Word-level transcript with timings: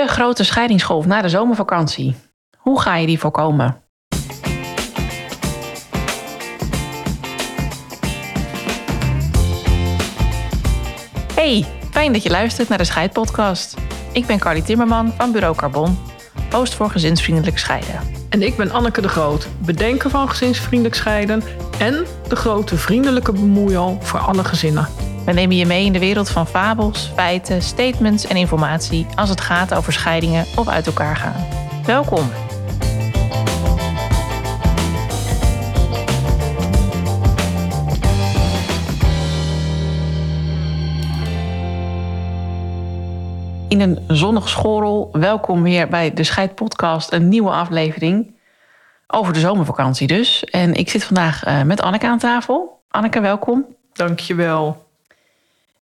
De 0.00 0.06
grote 0.06 0.44
scheidingsgolf 0.44 1.06
na 1.06 1.22
de 1.22 1.28
zomervakantie. 1.28 2.16
Hoe 2.56 2.80
ga 2.80 2.96
je 2.96 3.06
die 3.06 3.18
voorkomen? 3.18 3.82
Hey, 11.34 11.66
fijn 11.90 12.12
dat 12.12 12.22
je 12.22 12.30
luistert 12.30 12.68
naar 12.68 12.78
de 12.78 12.84
Scheidpodcast. 12.84 13.76
Ik 14.12 14.26
ben 14.26 14.38
Carly 14.38 14.62
Timmerman 14.62 15.12
van 15.12 15.32
Bureau 15.32 15.56
Carbon, 15.56 15.98
host 16.50 16.74
voor 16.74 16.90
gezinsvriendelijk 16.90 17.58
scheiden. 17.58 18.00
En 18.28 18.42
ik 18.42 18.56
ben 18.56 18.70
Anneke 18.70 19.00
de 19.00 19.08
Groot, 19.08 19.48
bedenker 19.58 20.10
van 20.10 20.28
gezinsvriendelijk 20.28 20.96
scheiden 20.96 21.42
en 21.78 22.06
de 22.28 22.36
grote 22.36 22.76
vriendelijke 22.76 23.32
bemoeial 23.32 23.98
voor 24.00 24.20
alle 24.20 24.44
gezinnen. 24.44 24.99
We 25.24 25.32
nemen 25.32 25.56
je 25.56 25.66
mee 25.66 25.84
in 25.84 25.92
de 25.92 25.98
wereld 25.98 26.28
van 26.28 26.46
fabels, 26.46 27.12
feiten, 27.14 27.62
statements 27.62 28.26
en 28.26 28.36
informatie 28.36 29.06
als 29.14 29.28
het 29.28 29.40
gaat 29.40 29.74
over 29.74 29.92
scheidingen 29.92 30.46
of 30.56 30.68
uit 30.68 30.86
elkaar 30.86 31.16
gaan. 31.16 31.46
Welkom. 31.86 32.30
In 43.68 43.80
een 43.80 43.98
zonnig 44.08 44.48
schoolrol, 44.48 45.08
welkom 45.12 45.62
weer 45.62 45.88
bij 45.88 46.14
de 46.14 46.24
Scheidpodcast, 46.24 47.12
een 47.12 47.28
nieuwe 47.28 47.50
aflevering 47.50 48.34
over 49.06 49.32
de 49.32 49.40
zomervakantie 49.40 50.06
dus. 50.06 50.44
En 50.44 50.74
ik 50.74 50.90
zit 50.90 51.04
vandaag 51.04 51.46
uh, 51.46 51.62
met 51.62 51.82
Anneke 51.82 52.06
aan 52.06 52.18
tafel. 52.18 52.82
Anneke, 52.88 53.20
welkom. 53.20 53.66
Dankjewel. 53.92 54.88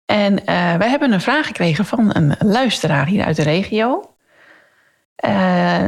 En 0.07 0.33
uh, 0.33 0.45
wij 0.75 0.89
hebben 0.89 1.11
een 1.11 1.21
vraag 1.21 1.45
gekregen 1.47 1.85
van 1.85 2.15
een 2.15 2.35
luisteraar 2.39 3.05
hier 3.05 3.25
uit 3.25 3.35
de 3.35 3.43
regio. 3.43 4.15
Uh, 5.25 5.83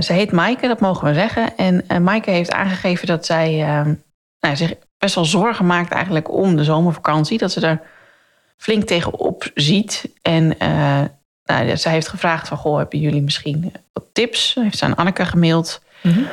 ze 0.00 0.12
heet 0.12 0.32
Maaike, 0.32 0.68
dat 0.68 0.80
mogen 0.80 1.08
we 1.08 1.14
zeggen. 1.14 1.56
En 1.56 1.84
uh, 1.88 1.98
Maaike 1.98 2.30
heeft 2.30 2.52
aangegeven 2.52 3.06
dat 3.06 3.26
zij 3.26 3.56
nou, 4.40 4.56
zich 4.56 4.74
best 4.98 5.14
wel 5.14 5.24
zorgen 5.24 5.66
maakt 5.66 5.92
eigenlijk 5.92 6.30
om 6.30 6.56
de 6.56 6.64
zomervakantie. 6.64 7.38
Dat 7.38 7.52
ze 7.52 7.66
er 7.66 7.80
flink 8.56 8.84
tegenop 8.84 9.50
ziet. 9.54 10.12
En 10.22 10.56
nou, 11.44 11.76
zij 11.76 11.92
heeft 11.92 12.08
gevraagd 12.08 12.48
van, 12.48 12.56
goh, 12.56 12.76
hebben 12.76 12.98
jullie 12.98 13.22
misschien 13.22 13.72
wat 13.92 14.04
tips? 14.12 14.54
Heeft 14.54 14.78
ze 14.78 14.84
aan 14.84 14.96
Anneke 14.96 15.26
gemaild. 15.26 15.82
Mm 16.02 16.12
-hmm. 16.12 16.26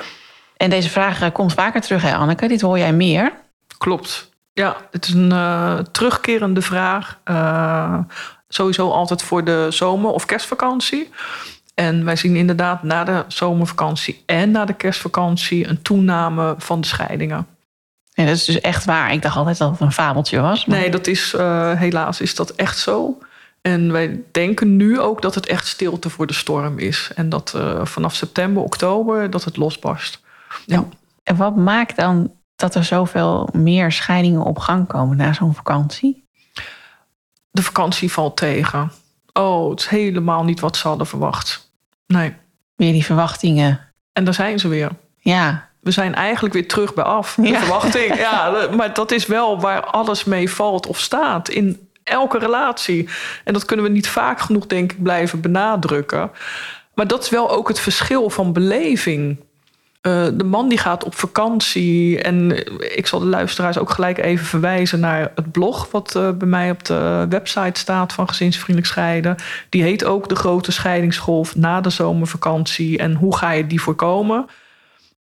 En 0.58 0.70
deze 0.70 0.90
vraag 0.90 1.32
komt 1.32 1.54
vaker 1.54 1.82
terug, 1.82 2.02
hè 2.02 2.16
Anneke? 2.16 2.48
Dit 2.48 2.62
hoor 2.62 2.78
jij 2.78 2.94
meer. 2.94 3.32
Klopt. 3.78 4.29
Ja, 4.60 4.78
het 4.92 5.08
is 5.08 5.14
een 5.14 5.32
uh, 5.32 5.80
terugkerende 5.80 6.62
vraag. 6.62 7.20
Uh, 7.26 8.00
sowieso 8.48 8.90
altijd 8.92 9.22
voor 9.22 9.44
de 9.44 9.68
zomer- 9.70 10.12
of 10.12 10.26
kerstvakantie. 10.26 11.10
En 11.76 12.06
wij 12.06 12.16
zien 12.16 12.36
inderdaad 12.36 12.84
na 12.84 13.04
de 13.04 13.26
zomervakantie 13.28 14.24
en 14.26 14.52
na 14.52 14.66
de 14.66 14.74
kerstvakantie 14.74 15.68
een 15.68 15.82
toename 15.82 16.56
van 16.58 16.82
de 16.82 16.88
scheidingen. 16.88 17.48
Ja, 18.14 18.26
dat 18.26 18.36
is 18.36 18.46
dus 18.46 18.62
echt 18.62 18.86
waar. 18.86 19.14
Ik 19.14 19.22
dacht 19.22 19.36
altijd 19.36 19.58
dat 19.58 19.72
het 19.72 19.80
een 19.80 19.92
fabeltje 19.92 20.40
was. 20.40 20.66
Maar... 20.66 20.78
Nee, 20.78 20.92
dat 20.92 21.08
is, 21.08 21.34
uh, 21.34 21.72
helaas 21.72 22.22
is 22.22 22.36
dat 22.36 22.50
echt 22.50 22.78
zo. 22.78 23.18
En 23.62 23.92
wij 23.92 24.22
denken 24.32 24.76
nu 24.76 25.00
ook 25.00 25.22
dat 25.22 25.36
het 25.36 25.46
echt 25.46 25.68
stilte 25.68 26.10
voor 26.10 26.28
de 26.28 26.34
storm 26.34 26.80
is. 26.80 27.12
En 27.16 27.30
dat 27.30 27.58
vanaf 27.84 28.16
september, 28.16 28.64
oktober, 28.64 29.30
dat 29.30 29.44
het 29.44 29.58
losbarst. 29.58 30.22
Ja. 30.66 30.86
En 31.24 31.36
wat 31.36 31.56
maakt 31.56 31.96
dan 31.96 32.32
dat 32.60 32.76
er 32.76 32.84
zoveel 32.84 33.50
meer 33.52 33.92
scheidingen 33.92 34.44
op 34.44 34.60
gang 34.60 34.88
komen 34.88 35.18
na 35.18 35.34
zo'n 35.34 35.56
vakantie? 35.56 36.24
De 37.52 37.64
vakantie 37.64 38.12
valt 38.12 38.38
tegen. 38.38 38.92
Oh, 39.34 39.70
het 39.70 39.80
is 39.80 39.88
helemaal 39.88 40.44
niet 40.44 40.60
wat 40.60 40.78
ze 40.78 40.88
hadden 40.88 41.08
verwacht. 41.08 41.72
Nee. 42.08 42.36
Weer 42.76 42.92
die 42.92 43.06
verwachtingen. 43.06 43.80
En 44.14 44.24
daar 44.24 44.34
zijn 44.34 44.60
ze 44.60 44.68
weer. 44.68 44.92
Ja. 45.20 45.70
We 45.80 45.92
zijn 45.92 46.16
eigenlijk 46.16 46.54
weer 46.54 46.68
terug 46.68 46.94
bij 46.94 47.04
af. 47.04 47.36
De 47.36 47.48
ja. 47.48 47.60
verwachting. 47.60 48.16
Ja, 48.28 48.68
maar 48.76 48.94
dat 48.94 49.12
is 49.12 49.26
wel 49.26 49.60
waar 49.60 49.86
alles 49.86 50.24
mee 50.24 50.50
valt 50.50 50.88
of 50.88 51.00
staat. 51.00 51.50
In 51.50 51.90
elke 52.04 52.38
relatie. 52.38 53.10
En 53.44 53.54
dat 53.54 53.66
kunnen 53.66 53.86
we 53.86 53.92
niet 53.92 54.10
vaak 54.10 54.40
genoeg, 54.40 54.68
denk 54.68 54.92
ik, 54.92 55.04
blijven 55.04 55.42
benadrukken. 55.42 56.32
Maar 56.94 57.08
dat 57.08 57.24
is 57.24 57.30
wel 57.30 57.52
ook 57.52 57.68
het 57.68 57.80
verschil 57.80 58.30
van 58.30 58.54
beleving. 58.54 59.40
Uh, 60.02 60.28
de 60.34 60.44
man 60.44 60.70
die 60.70 60.78
gaat 60.78 61.04
op 61.04 61.16
vakantie. 61.16 62.22
En 62.22 62.52
ik 62.98 63.08
zal 63.08 63.20
de 63.20 63.26
luisteraars 63.26 63.78
ook 63.78 63.90
gelijk 63.90 64.18
even 64.18 64.46
verwijzen 64.46 65.00
naar 65.00 65.32
het 65.36 65.52
blog. 65.52 65.92
wat 65.92 66.16
uh, 66.18 66.32
bij 66.32 66.48
mij 66.48 66.72
op 66.72 66.86
de 66.86 67.26
website 67.30 67.80
staat 67.80 68.14
van 68.14 68.28
Gezinsvriendelijk 68.28 68.88
Scheiden. 68.88 69.36
Die 69.70 69.84
heet 69.84 70.06
ook 70.06 70.30
De 70.30 70.36
Grote 70.36 70.72
Scheidingsgolf 70.72 71.56
na 71.56 71.82
de 71.82 71.90
zomervakantie. 71.90 72.98
En 72.98 73.14
hoe 73.14 73.38
ga 73.38 73.52
je 73.52 73.68
die 73.68 73.82
voorkomen? 73.82 74.46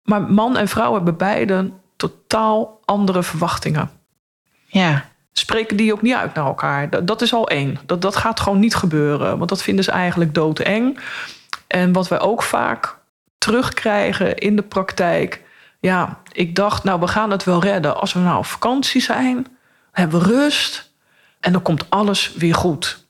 Maar 0.03 0.22
man 0.22 0.58
en 0.58 0.68
vrouw 0.68 0.94
hebben 0.94 1.18
beide 1.18 1.72
totaal 1.96 2.80
andere 2.85 3.24
verwachtingen. 3.24 3.90
Ja. 4.66 5.06
Spreken 5.31 5.78
die 5.78 5.94
ook 5.94 6.02
niet 6.02 6.16
uit 6.16 6.34
naar 6.34 6.46
elkaar. 6.46 6.90
Dat, 6.90 7.08
dat 7.08 7.22
is 7.22 7.34
al 7.34 7.50
één. 7.50 7.78
Dat, 7.85 8.02
dat 8.02 8.16
gaat 8.16 8.40
gewoon 8.40 8.59
niet 8.59 8.75
gebeuren. 8.75 9.38
Want 9.38 9.50
dat 9.50 9.62
vinden 9.62 9.84
ze 9.84 9.91
eigenlijk 9.91 10.34
doodeng. 10.34 11.00
En 11.68 11.94
wat 11.94 12.08
wij 12.08 12.19
ook 12.19 12.44
vaak 12.44 12.97
terugkrijgen 13.45 14.38
in 14.38 14.56
de 14.56 14.61
praktijk. 14.61 15.41
Ja, 15.79 16.22
ik 16.31 16.56
dacht, 16.56 16.83
nou, 16.83 17.00
we 17.00 17.07
gaan 17.07 17.31
het 17.31 17.44
wel 17.44 17.61
redden. 17.61 18.00
Als 18.00 18.13
we 18.13 18.19
nou 18.19 18.38
op 18.38 18.45
vakantie 18.45 19.01
zijn, 19.01 19.47
hebben 19.91 20.19
we 20.19 20.25
rust 20.25 20.91
en 21.39 21.51
dan 21.51 21.61
komt 21.61 21.89
alles 21.89 22.34
weer 22.34 22.55
goed. 22.55 23.05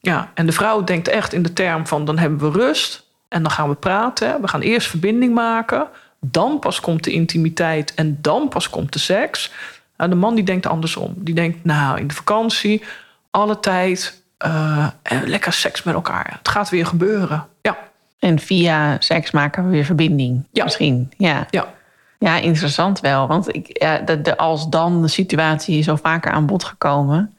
Ja, 0.00 0.30
en 0.34 0.46
de 0.46 0.52
vrouw 0.52 0.84
denkt 0.84 1.08
echt 1.08 1.32
in 1.32 1.42
de 1.42 1.52
term 1.52 1.86
van 1.86 2.04
dan 2.04 2.18
hebben 2.18 2.38
we 2.38 2.58
rust 2.58 3.06
en 3.28 3.42
dan 3.42 3.50
gaan 3.52 3.68
we 3.68 3.74
praten. 3.74 4.40
We 4.40 4.48
gaan 4.48 4.60
eerst 4.60 4.88
verbinding 4.88 5.34
maken, 5.34 5.88
dan 6.20 6.58
pas 6.58 6.80
komt 6.80 7.04
de 7.04 7.12
intimiteit 7.12 7.94
en 7.94 8.18
dan 8.20 8.48
pas 8.48 8.70
komt 8.70 8.92
de 8.92 8.98
seks. 8.98 9.52
Nou, 9.96 10.10
de 10.10 10.16
man 10.16 10.34
die 10.34 10.44
denkt 10.44 10.66
andersom. 10.66 11.14
Die 11.16 11.34
denkt, 11.34 11.64
nou, 11.64 11.98
in 11.98 12.06
de 12.06 12.14
vakantie, 12.14 12.84
alle 13.30 13.60
tijd 13.60 14.22
uh, 14.46 14.86
en 15.02 15.28
lekker 15.28 15.52
seks 15.52 15.82
met 15.82 15.94
elkaar. 15.94 16.36
Het 16.38 16.48
gaat 16.48 16.68
weer 16.70 16.86
gebeuren. 16.86 17.46
Ja. 17.62 17.89
En 18.20 18.38
via 18.38 18.96
seks 18.98 19.30
maken 19.30 19.64
we 19.64 19.70
weer 19.70 19.84
verbinding. 19.84 20.46
Ja. 20.52 20.64
Misschien. 20.64 21.12
Ja. 21.16 21.46
Ja. 21.50 21.66
Ja, 22.18 22.36
interessant 22.36 23.00
wel. 23.00 23.26
Want 23.26 23.54
ik, 23.54 23.82
ja, 23.82 23.98
de, 23.98 24.20
de 24.20 24.36
als 24.36 24.68
dan 24.68 25.02
de 25.02 25.08
situatie 25.08 25.78
is 25.78 25.88
al 25.88 25.96
vaker 25.96 26.32
aan 26.32 26.46
bod 26.46 26.64
gekomen. 26.64 27.34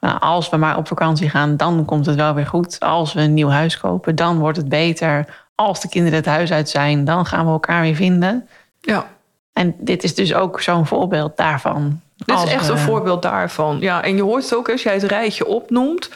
Nou, 0.00 0.20
als 0.20 0.48
we 0.50 0.56
maar 0.56 0.76
op 0.76 0.86
vakantie 0.86 1.30
gaan, 1.30 1.56
dan 1.56 1.84
komt 1.84 2.06
het 2.06 2.16
wel 2.16 2.34
weer 2.34 2.46
goed. 2.46 2.80
Als 2.80 3.12
we 3.12 3.20
een 3.20 3.34
nieuw 3.34 3.48
huis 3.48 3.78
kopen, 3.78 4.14
dan 4.14 4.38
wordt 4.38 4.56
het 4.56 4.68
beter. 4.68 5.26
Als 5.54 5.80
de 5.80 5.88
kinderen 5.88 6.18
het 6.18 6.26
huis 6.26 6.52
uit 6.52 6.68
zijn, 6.68 7.04
dan 7.04 7.26
gaan 7.26 7.44
we 7.44 7.50
elkaar 7.50 7.82
weer 7.82 7.94
vinden. 7.94 8.48
Ja. 8.80 9.06
En 9.52 9.74
dit 9.78 10.04
is 10.04 10.14
dus 10.14 10.34
ook 10.34 10.60
zo'n 10.60 10.86
voorbeeld 10.86 11.36
daarvan. 11.36 12.00
Dit 12.16 12.38
is 12.38 12.52
echt 12.52 12.66
we... 12.66 12.72
een 12.72 12.78
voorbeeld 12.78 13.22
daarvan. 13.22 13.80
Ja, 13.80 14.02
en 14.02 14.16
je 14.16 14.22
hoort 14.22 14.42
het 14.42 14.54
ook 14.54 14.70
als 14.70 14.82
jij 14.82 14.94
het 14.94 15.02
rijtje 15.02 15.46
opnoemt. 15.46 16.10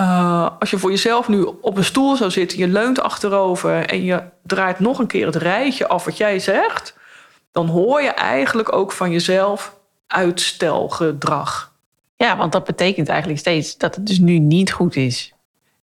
Uh, 0.00 0.48
als 0.58 0.70
je 0.70 0.78
voor 0.78 0.90
jezelf 0.90 1.28
nu 1.28 1.42
op 1.42 1.76
een 1.76 1.84
stoel 1.84 2.16
zou 2.16 2.30
zitten, 2.30 2.58
je 2.58 2.68
leunt 2.68 3.00
achterover 3.00 3.86
en 3.86 4.04
je 4.04 4.22
draait 4.42 4.78
nog 4.78 4.98
een 4.98 5.06
keer 5.06 5.26
het 5.26 5.36
rijtje 5.36 5.88
af 5.88 6.04
wat 6.04 6.16
jij 6.16 6.38
zegt, 6.38 6.96
dan 7.52 7.66
hoor 7.66 8.02
je 8.02 8.10
eigenlijk 8.10 8.72
ook 8.72 8.92
van 8.92 9.10
jezelf 9.10 9.78
uitstelgedrag. 10.06 11.72
Ja, 12.16 12.36
want 12.36 12.52
dat 12.52 12.64
betekent 12.64 13.08
eigenlijk 13.08 13.40
steeds 13.40 13.76
dat 13.76 13.94
het 13.94 14.06
dus 14.06 14.18
nu 14.18 14.38
niet 14.38 14.72
goed 14.72 14.96
is. 14.96 15.34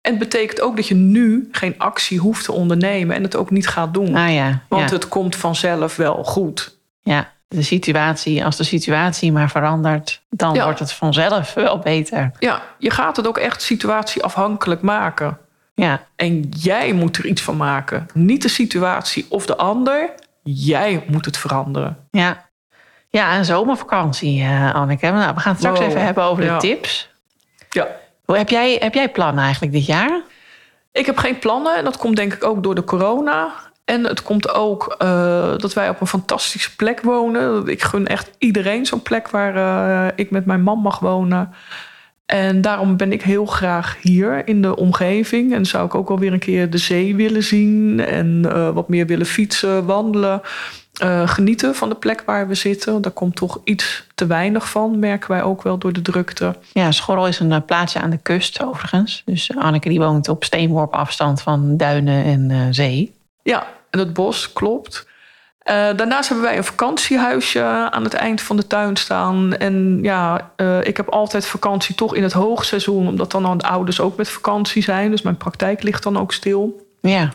En 0.02 0.12
het 0.12 0.20
betekent 0.20 0.62
ook 0.62 0.76
dat 0.76 0.88
je 0.88 0.96
nu 0.96 1.50
geen 1.52 1.76
actie 1.78 2.20
hoeft 2.20 2.46
te 2.46 2.52
ondernemen 2.52 3.16
en 3.16 3.24
het 3.24 3.36
ook 3.36 3.50
niet 3.50 3.68
gaat 3.68 3.94
doen. 3.94 4.16
Ah 4.16 4.34
ja, 4.34 4.62
want 4.68 4.90
ja. 4.90 4.96
het 4.96 5.08
komt 5.08 5.36
vanzelf 5.36 5.96
wel 5.96 6.24
goed. 6.24 6.78
Ja, 7.02 7.32
de 7.52 7.62
situatie, 7.62 8.46
als 8.46 8.56
de 8.58 8.64
situatie 8.64 9.32
maar 9.32 9.50
verandert, 9.50 10.22
dan 10.30 10.54
Ja. 10.54 10.64
wordt 10.64 10.80
het 10.80 10.94
vanzelf 10.94 11.54
wel 11.54 11.80
beter. 11.80 12.32
Ja, 12.40 12.62
je 12.78 12.90
gaat 12.92 13.18
het 13.18 13.28
ook 13.28 13.38
echt 13.38 13.62
situatieafhankelijk 13.62 14.82
maken. 14.82 15.38
Ja, 15.74 16.02
En 16.16 16.50
jij 16.50 16.94
moet 16.94 17.18
er 17.18 17.26
iets 17.26 17.42
van 17.42 17.58
maken. 17.58 18.08
Niet 18.14 18.42
de 18.42 18.50
situatie 18.50 19.26
of 19.30 19.46
de 19.46 19.58
ander. 19.58 20.10
Jij 20.44 21.04
moet 21.08 21.26
het 21.26 21.38
veranderen. 21.38 21.98
ja. 22.12 22.50
Ja, 23.10 23.38
een 23.38 23.46
zomervakantie, 23.46 24.42
eh 24.42 24.74
Anneke. 24.76 25.10
Nou, 25.10 25.34
we 25.34 25.40
gaan 25.40 25.52
het 25.52 25.60
straks 25.62 25.80
Wow. 25.80 25.88
even 25.90 26.02
hebben 26.04 26.24
over 26.24 26.44
de 26.48 26.58
tips. 26.58 27.10
Ja. 27.70 27.88
Hoe 28.26 28.38
heb 28.38 28.50
jij, 28.50 28.78
heb 28.80 28.94
jij 28.94 29.10
plannen 29.10 29.44
eigenlijk 29.44 29.74
dit 29.74 29.86
jaar? 29.86 30.22
Ik 30.92 31.06
heb 31.06 31.18
geen 31.18 31.40
plannen 31.40 31.76
en 31.78 31.84
dat 31.84 31.98
komt 31.98 32.16
denk 32.16 32.34
ik 32.34 32.44
ook 32.44 32.64
door 32.64 32.76
de 32.76 32.84
corona. 32.84 33.52
En 33.92 34.04
het 34.04 34.24
komt 34.24 34.54
ook 34.54 34.96
eh, 34.98 35.54
dat 35.58 35.74
wij 35.74 35.90
op 35.90 36.02
een 36.02 36.08
fantastische 36.08 36.76
plek 36.76 37.02
wonen. 37.02 37.68
Ik 37.68 37.84
gun 37.84 38.08
echt 38.08 38.32
iedereen 38.38 38.86
zo'n 38.86 39.02
plek 39.02 39.30
waar 39.30 39.56
eh, 39.56 40.14
ik 40.16 40.32
met 40.32 40.46
mijn 40.46 40.62
man 40.62 40.80
mag 40.80 41.00
wonen. 41.00 41.54
En 42.26 42.62
daarom 42.62 42.98
ben 42.98 43.12
ik 43.12 43.22
heel 43.22 43.46
graag 43.46 43.98
hier 44.02 44.48
in 44.48 44.62
de 44.62 44.76
omgeving. 44.76 45.54
En 45.54 45.66
zou 45.66 45.86
ik 45.86 45.96
ook 45.96 46.08
wel 46.08 46.20
weer 46.20 46.34
een 46.34 46.40
keer 46.40 46.70
de 46.70 46.78
zee 46.78 47.16
willen 47.16 47.44
zien. 47.44 48.00
En 48.00 48.46
eh, 48.52 48.70
wat 48.70 48.90
meer 48.90 49.06
willen 49.06 49.26
fietsen, 49.26 49.86
wandelen. 49.86 50.42
genieten 51.26 51.76
van 51.76 51.90
de 51.90 51.96
plek 51.96 52.22
waar 52.26 52.48
we 52.48 52.56
zitten. 52.56 53.02
Daar 53.02 53.12
komt 53.12 53.36
toch 53.36 53.62
iets 53.64 54.08
te 54.16 54.26
weinig 54.26 54.70
van, 54.70 55.00
merken 55.00 55.32
wij 55.32 55.44
ook 55.44 55.64
wel 55.64 55.78
door 55.78 55.94
de 55.94 56.02
drukte. 56.02 56.56
Ja, 56.74 56.92
Schorrel 56.92 57.28
is 57.28 57.40
een 57.40 57.66
plaatsje 57.66 58.00
aan 58.00 58.10
de 58.10 58.22
kust 58.22 58.64
overigens. 58.64 59.22
Dus 59.26 59.52
Anneke 59.58 59.90
die 59.90 60.00
woont 60.00 60.30
op 60.30 60.44
steenworp 60.44 60.94
afstand 60.94 61.42
van 61.42 61.78
duinen 61.78 62.24
en 62.24 62.74
zee. 62.74 63.14
Ja, 63.44 63.68
en 63.92 64.00
het 64.00 64.14
bos 64.14 64.54
klopt. 64.54 65.10
Uh, 65.70 65.74
daarnaast 65.96 66.30
hebben 66.30 66.46
wij 66.48 66.58
een 66.58 66.64
vakantiehuisje 66.64 67.62
aan 67.92 68.04
het 68.04 68.14
eind 68.14 68.42
van 68.42 68.56
de 68.56 68.68
tuin 68.68 68.96
staan. 68.96 69.56
En 69.56 70.00
ja, 70.02 70.52
uh, 70.58 70.84
ik 70.84 70.98
heb 70.98 71.10
altijd 71.10 71.46
vakantie 71.46 71.96
toch 71.96 72.16
in 72.16 72.24
het 72.24 72.34
hoogseizoen, 72.34 73.08
omdat 73.08 73.32
dan 73.32 73.58
de 73.58 73.68
ouders 73.68 74.00
ook 74.00 74.18
met 74.18 74.30
vakantie 74.30 74.84
zijn. 74.84 75.12
Dus 75.12 75.22
mijn 75.22 75.38
praktijk 75.38 75.84
ligt 75.84 76.04
dan 76.04 76.18
ook 76.18 76.34
stil. 76.34 76.88
Ja. 77.02 77.34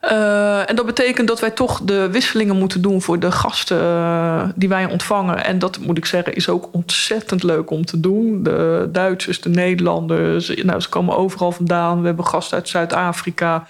Uh, 0.00 0.70
en 0.70 0.76
dat 0.76 0.86
betekent 0.86 1.28
dat 1.28 1.40
wij 1.40 1.50
toch 1.50 1.80
de 1.82 2.10
wisselingen 2.10 2.56
moeten 2.56 2.82
doen 2.82 3.02
voor 3.02 3.18
de 3.18 3.32
gasten 3.32 4.52
die 4.56 4.68
wij 4.68 4.84
ontvangen. 4.84 5.44
En 5.44 5.58
dat 5.58 5.78
moet 5.78 5.98
ik 5.98 6.04
zeggen, 6.04 6.34
is 6.34 6.48
ook 6.48 6.68
ontzettend 6.72 7.42
leuk 7.42 7.70
om 7.70 7.84
te 7.84 8.00
doen. 8.00 8.42
De 8.42 8.88
Duitsers, 8.92 9.40
de 9.40 9.48
Nederlanders, 9.48 10.54
nou, 10.62 10.80
ze 10.80 10.88
komen 10.88 11.16
overal 11.16 11.52
vandaan. 11.52 12.00
We 12.00 12.06
hebben 12.06 12.26
gasten 12.26 12.56
uit 12.56 12.68
Zuid-Afrika. 12.68 13.66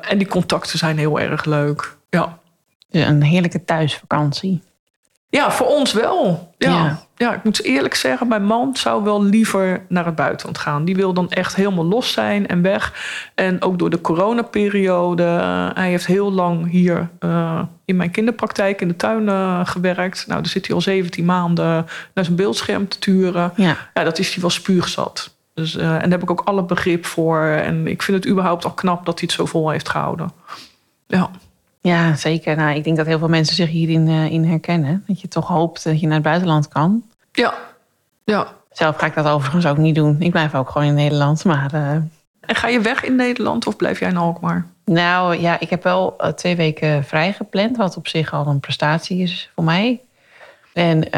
En 0.00 0.18
die 0.18 0.26
contacten 0.26 0.78
zijn 0.78 0.98
heel 0.98 1.20
erg 1.20 1.44
leuk. 1.44 1.96
Ja. 2.10 2.38
Een 2.90 3.22
heerlijke 3.22 3.64
thuisvakantie. 3.64 4.62
Ja, 5.28 5.50
voor 5.50 5.66
ons 5.66 5.92
wel. 5.92 6.52
Ja. 6.58 6.70
ja. 6.70 7.04
Ja. 7.16 7.34
ik 7.34 7.44
moet 7.44 7.62
eerlijk 7.62 7.94
zeggen, 7.94 8.28
mijn 8.28 8.44
man 8.44 8.76
zou 8.76 9.02
wel 9.02 9.24
liever 9.24 9.84
naar 9.88 10.04
het 10.04 10.14
buitenland 10.14 10.58
gaan. 10.58 10.84
Die 10.84 10.96
wil 10.96 11.12
dan 11.12 11.30
echt 11.30 11.56
helemaal 11.56 11.84
los 11.84 12.12
zijn 12.12 12.46
en 12.46 12.62
weg. 12.62 12.92
En 13.34 13.62
ook 13.62 13.78
door 13.78 13.90
de 13.90 14.00
coronaperiode. 14.00 15.22
Uh, 15.22 15.68
hij 15.74 15.88
heeft 15.88 16.06
heel 16.06 16.32
lang 16.32 16.70
hier 16.70 17.08
uh, 17.20 17.62
in 17.84 17.96
mijn 17.96 18.10
kinderpraktijk 18.10 18.80
in 18.80 18.88
de 18.88 18.96
tuin 18.96 19.22
uh, 19.22 19.60
gewerkt. 19.66 20.26
Nou, 20.26 20.42
daar 20.42 20.50
zit 20.50 20.66
hij 20.66 20.74
al 20.74 20.80
17 20.80 21.24
maanden 21.24 21.86
naar 22.14 22.24
zijn 22.24 22.36
beeldscherm 22.36 22.88
te 22.88 22.98
turen. 22.98 23.52
Ja, 23.56 23.76
ja 23.94 24.04
dat 24.04 24.18
is 24.18 24.32
hij 24.32 24.40
wel 24.40 24.50
spuugzat. 24.50 25.35
Dus, 25.56 25.76
en 25.76 25.88
daar 25.88 26.10
heb 26.10 26.22
ik 26.22 26.30
ook 26.30 26.40
alle 26.44 26.64
begrip 26.64 27.06
voor. 27.06 27.42
En 27.42 27.86
ik 27.86 28.02
vind 28.02 28.16
het 28.16 28.32
überhaupt 28.32 28.64
al 28.64 28.70
knap 28.70 29.06
dat 29.06 29.18
hij 29.18 29.28
het 29.28 29.36
zo 29.36 29.46
vol 29.46 29.70
heeft 29.70 29.88
gehouden. 29.88 30.32
Ja. 31.06 31.30
Ja, 31.80 32.14
zeker. 32.14 32.56
Nou, 32.56 32.76
ik 32.76 32.84
denk 32.84 32.96
dat 32.96 33.06
heel 33.06 33.18
veel 33.18 33.28
mensen 33.28 33.56
zich 33.56 33.68
hierin 33.68 34.08
uh, 34.08 34.30
in 34.30 34.44
herkennen. 34.44 35.04
Dat 35.06 35.20
je 35.20 35.28
toch 35.28 35.48
hoopt 35.48 35.84
dat 35.84 36.00
je 36.00 36.06
naar 36.06 36.14
het 36.14 36.24
buitenland 36.24 36.68
kan. 36.68 37.02
Ja, 37.32 37.54
ja. 38.24 38.46
Zelf 38.72 38.96
ga 38.96 39.06
ik 39.06 39.14
dat 39.14 39.26
overigens 39.26 39.66
ook 39.66 39.76
niet 39.76 39.94
doen. 39.94 40.16
Ik 40.20 40.30
blijf 40.30 40.54
ook 40.54 40.70
gewoon 40.70 40.86
in 40.86 40.94
Nederland. 40.94 41.44
Maar, 41.44 41.74
uh... 41.74 41.90
En 42.40 42.54
ga 42.54 42.68
je 42.68 42.80
weg 42.80 43.04
in 43.04 43.16
Nederland 43.16 43.66
of 43.66 43.76
blijf 43.76 44.00
jij 44.00 44.08
in 44.08 44.16
Alkmaar? 44.16 44.66
Nou 44.84 45.40
ja, 45.40 45.60
ik 45.60 45.70
heb 45.70 45.82
wel 45.82 46.16
twee 46.34 46.56
weken 46.56 47.04
vrij 47.04 47.32
gepland. 47.32 47.76
Wat 47.76 47.96
op 47.96 48.08
zich 48.08 48.32
al 48.32 48.46
een 48.46 48.60
prestatie 48.60 49.18
is 49.18 49.50
voor 49.54 49.64
mij. 49.64 50.00
En 50.76 51.10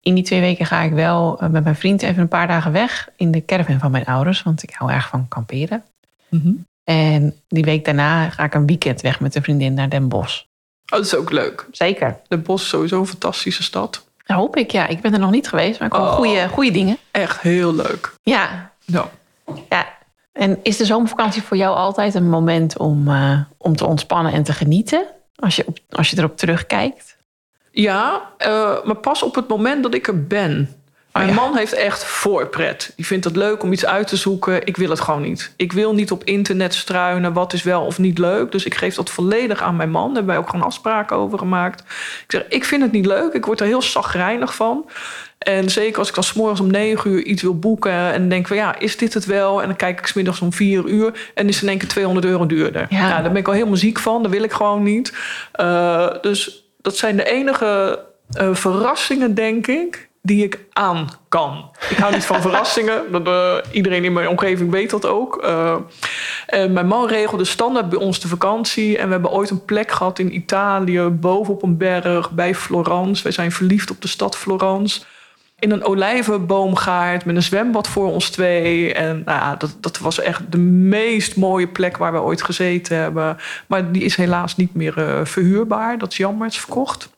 in 0.00 0.14
die 0.14 0.24
twee 0.24 0.40
weken 0.40 0.66
ga 0.66 0.82
ik 0.82 0.92
wel 0.92 1.38
met 1.50 1.64
mijn 1.64 1.76
vriend 1.76 2.02
even 2.02 2.22
een 2.22 2.28
paar 2.28 2.46
dagen 2.46 2.72
weg. 2.72 3.08
In 3.16 3.30
de 3.30 3.44
caravan 3.44 3.78
van 3.78 3.90
mijn 3.90 4.04
ouders. 4.04 4.42
Want 4.42 4.62
ik 4.62 4.70
hou 4.70 4.92
erg 4.92 5.08
van 5.08 5.28
kamperen. 5.28 5.84
Mm 6.28 6.40
-hmm. 6.40 6.66
En 6.84 7.34
die 7.48 7.64
week 7.64 7.84
daarna 7.84 8.30
ga 8.30 8.44
ik 8.44 8.54
een 8.54 8.66
weekend 8.66 9.00
weg 9.00 9.20
met 9.20 9.34
een 9.34 9.42
vriendin 9.42 9.74
naar 9.74 9.88
Den 9.88 10.08
Bosch. 10.08 10.40
Oh, 10.40 10.98
dat 10.98 11.04
is 11.04 11.14
ook 11.14 11.30
leuk. 11.30 11.66
Zeker. 11.70 12.20
Den 12.28 12.42
Bosch 12.42 12.64
is 12.64 12.68
sowieso 12.68 13.00
een 13.00 13.06
fantastische 13.06 13.62
stad. 13.62 14.06
Dat 14.24 14.36
hoop 14.36 14.56
ik, 14.56 14.70
ja. 14.70 14.86
Ik 14.86 15.00
ben 15.00 15.12
er 15.12 15.18
nog 15.18 15.30
niet 15.30 15.48
geweest, 15.48 15.78
maar 15.78 15.88
ik 15.88 15.94
hoor 15.94 16.06
oh, 16.06 16.14
goede, 16.14 16.48
goede 16.48 16.70
dingen. 16.70 16.96
Echt 17.10 17.40
heel 17.40 17.74
leuk. 17.74 18.14
Ja. 18.22 18.72
Ja. 18.84 19.10
ja. 19.68 19.86
En 20.32 20.58
is 20.62 20.76
de 20.76 20.84
zomervakantie 20.84 21.42
voor 21.42 21.56
jou 21.56 21.76
altijd 21.76 22.14
een 22.14 22.28
moment 22.28 22.78
om, 22.78 23.08
uh, 23.08 23.40
om 23.56 23.76
te 23.76 23.86
ontspannen 23.86 24.32
en 24.32 24.42
te 24.42 24.52
genieten? 24.52 25.06
Als 25.34 25.56
je, 25.56 25.66
op, 25.66 25.78
als 25.90 26.10
je 26.10 26.18
erop 26.18 26.36
terugkijkt? 26.36 27.16
Ja, 27.80 28.30
uh, 28.46 28.84
maar 28.84 28.96
pas 28.96 29.22
op 29.22 29.34
het 29.34 29.48
moment 29.48 29.82
dat 29.82 29.94
ik 29.94 30.06
er 30.06 30.26
ben. 30.26 30.68
Mijn 31.12 31.34
man 31.34 31.56
heeft 31.56 31.72
echt 31.72 32.04
voorpret. 32.04 32.92
Die 32.96 33.06
vindt 33.06 33.24
het 33.24 33.36
leuk 33.36 33.62
om 33.62 33.72
iets 33.72 33.86
uit 33.86 34.06
te 34.06 34.16
zoeken. 34.16 34.66
Ik 34.66 34.76
wil 34.76 34.90
het 34.90 35.00
gewoon 35.00 35.22
niet. 35.22 35.52
Ik 35.56 35.72
wil 35.72 35.94
niet 35.94 36.10
op 36.10 36.24
internet 36.24 36.74
struinen 36.74 37.32
wat 37.32 37.52
is 37.52 37.62
wel 37.62 37.84
of 37.84 37.98
niet 37.98 38.18
leuk. 38.18 38.52
Dus 38.52 38.64
ik 38.64 38.74
geef 38.74 38.94
dat 38.94 39.10
volledig 39.10 39.62
aan 39.62 39.76
mijn 39.76 39.90
man. 39.90 40.06
Daar 40.06 40.14
hebben 40.14 40.34
wij 40.34 40.42
ook 40.42 40.50
gewoon 40.50 40.66
afspraken 40.66 41.16
over 41.16 41.38
gemaakt. 41.38 41.80
Ik 41.80 42.24
zeg, 42.28 42.44
ik 42.48 42.64
vind 42.64 42.82
het 42.82 42.92
niet 42.92 43.06
leuk. 43.06 43.32
Ik 43.32 43.44
word 43.44 43.60
er 43.60 43.66
heel 43.66 43.82
zagrijnig 43.82 44.54
van. 44.54 44.90
En 45.38 45.70
zeker 45.70 45.98
als 45.98 46.08
ik 46.08 46.14
dan 46.14 46.24
s'morgens 46.24 46.60
om 46.60 46.70
negen 46.70 47.10
uur 47.10 47.22
iets 47.22 47.42
wil 47.42 47.58
boeken... 47.58 48.12
en 48.12 48.28
denk 48.28 48.46
van 48.46 48.56
ja, 48.56 48.78
is 48.78 48.96
dit 48.96 49.14
het 49.14 49.24
wel? 49.24 49.60
En 49.60 49.66
dan 49.66 49.76
kijk 49.76 49.98
ik 49.98 50.06
smiddags 50.06 50.40
om 50.40 50.52
vier 50.52 50.84
uur... 50.84 51.30
en 51.34 51.48
is 51.48 51.54
het 51.54 51.62
in 51.62 51.68
één 51.68 51.78
keer 51.78 51.88
200 51.88 52.26
euro 52.26 52.46
duurder. 52.46 52.86
Ja. 52.88 53.08
Nou, 53.08 53.22
daar 53.22 53.32
ben 53.32 53.40
ik 53.40 53.46
al 53.46 53.52
helemaal 53.52 53.76
ziek 53.76 53.98
van. 53.98 54.22
Dat 54.22 54.30
wil 54.30 54.42
ik 54.42 54.52
gewoon 54.52 54.82
niet. 54.82 55.12
Uh, 55.60 56.10
dus 56.20 56.67
dat 56.80 56.96
zijn 56.96 57.16
de 57.16 57.24
enige 57.24 58.04
uh, 58.40 58.54
verrassingen, 58.54 59.34
denk 59.34 59.66
ik 59.66 60.08
die 60.22 60.44
ik 60.44 60.64
aan 60.72 61.08
kan. 61.28 61.70
Ik 61.90 61.96
hou 61.96 62.14
niet 62.14 62.24
van 62.24 62.40
verrassingen. 62.48 63.12
Dat, 63.12 63.26
uh, 63.26 63.54
iedereen 63.70 64.04
in 64.04 64.12
mijn 64.12 64.28
omgeving 64.28 64.70
weet 64.70 64.90
dat 64.90 65.06
ook. 65.06 65.36
En 66.46 66.72
mijn 66.72 66.86
man 66.86 67.06
regelde 67.06 67.44
standaard 67.44 67.88
bij 67.88 67.98
ons 67.98 68.20
de 68.20 68.28
vakantie. 68.28 68.98
En 68.98 69.06
we 69.06 69.12
hebben 69.12 69.30
ooit 69.30 69.50
een 69.50 69.64
plek 69.64 69.90
gehad 69.90 70.18
in 70.18 70.34
Italië, 70.34 71.00
bovenop 71.00 71.62
een 71.62 71.76
berg 71.76 72.30
bij 72.30 72.54
Florence. 72.54 73.22
Wij 73.22 73.32
zijn 73.32 73.52
verliefd 73.52 73.90
op 73.90 74.02
de 74.02 74.08
stad 74.08 74.36
Florence. 74.36 75.00
In 75.58 75.70
een 75.70 75.84
olijvenboomgaard 75.84 77.24
met 77.24 77.36
een 77.36 77.42
zwembad 77.42 77.88
voor 77.88 78.12
ons 78.12 78.30
twee. 78.30 78.94
En 78.94 79.22
nou 79.24 79.38
ja, 79.38 79.56
dat, 79.56 79.76
dat 79.80 79.98
was 79.98 80.20
echt 80.20 80.52
de 80.52 80.58
meest 80.58 81.36
mooie 81.36 81.68
plek 81.68 81.96
waar 81.96 82.12
we 82.12 82.20
ooit 82.20 82.42
gezeten 82.42 82.96
hebben. 82.96 83.36
Maar 83.66 83.92
die 83.92 84.02
is 84.02 84.16
helaas 84.16 84.56
niet 84.56 84.74
meer 84.74 84.98
uh, 84.98 85.24
verhuurbaar. 85.24 85.98
Dat 85.98 86.10
is 86.12 86.16
jammer, 86.16 86.44
het 86.44 86.54
is 86.54 86.60
verkocht. 86.60 87.08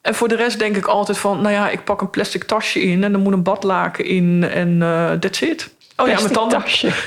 En 0.00 0.14
voor 0.14 0.28
de 0.28 0.36
rest 0.36 0.58
denk 0.58 0.76
ik 0.76 0.86
altijd 0.86 1.18
van, 1.18 1.40
nou 1.40 1.54
ja, 1.54 1.68
ik 1.68 1.84
pak 1.84 2.00
een 2.00 2.10
plastic 2.10 2.44
tasje 2.44 2.82
in 2.82 3.04
en 3.04 3.12
er 3.12 3.18
moet 3.18 3.32
een 3.32 3.42
badlaken 3.42 4.04
in 4.04 4.44
en 4.44 4.80
uh, 4.80 5.12
that's 5.12 5.40
it. 5.40 5.76
Oh 5.96 6.08
ja, 6.08 6.20
mijn 6.20 6.32
tanden, 6.32 6.62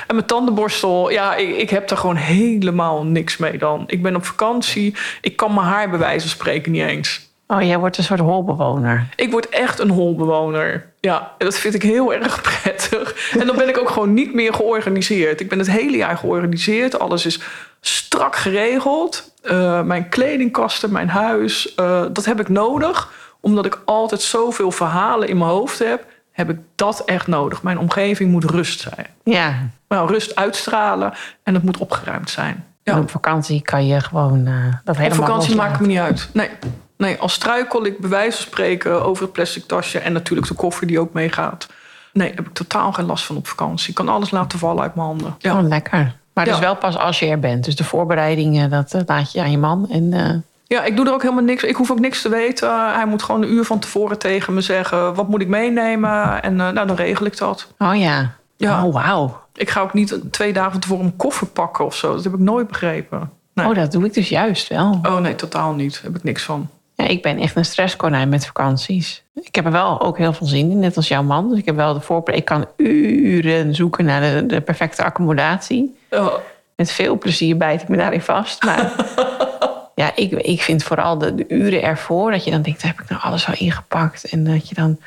en 0.07 0.15
mijn 0.15 0.25
tandenborstel. 0.25 1.11
Ja, 1.11 1.35
ik, 1.35 1.55
ik 1.55 1.69
heb 1.69 1.87
daar 1.87 1.97
gewoon 1.97 2.15
helemaal 2.15 3.03
niks 3.05 3.37
mee 3.37 3.57
dan. 3.57 3.83
Ik 3.87 4.01
ben 4.01 4.15
op 4.15 4.25
vakantie. 4.25 4.95
Ik 5.21 5.35
kan 5.35 5.53
mijn 5.53 5.67
haar 5.67 5.89
bij 5.89 5.99
wijze 5.99 6.19
van 6.19 6.29
spreken 6.29 6.71
niet 6.71 6.83
eens. 6.83 7.30
Oh, 7.51 7.61
jij 7.61 7.77
wordt 7.77 7.97
een 7.97 8.03
soort 8.03 8.19
holbewoner. 8.19 9.07
Ik 9.15 9.31
word 9.31 9.49
echt 9.49 9.79
een 9.79 9.89
holbewoner. 9.89 10.85
Ja, 10.99 11.31
en 11.37 11.45
dat 11.45 11.57
vind 11.57 11.73
ik 11.73 11.81
heel 11.81 12.13
erg 12.13 12.41
prettig. 12.61 13.33
En 13.37 13.47
dan 13.47 13.55
ben 13.55 13.69
ik 13.69 13.77
ook 13.77 13.89
gewoon 13.89 14.13
niet 14.13 14.33
meer 14.33 14.53
georganiseerd. 14.53 15.39
Ik 15.39 15.49
ben 15.49 15.57
het 15.57 15.71
hele 15.71 15.97
jaar 15.97 16.17
georganiseerd. 16.17 16.99
Alles 16.99 17.25
is 17.25 17.39
strak 17.81 18.35
geregeld. 18.35 19.33
Uh, 19.43 19.81
mijn 19.81 20.09
kledingkasten, 20.09 20.91
mijn 20.91 21.09
huis, 21.09 21.73
uh, 21.79 22.05
dat 22.11 22.25
heb 22.25 22.39
ik 22.39 22.49
nodig. 22.49 23.11
Omdat 23.39 23.65
ik 23.65 23.81
altijd 23.85 24.21
zoveel 24.21 24.71
verhalen 24.71 25.27
in 25.27 25.37
mijn 25.37 25.49
hoofd 25.49 25.79
heb, 25.79 26.05
heb 26.31 26.49
ik 26.49 26.57
dat 26.75 26.99
echt 27.05 27.27
nodig. 27.27 27.63
Mijn 27.63 27.79
omgeving 27.79 28.31
moet 28.31 28.43
rust 28.43 28.79
zijn. 28.79 29.07
Ja. 29.23 29.53
Nou, 29.87 30.11
rust 30.11 30.35
uitstralen 30.35 31.13
en 31.43 31.53
het 31.53 31.63
moet 31.63 31.77
opgeruimd 31.77 32.29
zijn. 32.29 32.65
Ja. 32.83 32.93
En 32.93 32.99
op 32.99 33.09
vakantie 33.09 33.61
kan 33.61 33.87
je 33.87 33.99
gewoon 33.99 34.47
uh, 34.47 34.73
dat 34.83 34.97
helemaal 34.97 35.19
Op 35.19 35.25
vakantie 35.25 35.55
maakt 35.55 35.79
me 35.79 35.87
niet 35.87 35.99
uit. 35.99 36.29
Nee. 36.33 36.49
Nee, 37.01 37.17
als 37.19 37.33
struikel 37.33 37.85
ik 37.85 37.99
bij 37.99 38.09
wijze 38.09 38.37
van 38.37 38.45
spreken 38.45 39.03
over 39.05 39.23
het 39.23 39.31
plastic 39.33 39.63
tasje... 39.65 39.99
en 39.99 40.13
natuurlijk 40.13 40.47
de 40.47 40.53
koffer 40.53 40.87
die 40.87 40.99
ook 40.99 41.13
meegaat. 41.13 41.67
Nee, 42.13 42.31
heb 42.35 42.47
ik 42.47 42.53
totaal 42.53 42.91
geen 42.93 43.05
last 43.05 43.25
van 43.25 43.35
op 43.35 43.47
vakantie. 43.47 43.89
Ik 43.89 43.95
kan 43.95 44.09
alles 44.09 44.31
laten 44.31 44.59
vallen 44.59 44.83
uit 44.83 44.95
mijn 44.95 45.07
handen. 45.07 45.35
Ja. 45.37 45.57
Oh, 45.57 45.67
lekker. 45.67 46.15
Maar 46.33 46.45
dus 46.45 46.53
Ja. 46.53 46.59
wel 46.61 46.75
pas 46.75 46.97
als 46.97 47.19
je 47.19 47.25
er 47.25 47.39
bent. 47.39 47.65
Dus 47.65 47.75
de 47.75 47.83
voorbereidingen, 47.83 48.69
dat 48.69 48.93
eh, 48.93 49.01
laat 49.05 49.31
je 49.31 49.41
aan 49.41 49.51
je 49.51 49.57
man. 49.57 49.87
En, 49.89 50.13
eh, 50.13 50.29
Ja, 50.67 50.83
ik 50.83 50.95
doe 50.95 51.05
er 51.05 51.13
ook 51.13 51.21
helemaal 51.21 51.43
niks. 51.43 51.63
Ik 51.63 51.75
hoef 51.75 51.91
ook 51.91 51.99
niks 51.99 52.21
te 52.21 52.29
weten. 52.29 52.93
Hij 52.93 53.05
moet 53.05 53.23
gewoon 53.23 53.41
een 53.41 53.51
uur 53.51 53.63
van 53.63 53.79
tevoren 53.79 54.17
tegen 54.19 54.53
me 54.53 54.61
zeggen... 54.61 55.13
wat 55.13 55.27
moet 55.27 55.41
ik 55.41 55.47
meenemen? 55.47 56.43
En 56.43 56.59
eh, 56.61 56.69
nou, 56.69 56.87
dan 56.87 56.95
regel 56.95 57.25
ik 57.25 57.37
dat. 57.37 57.67
oh 57.77 57.95
ja. 57.95 58.33
Ja. 58.57 58.85
Oh, 58.85 58.93
wauw. 58.93 59.39
Ik 59.55 59.69
ga 59.69 59.81
ook 59.81 59.93
niet 59.93 60.19
twee 60.31 60.53
dagen 60.53 60.71
van 60.71 60.79
tevoren 60.81 61.05
een 61.05 61.15
koffer 61.15 61.47
pakken 61.47 61.85
of 61.85 61.95
zo. 61.95 62.13
Dat 62.15 62.23
heb 62.23 62.33
ik 62.33 62.39
nooit 62.39 62.67
begrepen. 62.67 63.29
Nee. 63.53 63.67
Oh, 63.67 63.75
dat 63.75 63.91
doe 63.91 64.05
ik 64.05 64.13
dus 64.13 64.29
juist 64.29 64.67
wel. 64.67 64.99
Oh 65.03 65.17
nee, 65.17 65.35
totaal 65.35 65.73
niet. 65.73 65.93
Daar 65.93 66.03
heb 66.03 66.15
ik 66.15 66.23
niks 66.23 66.43
van. 66.43 66.69
Ja, 66.95 67.07
ik 67.07 67.21
ben 67.21 67.37
echt 67.37 67.55
een 67.55 67.65
stresskonijn 67.65 68.29
met 68.29 68.45
vakanties. 68.45 69.23
Ik 69.33 69.55
heb 69.55 69.65
er 69.65 69.71
wel 69.71 70.01
ook 70.01 70.17
heel 70.17 70.33
veel 70.33 70.47
zin 70.47 70.71
in, 70.71 70.79
net 70.79 70.97
als 70.97 71.07
jouw 71.07 71.23
man. 71.23 71.49
Dus 71.49 71.59
ik 71.59 71.65
heb 71.65 71.75
wel 71.75 71.93
de. 71.99 72.33
Ik 72.33 72.45
kan 72.45 72.67
uren 72.77 73.75
zoeken 73.75 74.05
naar 74.05 74.21
de, 74.21 74.45
de 74.45 74.61
perfecte 74.61 75.03
accommodatie. 75.03 75.97
Oh, 76.09 76.33
Met 76.75 76.91
veel 76.91 77.17
plezier 77.17 77.57
bijt 77.57 77.81
ik 77.81 77.87
me 77.87 77.97
daarin 77.97 78.21
vast. 78.21 78.63
Maar 78.63 78.93
ja, 79.95 80.11
ik, 80.15 80.31
ik 80.31 80.61
vind 80.61 80.83
vooral 80.83 81.17
de, 81.17 81.35
de 81.35 81.45
uren 81.47 81.83
ervoor... 81.83 82.31
dat 82.31 82.43
je 82.43 82.51
dan 82.51 82.61
denkt, 82.61 82.81
heb 82.81 83.01
ik 83.01 83.09
nou 83.09 83.21
alles 83.21 83.47
al 83.47 83.53
ingepakt? 83.57 84.23
En 84.23 84.43
dat 84.43 84.69
je 84.69 84.75
dan... 84.75 84.99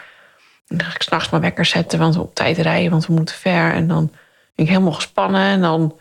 Dan 0.66 0.80
ga 0.80 0.94
ik 0.94 1.02
s'nachts 1.02 1.30
mijn 1.30 1.42
wekker 1.42 1.64
zetten, 1.64 1.98
want 1.98 2.14
we 2.14 2.20
op 2.20 2.34
tijd 2.34 2.58
rijden... 2.58 2.90
want 2.90 3.06
we 3.06 3.12
moeten 3.12 3.34
ver. 3.34 3.72
En 3.72 3.88
dan 3.88 4.10
ben 4.54 4.64
ik 4.64 4.68
helemaal 4.68 4.92
gespannen. 4.92 5.40
En 5.40 5.60
dan, 5.60 5.98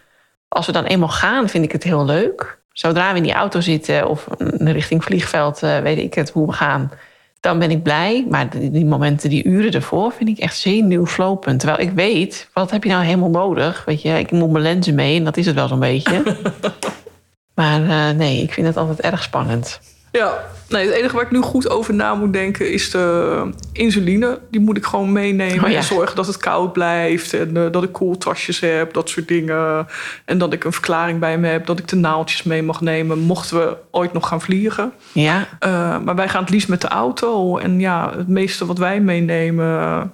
als 0.47 0.65
we 0.65 0.71
dan 0.71 0.85
eenmaal 0.85 1.09
gaan, 1.09 1.49
vind 1.49 1.63
ik 1.63 1.71
het 1.71 1.83
heel 1.83 2.05
leuk. 2.05 2.61
Zodra 2.73 3.11
we 3.11 3.17
in 3.17 3.23
die 3.23 3.33
auto 3.33 3.61
zitten 3.61 4.09
of 4.09 4.27
richting 4.57 5.03
vliegveld... 5.03 5.63
eh, 5.63 5.79
weet 5.79 5.97
ik 5.97 6.13
het, 6.13 6.29
hoe 6.29 6.47
we 6.47 6.53
gaan... 6.53 6.91
dan 7.39 7.59
ben 7.59 7.71
ik 7.71 7.83
blij. 7.83 8.25
Maar 8.29 8.49
die, 8.49 8.85
momenten, 8.85 9.29
die 9.29 9.43
uren 9.43 9.71
ervoor... 9.71 10.11
vind 10.11 10.29
ik 10.29 10.37
echt 10.37 10.57
zenuwslopend. 10.57 11.59
Terwijl 11.59 11.81
ik 11.81 11.91
weet, 11.91 12.49
wat 12.53 12.71
heb 12.71 12.83
je 12.83 12.89
nou 12.89 13.03
helemaal 13.03 13.29
nodig? 13.29 13.85
Weet 13.85 14.01
je, 14.01 14.19
ik 14.19 14.31
moet 14.31 14.51
mijn 14.51 14.63
lenzen 14.63 14.95
mee 14.95 15.17
en 15.17 15.23
dat 15.23 15.37
is 15.37 15.45
het 15.45 15.55
wel 15.55 15.67
zo'n 15.67 15.79
beetje. 15.79 16.23
maar 17.55 17.81
eh, 17.81 18.15
nee, 18.15 18.41
ik 18.41 18.53
vind 18.53 18.67
het 18.67 18.77
altijd 18.77 19.01
erg 19.01 19.23
spannend. 19.23 19.79
Ja, 20.17 20.43
nee, 20.69 20.85
het 20.85 20.95
enige 20.95 21.15
waar 21.15 21.25
ik 21.25 21.31
nu 21.31 21.41
goed 21.41 21.69
over 21.69 21.93
na 21.93 22.13
moet 22.15 22.33
denken 22.33 22.71
is 22.71 22.91
de 22.91 23.49
insuline. 23.71 24.39
Die 24.51 24.61
moet 24.61 24.77
ik 24.77 24.85
gewoon 24.85 25.11
meenemen 25.11 25.63
Oh 25.63 25.69
ja. 25.69 25.75
en 25.77 25.83
zorgen 25.83 26.15
dat 26.15 26.27
het 26.27 26.37
koud 26.37 26.73
blijft. 26.73 27.33
En 27.33 27.57
eh, 27.57 27.71
dat 27.71 27.83
ik 27.83 27.91
koeltasjes 27.91 28.59
heb, 28.59 28.93
dat 28.93 29.09
soort 29.09 29.27
dingen. 29.27 29.87
En 30.25 30.37
dat 30.37 30.53
ik 30.53 30.63
een 30.63 30.71
verklaring 30.73 31.19
bij 31.19 31.37
me 31.37 31.47
heb, 31.47 31.65
dat 31.65 31.79
ik 31.79 31.87
de 31.87 31.95
naaldjes 31.95 32.43
mee 32.43 32.63
mag 32.63 32.81
nemen. 32.81 33.19
Mochten 33.19 33.57
we 33.57 33.77
ooit 33.91 34.13
nog 34.13 34.27
gaan 34.27 34.41
vliegen. 34.41 34.93
Ja, 35.11 35.47
Eh, 35.59 35.99
maar 35.99 36.15
wij 36.15 36.29
gaan 36.29 36.41
het 36.41 36.49
liefst 36.51 36.67
met 36.67 36.81
de 36.81 36.87
auto. 36.87 37.57
En 37.57 37.79
ja, 37.79 38.11
het 38.17 38.27
meeste 38.27 38.65
wat 38.65 38.77
wij 38.77 38.99
meenemen, 38.99 40.13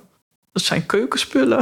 dat 0.51 0.63
zijn 0.63 0.85
keukenspullen. 0.85 1.57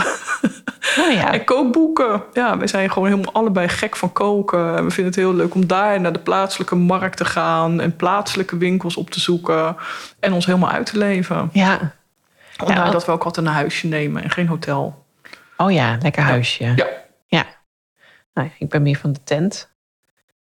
oh 0.99 1.11
ja. 1.11 1.31
En 1.33 1.43
kookboeken. 1.43 2.23
Ja, 2.33 2.57
we 2.57 2.67
zijn 2.67 2.91
gewoon 2.91 3.09
helemaal 3.09 3.33
allebei 3.33 3.67
gek 3.67 3.95
van 3.95 4.13
koken. 4.13 4.75
En 4.77 4.83
we 4.83 4.91
vinden 4.91 5.05
het 5.13 5.15
heel 5.21 5.33
leuk 5.33 5.53
om 5.55 5.67
daar 5.67 6.01
naar 6.01 6.13
de 6.13 6.19
plaatselijke 6.19 6.75
markt 6.75 7.17
te 7.17 7.25
gaan. 7.25 7.81
En 7.81 7.95
plaatselijke 7.95 8.57
winkels 8.57 8.95
op 8.95 9.09
te 9.09 9.19
zoeken. 9.19 9.75
En 10.19 10.33
ons 10.33 10.45
helemaal 10.45 10.71
uit 10.71 10.85
te 10.85 10.97
leven. 10.97 11.49
ja. 11.53 11.95
Want- 12.57 12.91
dat 12.91 13.05
we 13.05 13.11
ook 13.11 13.23
altijd 13.23 13.45
een 13.47 13.53
huisje 13.53 13.87
nemen 13.87 14.23
en 14.23 14.29
geen 14.29 14.47
hotel. 14.47 15.05
Oh 15.57 15.71
ja, 15.71 15.97
lekker 16.01 16.23
huisje. 16.23 16.63
Ja. 16.63 16.87
Ja. 17.27 17.45
Nou, 18.33 18.47
ja, 18.47 18.53
ik 18.59 18.69
ben 18.69 18.81
meer 18.81 18.97
van 18.97 19.13
de 19.13 19.19
tent. 19.23 19.69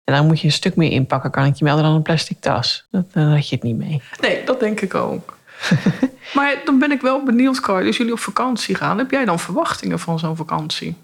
En 0.04 0.14
dan 0.14 0.26
moet 0.26 0.40
je 0.40 0.46
een 0.48 0.54
stuk 0.54 0.76
meer 0.76 0.92
inpakken, 0.92 1.32
kan 1.32 1.46
ik 1.46 1.56
je 1.56 1.64
melden, 1.64 1.84
dan 1.84 1.94
een 1.94 2.02
plastic 2.02 2.40
tas. 2.40 2.88
Dat, 2.92 3.14
dan 3.14 3.24
had 3.24 3.50
je 3.50 3.56
het 3.56 3.64
niet 3.64 3.78
mee. 3.78 4.02
Nee, 4.22 4.44
dat 4.46 4.60
denk 4.60 4.82
ik 4.82 4.96
ook. 4.96 5.38
maar 6.36 6.62
dan 6.66 6.80
ben 6.80 6.92
ik 6.92 7.02
wel 7.02 7.24
benieuwd, 7.24 7.60
Carl. 7.60 7.86
Als 7.86 7.98
jullie 7.98 8.14
op 8.14 8.20
vakantie 8.20 8.76
gaan, 8.76 8.98
heb 8.98 9.12
jij 9.12 9.26
dan 9.26 9.40
verwachtingen 9.40 10.00
van 10.00 10.20
zo'n 10.20 10.36
vakantie? 10.36 10.96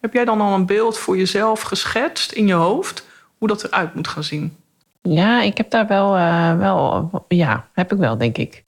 Heb 0.00 0.12
jij 0.12 0.24
dan 0.24 0.40
al 0.40 0.54
een 0.54 0.66
beeld 0.66 0.98
voor 0.98 1.16
jezelf 1.16 1.60
geschetst 1.60 2.32
in 2.32 2.46
je 2.46 2.54
hoofd 2.54 3.06
hoe 3.38 3.48
dat 3.48 3.64
eruit 3.64 3.94
moet 3.94 4.08
gaan 4.08 4.24
zien? 4.24 4.56
Ja, 5.02 5.42
ik 5.42 5.56
heb 5.56 5.70
daar 5.70 5.86
wel, 5.86 6.16
eh, 6.16 6.56
wel, 6.56 7.10
ja, 7.28 7.68
heb 7.72 7.92
ik 7.92 7.98
wel, 7.98 8.18
denk 8.18 8.38
ik. 8.38 8.64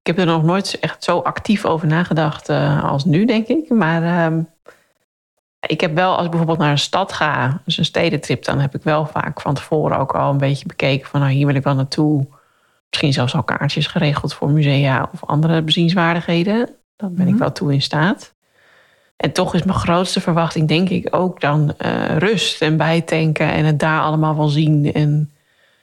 Ik 0.00 0.16
heb 0.16 0.18
er 0.18 0.32
nog 0.32 0.42
nooit 0.42 0.78
echt 0.80 1.04
zo 1.04 1.18
actief 1.18 1.64
over 1.64 1.86
nagedacht 1.86 2.48
eh, 2.48 2.84
als 2.84 3.04
nu, 3.04 3.24
denk 3.24 3.46
ik. 3.46 3.68
Maar 3.68 4.02
ehm, 4.02 4.40
ik 5.60 5.80
heb 5.80 5.94
wel, 5.94 6.14
als 6.14 6.24
ik 6.24 6.30
bijvoorbeeld 6.30 6.58
naar 6.58 6.70
een 6.70 6.78
stad 6.78 7.12
ga, 7.12 7.60
dus 7.64 7.78
een 7.78 7.84
stedentrip, 7.84 8.44
dan 8.44 8.60
heb 8.60 8.74
ik 8.74 8.82
wel 8.82 9.06
vaak 9.06 9.40
van 9.40 9.54
tevoren 9.54 9.98
ook 9.98 10.14
al 10.14 10.30
een 10.30 10.38
beetje 10.38 10.66
bekeken 10.66 11.08
van, 11.08 11.20
nou, 11.20 11.32
hier 11.32 11.46
wil 11.46 11.54
ik 11.54 11.64
wel 11.64 11.74
naartoe. 11.74 12.26
Misschien 12.90 13.12
zelfs 13.12 13.34
al 13.34 13.42
kaartjes 13.42 13.86
geregeld 13.86 14.34
voor 14.34 14.50
musea 14.50 15.08
of 15.12 15.24
andere 15.24 15.62
bezienswaardigheden. 15.62 16.68
Dan 16.96 17.14
ben 17.14 17.26
ik 17.26 17.32
Mhm. 17.32 17.40
wel 17.40 17.52
toe 17.52 17.72
in 17.72 17.82
staat. 17.82 18.34
En 19.16 19.32
toch 19.32 19.54
is 19.54 19.62
mijn 19.62 19.78
grootste 19.78 20.20
verwachting, 20.20 20.68
denk 20.68 20.88
ik, 20.88 21.08
ook 21.10 21.40
dan 21.40 21.74
eh, 21.78 22.16
rust 22.16 22.62
en 22.62 22.76
bijtanken 22.76 23.52
en 23.52 23.64
het 23.64 23.78
daar 23.78 24.00
allemaal 24.00 24.36
wel 24.36 24.48
zien. 24.48 24.92
En 24.92 25.30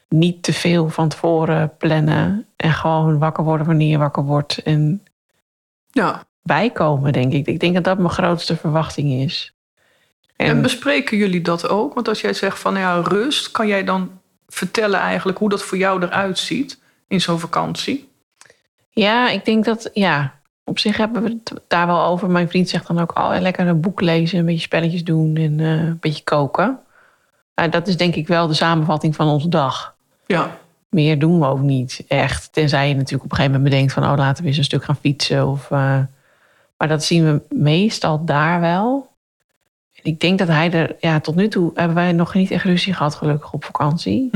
niet 0.09 0.43
te 0.43 0.53
veel 0.53 0.89
van 0.89 1.09
tevoren 1.09 1.73
plannen. 1.77 2.45
En 2.55 2.71
gewoon 2.73 3.17
wakker 3.19 3.43
worden 3.43 3.67
wanneer 3.67 3.89
je 3.89 3.97
wakker 3.97 4.23
wordt. 4.23 4.57
En 4.63 5.03
Ja. 5.91 6.23
bijkomen, 6.41 7.13
denk 7.13 7.33
ik. 7.33 7.47
Ik 7.47 7.59
denk 7.59 7.73
dat 7.73 7.83
dat 7.83 7.97
mijn 7.97 8.09
grootste 8.09 8.55
verwachting 8.55 9.11
is. 9.11 9.53
En, 10.35 10.47
En, 10.47 10.61
bespreken 10.61 11.17
jullie 11.17 11.41
dat 11.41 11.67
ook? 11.67 11.93
Want 11.93 12.07
als 12.07 12.21
jij 12.21 12.33
zegt 12.33 12.59
van 12.59 12.75
ja, 12.77 13.01
rust, 13.01 13.51
kan 13.51 13.67
jij 13.67 13.83
dan 13.83 14.11
vertellen 14.47 14.99
eigenlijk 14.99 15.37
hoe 15.37 15.49
dat 15.49 15.63
voor 15.63 15.77
jou 15.77 16.03
eruit 16.03 16.39
ziet 16.39 16.81
in 17.13 17.21
zo'n 17.21 17.39
vakantie? 17.39 18.11
ja, 18.93 19.29
ik 19.29 19.45
denk 19.45 19.65
dat, 19.65 19.89
ja, 19.93 20.39
op 20.63 20.79
zich 20.79 20.97
hebben 20.97 21.23
we 21.23 21.29
het 21.29 21.61
daar 21.67 21.87
wel 21.87 22.03
over. 22.03 22.29
Mijn 22.29 22.49
vriend 22.49 22.69
zegt 22.69 22.87
dan 22.87 22.99
ook, 22.99 23.17
oh, 23.17 23.35
lekker 23.39 23.67
een 23.67 23.81
boek 23.81 24.01
lezen, 24.01 24.39
een 24.39 24.45
beetje 24.45 24.61
spelletjes 24.61 25.03
doen 25.03 25.35
en 25.35 25.59
eh, 25.59 25.67
een 25.67 25.97
beetje 25.99 26.23
koken. 26.23 26.79
Nou, 27.55 27.69
dat 27.69 27.87
is 27.87 27.97
denk 27.97 28.15
ik 28.15 28.27
wel 28.27 28.47
de 28.47 28.53
samenvatting 28.53 29.15
van 29.15 29.27
onze 29.27 29.49
dag. 29.49 29.95
Ja. 30.25 30.57
Meer 30.89 31.19
doen 31.19 31.39
we 31.39 31.45
ook 31.45 31.59
niet 31.59 32.03
echt. 32.07 32.53
Tenzij 32.53 32.87
je 32.87 32.95
natuurlijk 32.95 33.23
op 33.23 33.31
een 33.31 33.35
gegeven 33.37 33.55
moment 33.55 33.73
bedenkt 33.73 33.93
van... 33.93 34.03
oh, 34.03 34.17
laten 34.17 34.43
we 34.43 34.49
eens 34.49 34.57
een 34.57 34.63
stuk 34.63 34.83
gaan 34.83 34.95
fietsen. 34.95 35.47
Of, 35.47 35.71
eh, 35.71 35.99
maar 36.77 36.87
dat 36.87 37.03
zien 37.03 37.23
we 37.23 37.41
meestal 37.55 38.25
daar 38.25 38.59
wel. 38.59 39.11
En 39.93 40.03
ik 40.03 40.19
denk 40.19 40.39
dat 40.39 40.47
hij 40.47 40.71
er... 40.71 40.95
Ja, 40.99 41.19
tot 41.19 41.35
nu 41.35 41.47
toe 41.47 41.71
hebben 41.73 41.95
wij 41.95 42.11
nog 42.11 42.33
niet 42.33 42.51
echt 42.51 42.63
ruzie 42.63 42.93
gehad 42.93 43.15
gelukkig 43.15 43.53
op 43.53 43.63
vakantie. 43.63 44.29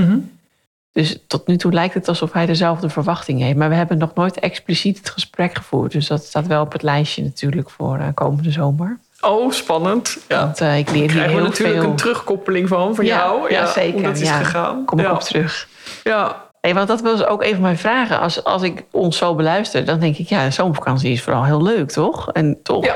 Dus 0.97 1.17
tot 1.27 1.47
nu 1.47 1.57
toe 1.57 1.73
lijkt 1.73 1.93
het 1.93 2.07
alsof 2.07 2.33
hij 2.33 2.45
dezelfde 2.45 2.89
verwachting 2.89 3.41
heeft. 3.41 3.57
Maar 3.57 3.69
we 3.69 3.75
hebben 3.75 3.97
nog 3.97 4.13
nooit 4.13 4.39
expliciet 4.39 4.97
het 4.97 5.09
gesprek 5.09 5.55
gevoerd. 5.55 5.91
Dus 5.91 6.07
dat 6.07 6.23
staat 6.23 6.47
wel 6.47 6.61
op 6.61 6.71
het 6.71 6.81
lijstje 6.81 7.23
natuurlijk 7.23 7.69
voor 7.69 7.97
eh, 7.97 8.07
komende 8.13 8.51
zomer. 8.51 8.97
Oh, 9.21 9.51
spannend. 9.51 10.17
Ja. 10.27 10.39
Want 10.39 10.61
eh, 10.61 10.77
ik 10.77 10.89
leer 10.89 10.99
hier 11.01 11.09
Krijgen 11.09 11.31
we 11.31 11.39
heel 11.39 11.47
natuurlijk 11.49 11.79
veel... 11.79 11.89
een 11.89 11.95
terugkoppeling 11.95 12.67
van, 12.67 12.95
van 12.95 13.05
Ja, 13.05 13.17
jou. 13.17 13.51
ja, 13.51 13.65
zeker, 13.71 13.93
Hoe 13.93 14.01
dat 14.01 14.15
is 14.17 14.27
ja. 14.27 14.37
gegaan. 14.37 14.85
Kom 14.85 14.99
ik 14.99 15.11
op 15.11 15.19
terug. 15.19 15.67
Ja. 16.03 16.45
Want 16.61 16.87
dat 16.87 17.01
was 17.01 17.25
ook 17.25 17.43
een 17.43 17.53
van 17.53 17.61
mijn 17.61 17.77
vragen. 17.77 18.19
Als, 18.19 18.43
als 18.43 18.61
ik 18.61 18.83
ons 18.91 19.17
zo 19.17 19.35
beluister, 19.35 19.85
dan 19.85 19.99
denk 19.99 20.17
ik, 20.17 20.27
ja, 20.27 20.51
zo'n 20.51 20.75
vakantie 20.75 21.11
is 21.11 21.21
vooral 21.21 21.45
heel 21.45 21.63
leuk, 21.63 21.91
toch? 21.91 22.31
En 22.31 22.59
toch 22.63 22.95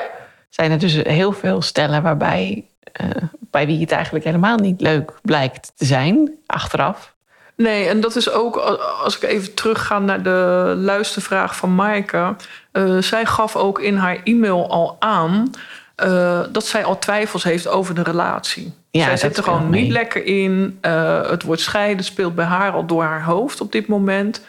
zijn 0.49 0.71
er 0.71 0.79
dus 0.79 0.93
heel 0.93 1.31
veel 1.31 1.61
stellen 1.61 2.01
waarbij, 2.01 2.65
eh, 2.93 3.07
bij 3.39 3.65
wie 3.65 3.79
het 3.79 3.91
eigenlijk 3.91 4.25
helemaal 4.25 4.57
niet 4.57 4.81
leuk 4.81 5.19
blijkt 5.21 5.71
te 5.75 5.85
zijn, 5.85 6.31
achteraf. 6.45 7.13
Nee, 7.55 7.87
en 7.87 8.01
dat 8.01 8.15
is 8.15 8.31
ook, 8.31 8.57
als 9.03 9.15
ik 9.15 9.23
even 9.23 9.53
terugga 9.53 9.99
naar 9.99 10.23
de 10.23 10.73
luistervraag 10.77 11.55
van 11.55 11.75
Maaike. 11.75 12.35
eh, 12.71 12.97
zij 12.97 13.25
gaf 13.25 13.55
ook 13.55 13.79
in 13.79 13.95
haar 13.95 14.21
e-mail 14.23 14.69
al 14.69 14.95
aan 14.99 15.51
eh, 15.95 16.41
dat 16.51 16.65
zij 16.65 16.83
al 16.83 16.99
twijfels 16.99 17.43
heeft 17.43 17.67
over 17.67 17.95
de 17.95 18.03
relatie. 18.03 18.73
Ja, 18.91 19.05
zij 19.05 19.17
zit 19.17 19.37
er 19.37 19.43
gewoon 19.43 19.69
mee. 19.69 19.81
niet 19.81 19.91
lekker 19.91 20.25
in. 20.25 20.77
Eh, 20.81 21.29
het 21.29 21.43
woord 21.43 21.59
scheiden 21.59 22.05
speelt 22.05 22.35
bij 22.35 22.45
haar 22.45 22.71
al 22.71 22.85
door 22.85 23.03
haar 23.03 23.23
hoofd 23.23 23.61
op 23.61 23.71
dit 23.71 23.87
moment. 23.87 24.45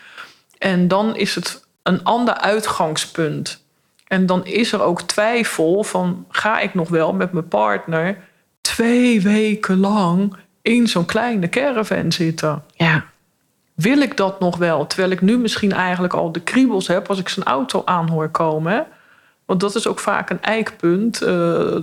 En 0.59 0.89
dan 0.89 1.17
is 1.17 1.35
het 1.35 1.65
een 1.83 2.05
ander 2.05 2.35
uitgangspunt. 2.35 3.65
En 4.07 4.27
dan 4.27 4.45
is 4.45 4.73
er 4.73 4.83
ook 4.83 5.03
twijfel 5.03 5.85
van... 5.85 6.27
ga 6.29 6.61
ik 6.61 6.75
nog 6.75 6.89
wel 6.89 7.13
met 7.13 7.33
mijn 7.33 7.49
partner 7.49 8.17
twee 8.61 9.21
weken 9.21 9.79
lang... 9.79 10.37
in 10.63 10.87
zo'n 10.87 11.05
kleine 11.05 11.49
caravan 11.49 12.13
zitten? 12.13 12.63
Ja, 12.75 13.05
wil 13.75 14.01
ik 14.01 14.17
dat 14.17 14.41
nog 14.41 14.57
wel? 14.57 14.87
Terwijl 14.87 15.11
ik 15.11 15.21
nu 15.21 15.39
misschien 15.39 15.73
eigenlijk 15.73 16.13
al 16.13 16.33
de 16.33 16.41
kriebels 16.41 16.87
heb 16.87 17.09
als 17.09 17.19
ik 17.19 17.29
zijn 17.29 17.47
auto 17.47 17.83
aan 17.85 18.09
hoor 18.09 18.29
komen. 18.29 18.73
hè? 18.73 18.81
Want 19.45 19.61
dat 19.61 19.75
is 19.75 19.87
ook 19.87 19.99
vaak 19.99 20.31
een 20.31 20.43
eikpunt. 20.43 21.23
Eh, 21.23 21.77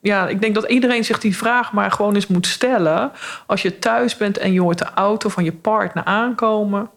ja, 0.00 0.28
ik 0.28 0.40
denk 0.40 0.54
dat 0.54 0.70
iedereen 0.70 1.04
zich 1.04 1.18
die 1.18 1.36
vraag 1.36 1.72
maar 1.72 1.90
gewoon 1.90 2.14
eens 2.14 2.26
moet 2.26 2.46
stellen. 2.46 3.12
Als 3.46 3.62
je 3.62 3.78
thuis 3.78 4.16
bent 4.16 4.38
en 4.38 4.52
je 4.52 4.60
hoort 4.60 4.78
de 4.78 4.90
auto 4.94 5.28
van 5.28 5.44
je 5.44 5.52
partner 5.52 6.04
aankomen, 6.04 6.90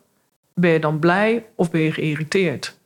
ben 0.54 0.72
je 0.72 0.80
dan 0.80 1.00
blij 1.00 1.46
of 1.56 1.72
ben 1.72 1.82
je 1.82 1.92
geïrriteerd? 1.92 2.80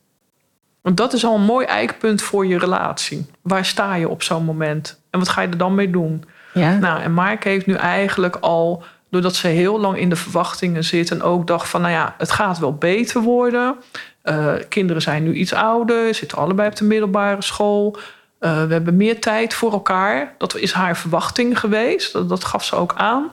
Want 0.82 0.96
dat 0.96 1.12
is 1.12 1.24
al 1.24 1.34
een 1.34 1.42
mooi 1.42 1.66
eikpunt 1.66 2.22
voor 2.22 2.46
je 2.46 2.58
relatie. 2.58 3.26
Waar 3.42 3.64
sta 3.64 3.94
je 3.94 4.08
op 4.08 4.22
zo'n 4.22 4.44
moment? 4.44 5.00
En 5.10 5.18
wat 5.18 5.28
ga 5.28 5.40
je 5.40 5.48
er 5.48 5.58
dan 5.58 5.74
mee 5.74 5.90
doen? 5.90 6.24
Ja. 6.60 6.76
Nou, 6.76 7.00
en 7.00 7.12
Mark 7.12 7.44
heeft 7.44 7.66
nu 7.66 7.74
eigenlijk 7.74 8.36
al, 8.36 8.84
doordat 9.10 9.34
ze 9.34 9.48
heel 9.48 9.80
lang 9.80 9.98
in 9.98 10.08
de 10.08 10.16
verwachtingen 10.16 10.84
zit 10.84 11.10
en 11.10 11.22
ook 11.22 11.46
dacht 11.46 11.68
van, 11.68 11.80
nou 11.80 11.92
ja, 11.92 12.14
het 12.18 12.32
gaat 12.32 12.58
wel 12.58 12.74
beter 12.74 13.20
worden. 13.20 13.76
Eh, 14.22 14.54
kinderen 14.68 15.02
zijn 15.02 15.22
nu 15.22 15.34
iets 15.34 15.52
ouder, 15.52 16.14
zitten 16.14 16.38
allebei 16.38 16.68
op 16.68 16.76
de 16.76 16.84
middelbare 16.84 17.42
school. 17.42 17.98
Eh, 18.38 18.64
we 18.64 18.72
hebben 18.72 18.96
meer 18.96 19.20
tijd 19.20 19.54
voor 19.54 19.72
elkaar. 19.72 20.34
Dat 20.38 20.56
is 20.56 20.72
haar 20.72 20.96
verwachting 20.96 21.60
geweest. 21.60 22.12
Dat, 22.12 22.28
dat 22.28 22.44
gaf 22.44 22.64
ze 22.64 22.76
ook 22.76 22.94
aan. 22.96 23.32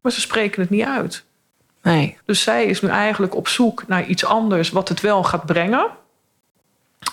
Maar 0.00 0.12
ze 0.12 0.20
spreken 0.20 0.60
het 0.60 0.70
niet 0.70 0.86
uit. 0.86 1.24
nee. 1.82 2.18
Dus 2.24 2.42
zij 2.42 2.64
is 2.64 2.80
nu 2.80 2.88
eigenlijk 2.88 3.34
op 3.34 3.48
zoek 3.48 3.84
naar 3.86 4.04
iets 4.04 4.24
anders 4.24 4.70
wat 4.70 4.88
het 4.88 5.00
wel 5.00 5.24
gaat 5.24 5.46
brengen. 5.46 5.86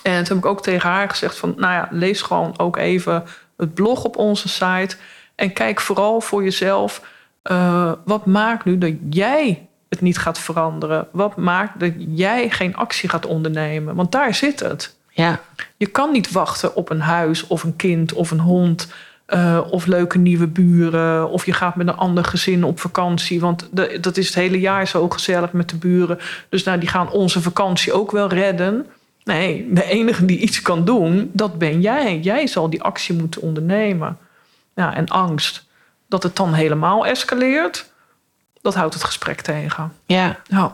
En 0.02 0.24
toen 0.24 0.36
heb 0.36 0.44
ik 0.44 0.50
ook 0.50 0.62
tegen 0.62 0.88
haar 0.88 1.08
gezegd 1.08 1.36
van, 1.36 1.54
nou 1.56 1.72
ja, 1.72 1.88
lees 1.90 2.22
gewoon 2.22 2.58
ook 2.58 2.76
even 2.76 3.24
het 3.56 3.74
blog 3.74 4.04
op 4.04 4.16
onze 4.16 4.48
site. 4.48 4.96
En 5.40 5.52
kijk 5.52 5.80
vooral 5.80 6.20
voor 6.20 6.42
jezelf, 6.44 7.02
eh, 7.42 7.92
wat 8.04 8.26
maakt 8.26 8.64
nu 8.64 8.78
dat 8.78 8.92
jij 9.10 9.68
het 9.88 10.00
niet 10.00 10.18
gaat 10.18 10.38
veranderen? 10.38 11.08
Wat 11.12 11.36
maakt 11.36 11.80
dat 11.80 11.92
jij 12.14 12.50
geen 12.50 12.76
actie 12.76 13.08
gaat 13.08 13.26
ondernemen? 13.26 13.94
Want 13.94 14.12
daar 14.12 14.34
zit 14.34 14.60
het. 14.60 14.96
Ja, 15.10 15.40
Je 15.76 15.86
kan 15.86 16.12
niet 16.12 16.32
wachten 16.32 16.76
op 16.76 16.90
een 16.90 17.00
huis 17.00 17.46
of 17.46 17.62
een 17.62 17.76
kind 17.76 18.12
of 18.12 18.30
een 18.30 18.40
hond. 18.40 18.92
eh, 19.26 19.60
of 19.70 19.86
leuke 19.86 20.18
nieuwe 20.18 20.46
buren. 20.46 21.28
Of 21.30 21.46
je 21.46 21.52
gaat 21.52 21.76
met 21.76 21.88
een 21.88 21.96
ander 21.96 22.24
gezin 22.24 22.64
op 22.64 22.80
vakantie. 22.80 23.40
Want 23.40 23.68
de- 23.72 23.98
dat 24.00 24.16
is 24.16 24.26
het 24.26 24.34
hele 24.34 24.60
jaar 24.60 24.86
zo 24.88 25.08
gezellig 25.08 25.52
met 25.52 25.68
de 25.68 25.76
buren. 25.76 26.18
Dus 26.48 26.62
nou, 26.64 26.78
die 26.78 26.88
gaan 26.88 27.10
onze 27.10 27.40
vakantie 27.42 27.92
ook 27.92 28.10
wel 28.10 28.28
redden. 28.28 28.86
Nee, 29.24 29.68
de 29.72 29.84
enige 29.84 30.24
die 30.24 30.38
iets 30.38 30.62
kan 30.62 30.84
doen, 30.84 31.30
dat 31.32 31.58
ben 31.58 31.80
jij. 31.80 32.18
Jij 32.18 32.46
zal 32.46 32.70
die 32.70 32.82
actie 32.82 33.14
moeten 33.14 33.42
ondernemen. 33.42 34.18
Ja, 34.74 34.94
en 34.94 35.08
angst 35.08 35.64
dat 36.08 36.22
het 36.22 36.36
dan 36.36 36.52
helemaal 36.54 37.06
escaleert, 37.06 37.90
dat 38.62 38.74
houdt 38.74 38.94
het 38.94 39.04
gesprek 39.04 39.40
tegen. 39.40 39.92
ja. 40.06 40.36
Nou, 40.48 40.70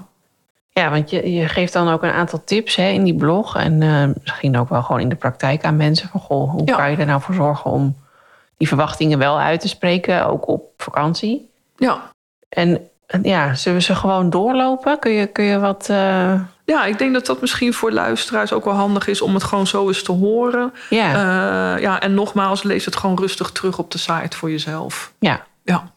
Ja, 0.70 0.90
want 0.90 1.10
je, 1.10 1.32
je 1.32 1.48
geeft 1.48 1.72
dan 1.72 1.88
ook 1.88 2.02
een 2.02 2.10
aantal 2.10 2.44
tips 2.44 2.76
hè, 2.76 2.88
in 2.88 3.04
die 3.04 3.14
blog. 3.14 3.56
En 3.56 3.82
eh, 3.82 4.04
misschien 4.22 4.58
ook 4.58 4.68
wel 4.68 4.82
gewoon 4.82 5.00
in 5.00 5.08
de 5.08 5.14
praktijk 5.14 5.64
aan 5.64 5.76
mensen. 5.76 6.08
Van, 6.08 6.20
goh, 6.20 6.50
hoe 6.50 6.62
Ja. 6.66 6.76
kan 6.76 6.90
je 6.90 6.96
er 6.96 7.06
nou 7.06 7.20
voor 7.20 7.34
zorgen 7.34 7.70
om 7.70 7.96
die 8.56 8.68
verwachtingen 8.68 9.18
wel 9.18 9.38
uit 9.38 9.60
te 9.60 9.68
spreken, 9.68 10.26
ook 10.26 10.48
op 10.48 10.62
vakantie? 10.76 11.50
ja. 11.76 12.02
En 12.48 12.88
ja, 13.22 13.54
zullen 13.54 13.78
we 13.78 13.84
ze 13.84 13.94
gewoon 13.94 14.30
doorlopen? 14.30 14.98
Kun 14.98 15.10
je, 15.12 15.26
kun 15.26 15.44
je 15.44 15.58
wat... 15.58 15.88
Uh... 15.90 16.40
Ja, 16.66 16.84
ik 16.84 16.98
denk 16.98 17.12
dat 17.12 17.26
dat 17.26 17.40
misschien 17.40 17.74
voor 17.74 17.92
luisteraars 17.92 18.52
ook 18.52 18.64
wel 18.64 18.74
handig 18.74 19.06
is 19.06 19.20
om 19.20 19.34
het 19.34 19.44
gewoon 19.44 19.66
zo 19.66 19.88
eens 19.88 20.02
te 20.02 20.12
horen. 20.12 20.72
Ja. 20.90 21.08
Uh, 21.74 21.82
ja, 21.82 22.00
en 22.00 22.14
nogmaals, 22.14 22.62
lees 22.62 22.84
het 22.84 22.96
gewoon 22.96 23.18
rustig 23.18 23.50
terug 23.50 23.78
op 23.78 23.90
de 23.90 23.98
site 23.98 24.36
voor 24.36 24.50
jezelf. 24.50 25.12
Ja. 25.18 25.46
Ja. 25.64 25.94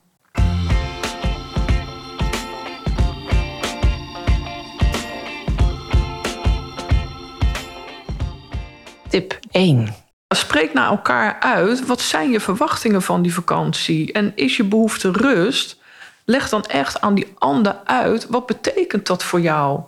Tip 9.09 9.39
1. 9.51 9.95
Spreek 10.35 10.73
naar 10.73 10.89
elkaar 10.89 11.39
uit. 11.39 11.85
Wat 11.85 12.01
zijn 12.01 12.31
je 12.31 12.39
verwachtingen 12.39 13.01
van 13.01 13.21
die 13.21 13.33
vakantie? 13.33 14.11
En 14.11 14.31
is 14.35 14.57
je 14.57 14.63
behoefte 14.63 15.11
rust? 15.11 15.77
Leg 16.25 16.49
dan 16.49 16.63
echt 16.65 17.01
aan 17.01 17.15
die 17.15 17.33
ander 17.37 17.75
uit. 17.83 18.27
Wat 18.27 18.45
betekent 18.45 19.07
dat 19.07 19.23
voor 19.23 19.41
jou? 19.41 19.81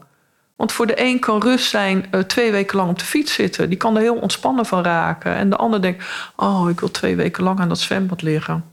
Want 0.61 0.73
voor 0.73 0.87
de 0.87 1.01
een 1.01 1.19
kan 1.19 1.41
rust 1.41 1.69
zijn 1.69 2.05
uh, 2.11 2.21
twee 2.21 2.51
weken 2.51 2.77
lang 2.77 2.89
op 2.89 2.99
de 2.99 3.05
fiets 3.05 3.33
zitten. 3.33 3.69
Die 3.69 3.77
kan 3.77 3.95
er 3.95 4.01
heel 4.01 4.15
ontspannen 4.15 4.65
van 4.65 4.83
raken. 4.83 5.35
En 5.35 5.49
de 5.49 5.55
ander 5.55 5.81
denkt: 5.81 6.05
Oh, 6.35 6.69
ik 6.69 6.79
wil 6.79 6.91
twee 6.91 7.15
weken 7.15 7.43
lang 7.43 7.59
aan 7.59 7.69
dat 7.69 7.79
zwembad 7.79 8.21
liggen. 8.21 8.63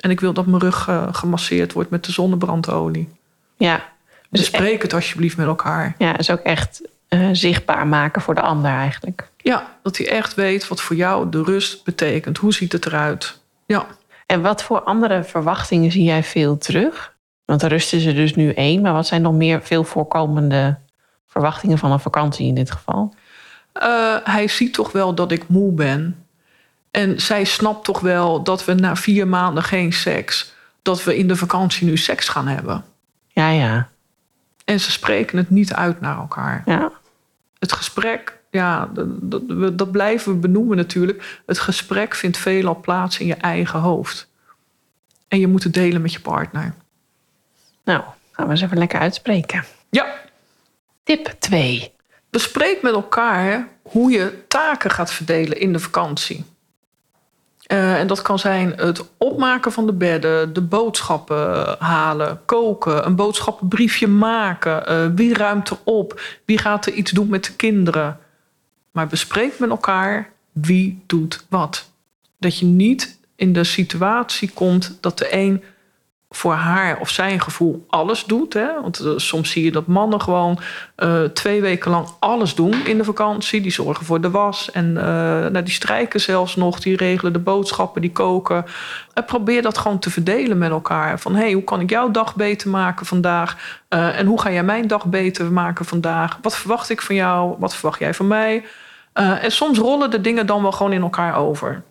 En 0.00 0.10
ik 0.10 0.20
wil 0.20 0.32
dat 0.32 0.46
mijn 0.46 0.62
rug 0.62 0.88
uh, 0.88 1.08
gemasseerd 1.12 1.72
wordt 1.72 1.90
met 1.90 2.04
de 2.04 2.12
zonnebrandolie. 2.12 3.08
Ja. 3.56 3.84
Dus 4.30 4.44
spreek 4.44 4.82
het 4.82 4.94
alsjeblieft 4.94 5.36
met 5.36 5.46
elkaar. 5.46 5.94
Ja, 5.98 6.18
is 6.18 6.30
ook 6.30 6.40
echt 6.40 6.82
uh, 7.08 7.28
zichtbaar 7.32 7.86
maken 7.86 8.22
voor 8.22 8.34
de 8.34 8.40
ander 8.40 8.70
eigenlijk. 8.70 9.28
Ja, 9.36 9.66
dat 9.82 9.96
hij 9.96 10.08
echt 10.08 10.34
weet 10.34 10.68
wat 10.68 10.80
voor 10.80 10.96
jou 10.96 11.30
de 11.30 11.42
rust 11.42 11.84
betekent. 11.84 12.38
Hoe 12.38 12.54
ziet 12.54 12.72
het 12.72 12.86
eruit? 12.86 13.38
Ja. 13.66 13.86
En 14.26 14.42
wat 14.42 14.62
voor 14.62 14.80
andere 14.80 15.24
verwachtingen 15.24 15.92
zie 15.92 16.04
jij 16.04 16.22
veel 16.22 16.58
terug? 16.58 17.14
Want 17.44 17.60
de 17.60 17.68
rust 17.68 17.92
is 17.92 18.04
er 18.04 18.14
dus 18.14 18.34
nu 18.34 18.52
één, 18.52 18.82
maar 18.82 18.92
wat 18.92 19.06
zijn 19.06 19.22
nog 19.22 19.34
meer 19.34 19.62
veel 19.62 19.84
voorkomende 19.84 20.78
verwachtingen 21.32 21.78
van 21.78 21.92
een 21.92 22.00
vakantie 22.00 22.46
in 22.46 22.54
dit 22.54 22.70
geval? 22.70 23.14
Uh, 23.82 24.16
hij 24.24 24.48
ziet 24.48 24.74
toch 24.74 24.92
wel 24.92 25.14
dat 25.14 25.32
ik 25.32 25.48
moe 25.48 25.72
ben. 25.72 26.26
En 26.90 27.20
zij 27.20 27.44
snapt 27.44 27.84
toch 27.84 28.00
wel 28.00 28.42
dat 28.42 28.64
we 28.64 28.74
na 28.74 28.96
vier 28.96 29.28
maanden 29.28 29.62
geen 29.62 29.92
seks, 29.92 30.54
dat 30.82 31.04
we 31.04 31.16
in 31.16 31.28
de 31.28 31.36
vakantie 31.36 31.86
nu 31.86 31.96
seks 31.96 32.28
gaan 32.28 32.46
hebben. 32.46 32.84
Ja, 33.28 33.48
ja. 33.48 33.88
En 34.64 34.80
ze 34.80 34.90
spreken 34.90 35.38
het 35.38 35.50
niet 35.50 35.74
uit 35.74 36.00
naar 36.00 36.16
elkaar. 36.16 36.62
Ja. 36.66 36.92
Het 37.58 37.72
gesprek 37.72 38.40
ja, 38.50 38.90
dat, 38.92 39.06
dat, 39.30 39.78
dat, 39.78 39.90
blijven 39.90 40.32
we 40.32 40.38
benoemen 40.38 40.76
natuurlijk. 40.76 41.42
Het 41.46 41.58
gesprek 41.58 42.14
vindt 42.14 42.36
veelal 42.36 42.80
plaats 42.80 43.18
in 43.18 43.26
je 43.26 43.34
eigen 43.34 43.80
hoofd. 43.80 44.28
En 45.28 45.40
je 45.40 45.46
moet 45.46 45.62
het 45.62 45.74
delen 45.74 46.02
met 46.02 46.12
je 46.12 46.20
partner. 46.20 46.74
Nou, 47.84 48.02
gaan 48.32 48.44
we 48.46 48.50
eens 48.50 48.60
even 48.60 48.78
lekker 48.78 49.00
uitspreken. 49.00 49.64
Ja. 49.90 50.21
Tip 51.04 51.34
2. 51.38 51.92
Bespreek 52.30 52.82
met 52.82 52.92
elkaar 52.92 53.68
hoe 53.82 54.10
je 54.10 54.44
taken 54.48 54.90
gaat 54.90 55.12
verdelen 55.12 55.60
in 55.60 55.72
de 55.72 55.78
vakantie. 55.78 56.44
Uh, 57.72 57.98
en 57.98 58.06
dat 58.06 58.22
kan 58.22 58.38
zijn 58.38 58.72
het 58.76 59.04
opmaken 59.16 59.72
van 59.72 59.86
de 59.86 59.92
bedden, 59.92 60.52
de 60.52 60.60
boodschappen 60.60 61.76
halen, 61.78 62.40
koken, 62.44 63.06
een 63.06 63.16
boodschappenbriefje 63.16 64.06
maken. 64.06 64.92
Uh, 64.92 65.14
wie 65.14 65.34
ruimt 65.34 65.70
er 65.70 65.78
op? 65.84 66.20
Wie 66.44 66.58
gaat 66.58 66.86
er 66.86 66.92
iets 66.92 67.10
doen 67.10 67.28
met 67.28 67.44
de 67.44 67.56
kinderen? 67.56 68.18
Maar 68.90 69.06
bespreek 69.06 69.58
met 69.58 69.70
elkaar 69.70 70.30
wie 70.52 71.02
doet 71.06 71.44
wat. 71.48 71.90
Dat 72.38 72.58
je 72.58 72.66
niet 72.66 73.18
in 73.36 73.52
de 73.52 73.64
situatie 73.64 74.50
komt 74.50 74.98
dat 75.00 75.18
de 75.18 75.34
een 75.34 75.62
voor 76.34 76.52
haar 76.52 76.98
of 77.00 77.08
zijn 77.08 77.40
gevoel 77.40 77.84
alles 77.88 78.24
doet. 78.24 78.52
Hè? 78.52 78.80
Want 78.80 79.00
uh, 79.00 79.12
soms 79.16 79.50
zie 79.50 79.64
je 79.64 79.72
dat 79.72 79.86
mannen 79.86 80.20
gewoon 80.20 80.58
uh, 80.96 81.22
twee 81.22 81.60
weken 81.60 81.90
lang 81.90 82.06
alles 82.18 82.54
doen 82.54 82.86
in 82.86 82.98
de 82.98 83.04
vakantie. 83.04 83.60
Die 83.60 83.72
zorgen 83.72 84.06
voor 84.06 84.20
de 84.20 84.30
was 84.30 84.70
en 84.70 84.88
uh, 84.88 85.02
nou, 85.02 85.62
die 85.62 85.74
strijken 85.74 86.20
zelfs 86.20 86.56
nog. 86.56 86.80
Die 86.80 86.96
regelen 86.96 87.32
de 87.32 87.38
boodschappen, 87.38 88.00
die 88.00 88.12
koken. 88.12 88.64
En 89.14 89.24
probeer 89.24 89.62
dat 89.62 89.78
gewoon 89.78 89.98
te 89.98 90.10
verdelen 90.10 90.58
met 90.58 90.70
elkaar. 90.70 91.20
Van 91.20 91.34
hey, 91.34 91.52
hoe 91.52 91.64
kan 91.64 91.80
ik 91.80 91.90
jouw 91.90 92.10
dag 92.10 92.36
beter 92.36 92.68
maken 92.68 93.06
vandaag? 93.06 93.80
en 93.88 94.26
hoe 94.26 94.40
ga 94.40 94.50
jij 94.50 94.64
mijn 94.64 94.86
dag 94.86 95.06
beter 95.06 95.52
maken 95.52 95.84
vandaag? 95.84 96.38
Wat 96.42 96.56
verwacht 96.56 96.90
ik 96.90 97.02
van 97.02 97.14
jou? 97.14 97.54
Wat 97.58 97.74
verwacht 97.74 97.98
jij 97.98 98.14
van 98.14 98.26
mij? 98.26 98.64
en 99.12 99.52
soms 99.52 99.78
rollen 99.78 100.10
de 100.10 100.20
dingen 100.20 100.46
dan 100.46 100.62
wel 100.62 100.72
gewoon 100.72 100.92
in 100.92 101.02
elkaar 101.02 101.36
over. 101.36 101.82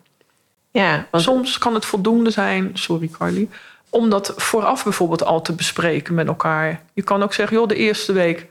Ja, 0.72 1.08
want... 1.12 1.24
Soms 1.24 1.58
kan 1.58 1.74
het 1.74 1.86
voldoende 1.86 2.30
zijn, 2.30 2.72
sorry 2.74 3.10
Carly, 3.18 3.50
om 3.92 4.10
dat 4.10 4.34
vooraf 4.36 4.84
bijvoorbeeld 4.84 5.24
al 5.24 5.42
te 5.42 5.54
bespreken 5.54 6.14
met 6.14 6.28
elkaar. 6.28 6.82
Je 6.94 7.02
kan 7.02 7.24
ook 7.24 7.34
zeggen, 7.34 7.58
joh, 7.58 7.68
de 7.68 7.76
eerste 7.76 8.14
week 8.14 8.48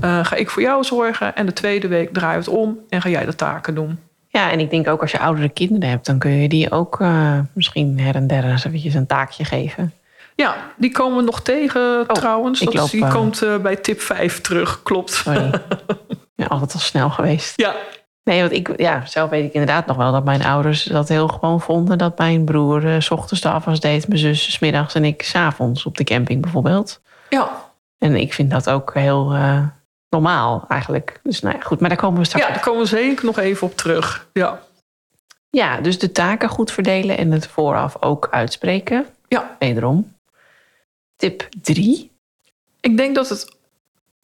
uh, 0.00 0.24
ga 0.24 0.36
ik 0.36 0.50
voor 0.50 0.62
jou 0.62 0.84
zorgen 0.84 1.36
en 1.36 1.46
de 1.46 1.52
tweede 1.52 1.88
week 1.88 2.12
draai 2.12 2.36
het 2.36 2.48
om 2.48 2.78
en 2.88 3.02
ga 3.02 3.08
jij 3.08 3.24
de 3.24 3.34
taken 3.34 3.74
doen. 3.74 3.98
Ja, 4.28 4.50
en 4.50 4.60
ik 4.60 4.70
denk 4.70 4.88
ook 4.88 5.00
als 5.00 5.10
je 5.10 5.18
oudere 5.18 5.48
kinderen 5.48 5.88
hebt, 5.88 6.06
dan 6.06 6.18
kun 6.18 6.30
je 6.30 6.48
die 6.48 6.70
ook 6.70 7.00
uh, 7.00 7.38
misschien 7.52 8.00
her 8.00 8.14
en 8.14 8.26
der 8.26 8.44
eens 8.44 8.64
eventjes 8.64 8.94
een 8.94 9.06
taakje 9.06 9.44
geven. 9.44 9.92
Ja, 10.34 10.56
die 10.76 10.92
komen 10.92 11.16
we 11.16 11.22
nog 11.22 11.40
tegen 11.40 12.00
oh, 12.00 12.06
trouwens. 12.06 12.60
Dat 12.60 12.74
loop, 12.74 12.84
is, 12.84 12.90
die 12.90 13.04
uh... 13.04 13.14
komt 13.14 13.62
bij 13.62 13.76
tip 13.76 14.00
5 14.00 14.40
terug, 14.40 14.82
klopt. 14.82 15.12
Sorry. 15.12 15.50
ja, 16.34 16.46
altijd 16.46 16.72
al 16.72 16.80
snel 16.80 17.10
geweest. 17.10 17.52
Ja, 17.56 17.74
Nee, 18.28 18.40
want 18.40 18.52
ik, 18.52 18.80
ja, 18.80 19.06
zelf 19.06 19.30
weet 19.30 19.44
ik 19.44 19.52
inderdaad 19.52 19.86
nog 19.86 19.96
wel 19.96 20.12
dat 20.12 20.24
mijn 20.24 20.44
ouders 20.44 20.84
dat 20.84 21.08
heel 21.08 21.28
gewoon 21.28 21.60
vonden. 21.60 21.98
Dat 21.98 22.18
mijn 22.18 22.44
broer 22.44 22.84
uh, 22.84 23.00
s 23.00 23.10
ochtends 23.10 23.42
de 23.42 23.50
afwas 23.50 23.80
deed, 23.80 24.08
mijn 24.08 24.20
zus 24.20 24.52
s 24.52 24.58
middags 24.58 24.94
en 24.94 25.04
ik 25.04 25.22
s'avonds 25.22 25.86
op 25.86 25.96
de 25.96 26.04
camping 26.04 26.42
bijvoorbeeld. 26.42 27.00
Ja. 27.28 27.50
En 27.98 28.16
ik 28.16 28.34
vind 28.34 28.50
dat 28.50 28.70
ook 28.70 28.94
heel 28.94 29.34
uh, 29.34 29.66
normaal 30.08 30.64
eigenlijk. 30.68 31.20
Dus 31.22 31.40
nou 31.40 31.56
ja, 31.56 31.60
goed, 31.62 31.80
maar 31.80 31.88
daar 31.88 31.98
komen 31.98 32.18
we 32.18 32.24
straks 32.24 32.46
Ja, 32.46 32.52
daar 32.52 32.62
komen 32.62 32.80
we 32.80 32.86
zeker 32.86 33.24
nog 33.24 33.38
even 33.38 33.66
op 33.66 33.76
terug. 33.76 34.28
Ja. 34.32 34.60
Ja, 35.50 35.80
dus 35.80 35.98
de 35.98 36.12
taken 36.12 36.48
goed 36.48 36.72
verdelen 36.72 37.18
en 37.18 37.32
het 37.32 37.46
vooraf 37.46 38.02
ook 38.02 38.28
uitspreken. 38.30 39.06
Ja. 39.28 39.56
Wederom. 39.58 40.14
Tip 41.16 41.48
3. 41.62 42.10
Ik 42.80 42.96
denk 42.96 43.14
dat 43.14 43.28
het 43.28 43.56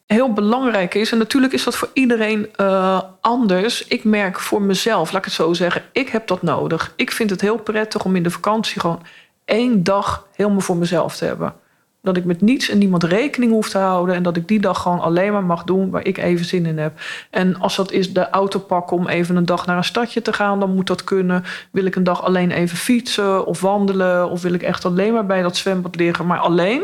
heel 0.06 0.32
belangrijk 0.32 0.94
is. 0.94 1.12
En 1.12 1.18
natuurlijk 1.18 1.52
is 1.52 1.64
dat 1.64 1.76
voor 1.76 1.90
iedereen 1.92 2.48
uh, 2.60 3.00
anders. 3.20 3.84
Ik 3.84 4.04
merk 4.04 4.40
voor 4.40 4.62
mezelf, 4.62 5.12
laat 5.12 5.18
ik 5.18 5.24
het 5.24 5.34
zo 5.34 5.52
zeggen, 5.52 5.82
ik 5.92 6.08
heb 6.08 6.26
dat 6.26 6.42
nodig. 6.42 6.92
Ik 6.96 7.10
vind 7.10 7.30
het 7.30 7.40
heel 7.40 7.58
prettig 7.58 8.04
om 8.04 8.16
in 8.16 8.22
de 8.22 8.30
vakantie 8.30 8.80
gewoon 8.80 9.02
één 9.44 9.84
dag 9.84 10.26
helemaal 10.34 10.60
voor 10.60 10.76
mezelf 10.76 11.16
te 11.16 11.24
hebben. 11.24 11.54
Dat 12.02 12.16
ik 12.16 12.24
met 12.24 12.40
niets 12.40 12.68
en 12.68 12.78
niemand 12.78 13.04
rekening 13.04 13.52
hoef 13.52 13.68
te 13.68 13.78
houden. 13.78 14.14
En 14.14 14.22
dat 14.22 14.36
ik 14.36 14.48
die 14.48 14.60
dag 14.60 14.82
gewoon 14.82 15.00
alleen 15.00 15.32
maar 15.32 15.44
mag 15.44 15.64
doen 15.64 15.90
waar 15.90 16.06
ik 16.06 16.18
even 16.18 16.44
zin 16.44 16.66
in 16.66 16.78
heb. 16.78 17.00
En 17.30 17.60
als 17.60 17.76
dat 17.76 17.92
is 17.92 18.12
de 18.12 18.30
auto 18.30 18.58
pakken 18.58 18.96
om 18.96 19.08
even 19.08 19.36
een 19.36 19.46
dag 19.46 19.66
naar 19.66 19.76
een 19.76 19.84
stadje 19.84 20.22
te 20.22 20.32
gaan, 20.32 20.60
dan 20.60 20.74
moet 20.74 20.86
dat 20.86 21.04
kunnen. 21.04 21.44
Wil 21.70 21.84
ik 21.84 21.94
een 21.94 22.04
dag 22.04 22.22
alleen 22.22 22.50
even 22.50 22.76
fietsen 22.76 23.46
of 23.46 23.60
wandelen? 23.60 24.30
Of 24.30 24.42
wil 24.42 24.52
ik 24.52 24.62
echt 24.62 24.84
alleen 24.84 25.12
maar 25.12 25.26
bij 25.26 25.42
dat 25.42 25.56
zwembad 25.56 25.96
liggen? 25.96 26.26
Maar 26.26 26.38
alleen 26.38 26.82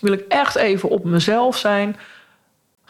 wil 0.00 0.12
ik 0.12 0.24
echt 0.28 0.56
even 0.56 0.88
op 0.88 1.04
mezelf 1.04 1.56
zijn 1.56 1.96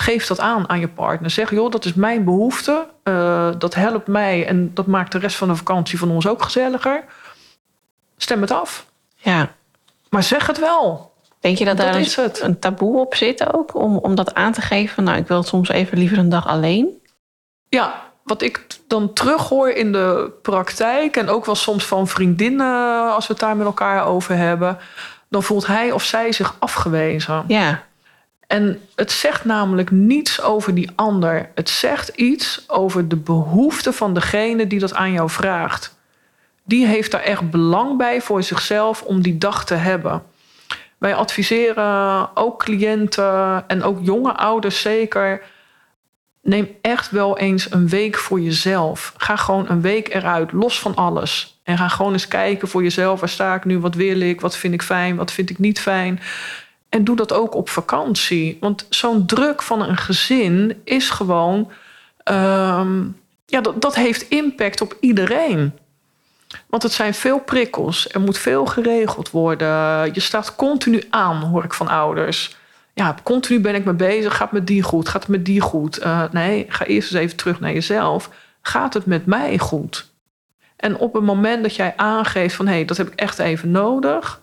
geef 0.01 0.27
dat 0.27 0.41
aan 0.41 0.69
aan 0.69 0.81
je 0.81 0.89
partner. 0.89 1.31
Zeg, 1.31 1.51
joh, 1.51 1.71
dat 1.71 1.85
is 1.85 1.95
mijn 1.95 2.25
behoefte. 2.25 2.87
Uh, 3.05 3.51
dat 3.59 3.75
helpt 3.75 4.07
mij 4.07 4.47
en 4.47 4.75
dat 4.75 4.87
maakt 4.87 5.13
de 5.13 5.19
rest 5.19 5.37
van 5.37 5.49
de 5.49 5.57
vakantie 5.57 5.99
van 5.99 6.11
ons 6.11 6.27
ook 6.27 6.43
gezelliger. 6.43 7.05
Stem 8.17 8.41
het 8.41 8.51
af. 8.51 8.87
Ja. 9.17 9.55
Maar 10.11 10.23
zeg 10.23 10.47
het 10.47 10.59
wel. 10.59 11.13
Denk 11.41 11.59
je 11.59 11.65
dat, 11.65 11.77
dat 11.77 11.87
daar 11.87 12.01
is 12.01 12.17
het. 12.17 12.41
een 12.41 12.59
taboe 12.59 13.01
op 13.01 13.15
zit 13.15 13.53
ook? 13.53 13.75
Om, 13.75 13.97
om 13.97 14.15
dat 14.15 14.35
aan 14.35 14.53
te 14.53 14.61
geven? 14.61 15.05
Nou, 15.05 15.19
ik 15.19 15.27
wil 15.27 15.43
soms 15.43 15.69
even 15.69 15.99
liever 15.99 16.19
een 16.19 16.29
dag 16.29 16.47
alleen. 16.47 17.03
Ja, 17.69 18.03
wat 18.25 18.43
ik 18.43 18.67
dan 18.87 19.13
terughoor 19.13 19.69
in 19.71 19.93
de 19.93 20.33
praktijk... 20.43 21.17
en 21.17 21.29
ook 21.29 21.45
wel 21.45 21.55
soms 21.55 21.87
van 21.87 22.09
vriendinnen 22.09 23.13
als 23.15 23.27
we 23.27 23.33
het 23.33 23.43
daar 23.43 23.57
met 23.57 23.67
elkaar 23.67 24.07
over 24.07 24.37
hebben... 24.37 24.79
dan 25.29 25.43
voelt 25.43 25.67
hij 25.67 25.93
of 25.93 26.03
zij 26.03 26.33
zich 26.33 26.57
afgewezen. 26.59 27.45
Ja. 27.47 27.87
En 28.49 28.81
het 28.95 29.13
zegt 29.13 29.45
namelijk 29.45 29.91
niets 29.91 30.43
over 30.43 30.75
die 30.75 30.91
ander. 30.95 31.51
Het 31.55 31.69
zegt 31.69 32.09
iets 32.09 32.65
over 32.67 33.09
de 33.09 33.17
behoefte 33.17 33.93
van 33.93 34.15
degene 34.15 34.67
die 34.67 34.79
dat 34.79 34.95
aan 34.95 35.13
jou 35.13 35.31
vraagt. 35.31 35.97
Die 36.65 36.87
heeft 36.87 37.11
daar 37.11 37.23
echt 37.23 37.51
belang 37.51 37.97
bij 37.97 38.21
voor 38.21 38.43
zichzelf 38.43 39.03
om 39.03 39.23
die 39.23 39.39
dag 39.39 39.65
te 39.65 39.75
hebben. 39.75 40.23
Wij 40.99 41.15
adviseren 41.15 42.37
ook 42.37 42.59
cliënten 42.65 43.65
en 43.69 43.83
ook 43.83 43.99
jonge 44.03 44.33
ouders 44.33 44.81
zeker. 44.81 45.43
Neem 46.43 46.69
echt 46.81 47.11
wel 47.11 47.39
eens 47.39 47.73
een 47.73 47.89
week 47.89 48.17
voor 48.17 48.41
jezelf. 48.41 49.15
Ga 49.17 49.37
gewoon 49.37 49.69
een 49.69 49.81
week 49.81 50.15
eruit, 50.15 50.53
los 50.53 50.81
van 50.81 50.95
alles. 50.95 51.61
En 51.63 51.79
ga 51.79 51.89
gewoon 51.89 52.13
eens 52.13 52.29
kijken 52.29 52.69
voor 52.69 52.83
jezelf. 52.83 53.21
Waar 53.21 53.29
sta 53.29 53.55
ik 53.55 53.65
nu? 53.65 53.79
Wat 53.79 53.95
wil 53.95 54.21
ik? 54.21 54.41
Wat 54.41 54.57
vind 54.57 54.75
ik 54.75 54.83
fijn? 54.83 55.17
Wat 55.17 55.33
vind 55.33 55.51
ik 55.51 55.59
niet 55.59 55.81
fijn? 55.81 56.21
En 56.89 57.05
doe 57.05 57.17
dat 57.17 57.33
ook 57.33 57.55
op 57.55 57.69
vakantie. 57.69 58.57
Want 58.61 58.87
zo'n 58.89 59.27
druk 59.27 59.63
van 59.63 59.83
een 59.83 59.97
gezin 59.97 60.81
is 60.85 61.11
gewoon. 61.11 61.71
Um, 62.25 63.17
ja, 63.47 63.61
dat, 63.61 63.83
dat 63.83 63.95
heeft 63.95 64.29
impact 64.29 64.81
op 64.81 64.97
iedereen. 65.01 65.73
Want 66.67 66.83
het 66.83 66.93
zijn 66.93 67.15
veel 67.15 67.39
prikkels. 67.39 68.13
Er 68.13 68.21
moet 68.21 68.39
veel 68.39 68.67
geregeld 68.67 69.31
worden. 69.31 69.69
Je 70.15 70.21
staat 70.21 70.57
continu 70.57 71.03
aan, 71.11 71.43
hoor 71.43 71.65
ik 71.65 71.75
van 71.75 71.89
ouders. 71.89 72.57
Ja, 72.95 73.15
continu 73.23 73.61
ben 73.61 73.75
ik 73.75 73.85
mee 73.85 73.95
bezig. 73.95 74.37
Gaat 74.37 74.51
het 74.51 74.59
met 74.59 74.67
die 74.67 74.83
goed? 74.83 75.09
Gaat 75.09 75.23
het 75.23 75.31
met 75.31 75.45
die 75.45 75.61
goed? 75.61 76.03
Uh, 76.03 76.23
nee, 76.31 76.67
ga 76.69 76.85
eerst 76.85 77.13
eens 77.13 77.23
even 77.23 77.37
terug 77.37 77.61
naar 77.61 77.73
jezelf. 77.73 78.31
Gaat 78.63 78.95
het 78.95 79.07
met 79.07 79.27
mij 79.27 79.59
goed? 79.59 80.11
En 80.77 80.97
op 80.97 81.15
het 81.15 81.23
moment 81.23 81.63
dat 81.63 81.77
jij 81.77 81.93
aangeeft 81.97 82.55
van... 82.55 82.67
hé, 82.67 82.73
hey, 82.73 82.85
dat 82.85 82.97
heb 82.97 83.07
ik 83.07 83.21
echt 83.21 83.39
even 83.39 83.71
nodig... 83.71 84.41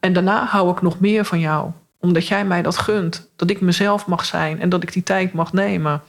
en 0.00 0.12
daarna 0.12 0.44
hou 0.44 0.70
ik 0.70 0.82
nog 0.82 1.00
meer 1.00 1.24
van 1.24 1.38
jou. 1.40 1.70
Omdat 2.02 2.28
jij 2.28 2.44
mij 2.44 2.62
dat 2.62 2.78
gunt. 2.78 3.30
Dat 3.36 3.50
ik 3.50 3.60
mezelf 3.60 4.06
mag 4.06 4.24
zijn 4.24 4.60
en 4.60 4.68
dat 4.68 4.82
ik 4.82 4.92
die 4.92 5.02
tijd 5.02 5.32
mag 5.32 5.52
nemen. 5.52 6.02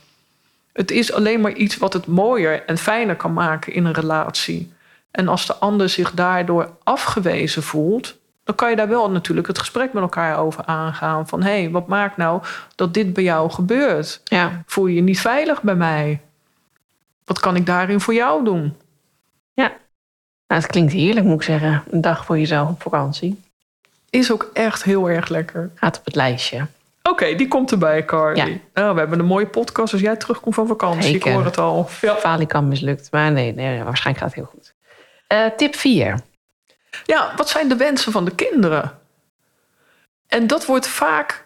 Het 0.73 0.91
is 0.91 1.13
alleen 1.13 1.41
maar 1.41 1.53
iets 1.53 1.77
wat 1.77 1.93
het 1.93 2.07
mooier 2.07 2.65
en 2.65 2.77
fijner 2.77 3.15
kan 3.15 3.33
maken 3.33 3.73
in 3.73 3.85
een 3.85 3.93
relatie. 3.93 4.73
En 5.11 5.27
als 5.27 5.45
de 5.45 5.55
ander 5.55 5.89
zich 5.89 6.11
daardoor 6.11 6.69
afgewezen 6.83 7.63
voelt... 7.63 8.17
dan 8.43 8.55
kan 8.55 8.69
je 8.69 8.75
daar 8.75 8.87
wel 8.87 9.11
natuurlijk 9.11 9.47
het 9.47 9.59
gesprek 9.59 9.93
met 9.93 10.03
elkaar 10.03 10.37
over 10.37 10.65
aangaan. 10.65 11.27
Van, 11.27 11.43
hé, 11.43 11.61
hey, 11.61 11.71
wat 11.71 11.87
maakt 11.87 12.17
nou 12.17 12.41
dat 12.75 12.93
dit 12.93 13.13
bij 13.13 13.23
jou 13.23 13.51
gebeurt? 13.51 14.21
Ja. 14.23 14.63
Voel 14.65 14.87
je 14.87 14.95
je 14.95 15.01
niet 15.01 15.19
veilig 15.19 15.61
bij 15.61 15.75
mij? 15.75 16.21
Wat 17.25 17.39
kan 17.39 17.55
ik 17.55 17.65
daarin 17.65 17.99
voor 17.99 18.13
jou 18.13 18.43
doen? 18.43 18.75
Ja, 19.53 19.71
nou, 20.47 20.61
het 20.61 20.67
klinkt 20.67 20.93
heerlijk, 20.93 21.25
moet 21.25 21.35
ik 21.35 21.43
zeggen. 21.43 21.83
Een 21.89 22.01
dag 22.01 22.25
voor 22.25 22.39
jezelf 22.39 22.69
op 22.69 22.81
vakantie. 22.81 23.41
Is 24.13 24.31
ook 24.31 24.49
echt 24.53 24.83
heel 24.83 25.09
erg 25.09 25.27
lekker. 25.27 25.71
Gaat 25.75 25.97
op 25.97 26.05
het 26.05 26.15
lijstje. 26.15 26.67
Oké, 27.03 27.35
die 27.35 27.47
komt 27.47 27.71
erbij, 27.71 28.05
Carly. 28.05 28.37
Ja. 28.37 28.57
Nou, 28.73 28.93
we 28.93 28.99
hebben 28.99 29.19
een 29.19 29.25
mooie 29.25 29.47
podcast 29.47 29.93
als 29.93 30.01
jij 30.01 30.15
terugkomt 30.15 30.55
van 30.55 30.67
vakantie. 30.67 31.11
Zeker. 31.11 31.27
Ik 31.27 31.33
hoor 31.33 31.45
het 31.45 31.57
al. 31.57 31.89
Ja. 32.01 32.15
Falikam 32.15 32.67
mislukt, 32.67 33.11
maar 33.11 33.31
nee, 33.31 33.53
nee 33.53 33.83
waarschijnlijk 33.83 34.25
gaat 34.25 34.35
het 34.35 34.45
heel 34.45 34.53
goed. 34.53 34.73
Uh, 35.33 35.55
tip 35.57 35.75
4. 35.75 36.19
ja, 37.05 37.33
wat 37.35 37.49
zijn 37.49 37.69
de 37.69 37.75
wensen 37.75 38.11
van 38.11 38.25
de 38.25 38.35
kinderen? 38.35 38.99
En 40.27 40.47
dat 40.47 40.65
wordt 40.65 40.87
vaak 40.87 41.45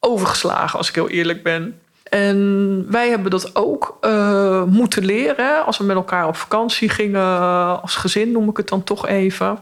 overgeslagen, 0.00 0.78
als 0.78 0.88
ik 0.88 0.94
heel 0.94 1.08
eerlijk 1.08 1.42
ben. 1.42 1.80
En 2.02 2.86
wij 2.90 3.08
hebben 3.08 3.30
dat 3.30 3.56
ook 3.56 3.98
uh, 4.00 4.62
moeten 4.62 5.04
leren. 5.04 5.64
Als 5.64 5.78
we 5.78 5.84
met 5.84 5.96
elkaar 5.96 6.26
op 6.26 6.36
vakantie 6.36 6.88
gingen, 6.88 7.82
als 7.82 7.94
gezin 7.94 8.32
noem 8.32 8.48
ik 8.48 8.56
het 8.56 8.68
dan 8.68 8.84
toch 8.84 9.06
even. 9.06 9.58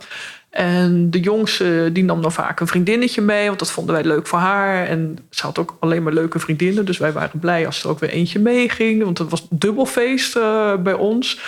En 0.54 1.10
de 1.10 1.20
jongste 1.20 1.90
die 1.92 2.04
nam 2.04 2.22
dan 2.22 2.32
vaak 2.32 2.60
een 2.60 2.66
vriendinnetje 2.66 3.20
mee, 3.20 3.46
want 3.46 3.58
dat 3.58 3.70
vonden 3.70 3.94
wij 3.94 4.04
leuk 4.04 4.26
voor 4.26 4.38
haar. 4.38 4.86
En 4.86 5.18
ze 5.30 5.42
had 5.42 5.58
ook 5.58 5.76
alleen 5.80 6.02
maar 6.02 6.12
leuke 6.12 6.38
vriendinnen, 6.38 6.84
dus 6.84 6.98
wij 6.98 7.12
waren 7.12 7.40
blij 7.40 7.66
als 7.66 7.82
er 7.82 7.90
ook 7.90 7.98
weer 7.98 8.10
eentje 8.10 8.38
meeging. 8.38 9.04
Want 9.04 9.18
het 9.18 9.30
was 9.30 9.46
dubbelfeest 9.50 10.36
uh, 10.36 10.76
bij 10.76 10.92
ons. 10.92 11.40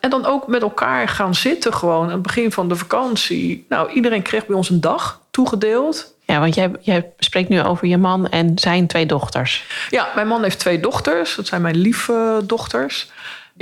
En 0.00 0.10
dan 0.10 0.26
ook 0.26 0.46
met 0.46 0.62
elkaar 0.62 1.08
gaan 1.08 1.34
zitten 1.34 1.74
gewoon 1.74 2.04
aan 2.04 2.12
het 2.12 2.22
begin 2.22 2.52
van 2.52 2.68
de 2.68 2.76
vakantie. 2.76 3.66
Nou, 3.68 3.92
iedereen 3.92 4.22
kreeg 4.22 4.46
bij 4.46 4.56
ons 4.56 4.70
een 4.70 4.80
dag 4.80 5.20
toegedeeld. 5.30 6.14
Ja, 6.24 6.40
want 6.40 6.54
jij, 6.54 6.70
jij 6.80 7.12
spreekt 7.18 7.48
nu 7.48 7.62
over 7.62 7.86
je 7.86 7.98
man 7.98 8.28
en 8.28 8.58
zijn 8.58 8.86
twee 8.86 9.06
dochters. 9.06 9.64
Ja, 9.90 10.08
mijn 10.14 10.26
man 10.26 10.42
heeft 10.42 10.58
twee 10.58 10.80
dochters. 10.80 11.34
Dat 11.34 11.46
zijn 11.46 11.62
mijn 11.62 11.76
lieve 11.76 12.40
dochters. 12.46 13.10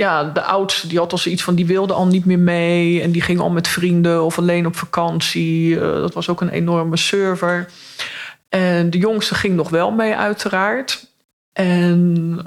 Ja, 0.01 0.23
de 0.23 0.43
oudste 0.43 0.87
die 0.87 0.97
had 0.97 1.11
al 1.11 1.17
zoiets 1.17 1.43
van 1.43 1.55
die 1.55 1.65
wilde 1.65 1.93
al 1.93 2.07
niet 2.07 2.25
meer 2.25 2.39
mee. 2.39 3.01
En 3.01 3.11
die 3.11 3.21
ging 3.21 3.39
al 3.39 3.49
met 3.49 3.67
vrienden 3.67 4.23
of 4.23 4.37
alleen 4.37 4.65
op 4.65 4.75
vakantie. 4.75 5.75
Uh, 5.75 5.81
dat 5.81 6.13
was 6.13 6.29
ook 6.29 6.41
een 6.41 6.49
enorme 6.49 6.97
server. 6.97 7.71
En 8.49 8.89
de 8.89 8.97
jongste 8.97 9.35
ging 9.35 9.55
nog 9.55 9.69
wel 9.69 9.91
mee, 9.91 10.15
uiteraard. 10.15 11.07
En 11.53 12.37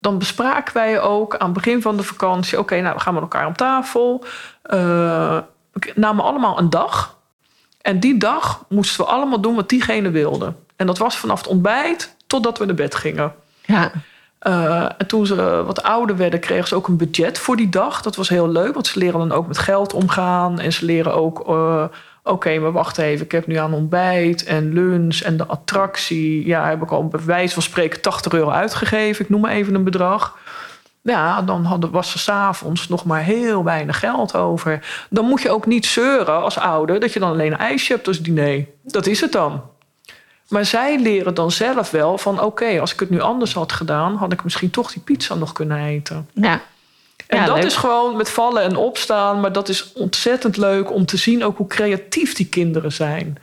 dan 0.00 0.18
bespraken 0.18 0.74
wij 0.74 1.00
ook 1.00 1.36
aan 1.36 1.46
het 1.48 1.56
begin 1.56 1.82
van 1.82 1.96
de 1.96 2.02
vakantie: 2.02 2.58
oké, 2.58 2.80
nou, 2.80 2.94
we 2.94 3.00
gaan 3.00 3.14
met 3.14 3.22
elkaar 3.22 3.46
om 3.46 3.56
tafel. 3.56 4.24
Uh, 4.24 5.38
we 5.72 5.92
namen 5.94 6.24
allemaal 6.24 6.58
een 6.58 6.70
dag. 6.70 7.18
En 7.80 8.00
die 8.00 8.18
dag 8.18 8.64
moesten 8.68 9.04
we 9.04 9.10
allemaal 9.10 9.40
doen 9.40 9.54
wat 9.54 9.68
diegene 9.68 10.10
wilde. 10.10 10.52
En 10.76 10.86
dat 10.86 10.98
was 10.98 11.16
vanaf 11.16 11.38
het 11.38 11.48
ontbijt 11.48 12.16
totdat 12.26 12.58
we 12.58 12.64
naar 12.64 12.74
bed 12.74 12.94
gingen. 12.94 13.34
Ja. 13.64 13.92
Uh, 14.42 14.84
en 14.98 15.06
toen 15.06 15.26
ze 15.26 15.62
wat 15.66 15.82
ouder 15.82 16.16
werden, 16.16 16.40
kregen 16.40 16.68
ze 16.68 16.74
ook 16.74 16.88
een 16.88 16.96
budget 16.96 17.38
voor 17.38 17.56
die 17.56 17.68
dag. 17.68 18.02
Dat 18.02 18.16
was 18.16 18.28
heel 18.28 18.48
leuk, 18.48 18.74
want 18.74 18.86
ze 18.86 18.98
leren 18.98 19.18
dan 19.18 19.32
ook 19.32 19.46
met 19.46 19.58
geld 19.58 19.92
omgaan. 19.92 20.60
En 20.60 20.72
ze 20.72 20.84
leren 20.84 21.14
ook, 21.14 21.48
uh, 21.48 21.84
oké, 21.84 21.90
okay, 22.22 22.58
maar 22.58 22.72
wacht 22.72 22.98
even, 22.98 23.24
ik 23.24 23.32
heb 23.32 23.46
nu 23.46 23.54
aan 23.54 23.74
ontbijt 23.74 24.44
en 24.44 24.72
lunch 24.72 25.20
en 25.20 25.36
de 25.36 25.46
attractie. 25.46 26.46
Ja, 26.46 26.68
heb 26.68 26.82
ik 26.82 26.90
al 26.90 27.08
bij 27.08 27.24
wijze 27.24 27.54
van 27.54 27.62
spreken 27.62 28.00
80 28.00 28.32
euro 28.32 28.50
uitgegeven. 28.50 29.24
Ik 29.24 29.30
noem 29.30 29.40
maar 29.40 29.52
even 29.52 29.74
een 29.74 29.84
bedrag. 29.84 30.36
Ja, 31.02 31.42
dan 31.42 31.64
hadden, 31.64 31.90
was 31.90 32.12
er 32.12 32.20
s'avonds 32.20 32.88
nog 32.88 33.04
maar 33.04 33.22
heel 33.22 33.64
weinig 33.64 33.98
geld 33.98 34.34
over. 34.34 35.06
Dan 35.10 35.24
moet 35.24 35.42
je 35.42 35.50
ook 35.50 35.66
niet 35.66 35.86
zeuren 35.86 36.42
als 36.42 36.58
ouder 36.58 37.00
dat 37.00 37.12
je 37.12 37.20
dan 37.20 37.30
alleen 37.30 37.52
een 37.52 37.58
ijsje 37.58 37.92
hebt 37.92 38.06
als 38.06 38.22
diner. 38.22 38.66
Dat 38.82 39.06
is 39.06 39.20
het 39.20 39.32
dan. 39.32 39.62
Maar 40.48 40.64
zij 40.64 40.98
leren 41.00 41.34
dan 41.34 41.50
zelf 41.50 41.90
wel 41.90 42.18
van... 42.18 42.40
oké, 42.42 42.80
als 42.80 42.92
ik 42.92 43.00
het 43.00 43.10
nu 43.10 43.20
anders 43.20 43.54
had 43.54 43.72
gedaan... 43.72 44.16
had 44.16 44.32
ik 44.32 44.44
misschien 44.44 44.70
toch 44.70 44.92
die 44.92 45.02
pizza 45.02 45.34
nog 45.34 45.52
kunnen 45.52 45.78
eten. 45.84 46.28
Ja. 46.34 46.60
En 47.26 47.38
Ja, 47.38 47.44
dat 47.44 47.54
leuk. 47.56 47.64
is 47.64 47.76
gewoon 47.76 48.16
met 48.16 48.30
vallen 48.30 48.62
en 48.62 48.76
opstaan. 48.76 49.40
Maar 49.40 49.52
dat 49.52 49.68
is 49.68 49.92
ontzettend 49.92 50.56
leuk 50.56 50.92
om 50.92 51.06
te 51.06 51.16
zien 51.16 51.44
ook 51.44 51.56
hoe 51.56 51.66
creatief 51.66 52.34
die 52.34 52.46
kinderen 52.48 52.92
zijn. 52.92 53.38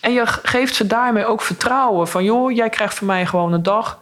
En 0.00 0.12
je 0.12 0.22
geeft 0.26 0.74
ze 0.74 0.86
daarmee 0.86 1.26
ook 1.26 1.40
vertrouwen. 1.42 2.08
Van 2.08 2.24
joh, 2.24 2.52
jij 2.52 2.68
krijgt 2.68 2.94
van 2.94 3.06
mij 3.06 3.26
gewoon 3.26 3.52
een 3.52 3.62
dag. 3.62 4.00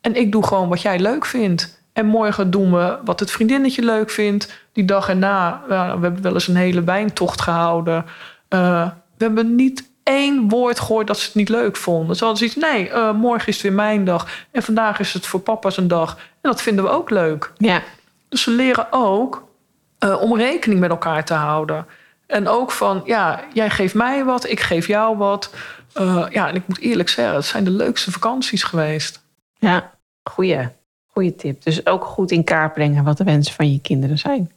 En 0.00 0.14
ik 0.16 0.32
doe 0.32 0.46
gewoon 0.46 0.68
wat 0.68 0.82
jij 0.82 0.98
leuk 0.98 1.24
vindt. 1.24 1.80
En 1.92 2.06
morgen 2.06 2.50
doen 2.50 2.72
we 2.72 2.98
wat 3.04 3.20
het 3.20 3.30
vriendinnetje 3.30 3.82
leuk 3.82 4.10
vindt. 4.10 4.52
Die 4.72 4.84
dag 4.84 5.08
erna, 5.08 5.62
ja, 5.68 5.98
we 5.98 6.02
hebben 6.02 6.22
wel 6.22 6.34
eens 6.34 6.48
een 6.48 6.56
hele 6.56 6.84
wijntocht 6.84 7.40
gehouden. 7.40 8.04
Uh, 8.48 8.88
we 9.18 9.24
hebben 9.24 9.54
niet 9.54 9.90
één 10.02 10.48
woord 10.48 10.80
gehoord 10.80 11.06
dat 11.06 11.18
ze 11.18 11.26
het 11.26 11.34
niet 11.34 11.48
leuk 11.48 11.76
vonden. 11.76 12.16
Ze 12.16 12.24
hadden 12.24 12.48
zoiets, 12.48 12.72
nee, 12.72 12.88
uh, 12.88 13.12
morgen 13.12 13.48
is 13.48 13.54
het 13.54 13.62
weer 13.62 13.72
mijn 13.72 14.04
dag. 14.04 14.28
En 14.50 14.62
vandaag 14.62 15.00
is 15.00 15.12
het 15.12 15.26
voor 15.26 15.40
papa 15.40 15.70
zijn 15.70 15.88
dag. 15.88 16.16
En 16.16 16.50
dat 16.50 16.62
vinden 16.62 16.84
we 16.84 16.90
ook 16.90 17.10
leuk. 17.10 17.52
Ja. 17.56 17.82
Dus 18.28 18.42
ze 18.42 18.50
leren 18.50 18.86
ook 18.90 19.48
uh, 20.04 20.22
om 20.22 20.36
rekening 20.36 20.80
met 20.80 20.90
elkaar 20.90 21.24
te 21.24 21.34
houden. 21.34 21.86
En 22.26 22.48
ook 22.48 22.70
van, 22.70 23.02
ja, 23.04 23.40
jij 23.52 23.70
geeft 23.70 23.94
mij 23.94 24.24
wat, 24.24 24.48
ik 24.48 24.60
geef 24.60 24.86
jou 24.86 25.16
wat. 25.16 25.54
Uh, 26.00 26.26
ja, 26.30 26.48
en 26.48 26.54
ik 26.54 26.66
moet 26.66 26.78
eerlijk 26.78 27.08
zeggen, 27.08 27.34
het 27.34 27.44
zijn 27.44 27.64
de 27.64 27.70
leukste 27.70 28.12
vakanties 28.12 28.62
geweest. 28.62 29.22
Ja, 29.58 29.90
goeie, 30.22 30.68
goeie 31.06 31.34
tip. 31.34 31.62
Dus 31.62 31.86
ook 31.86 32.04
goed 32.04 32.30
in 32.30 32.44
kaart 32.44 32.72
brengen 32.72 33.04
wat 33.04 33.16
de 33.16 33.24
wensen 33.24 33.54
van 33.54 33.72
je 33.72 33.80
kinderen 33.80 34.18
zijn. 34.18 34.52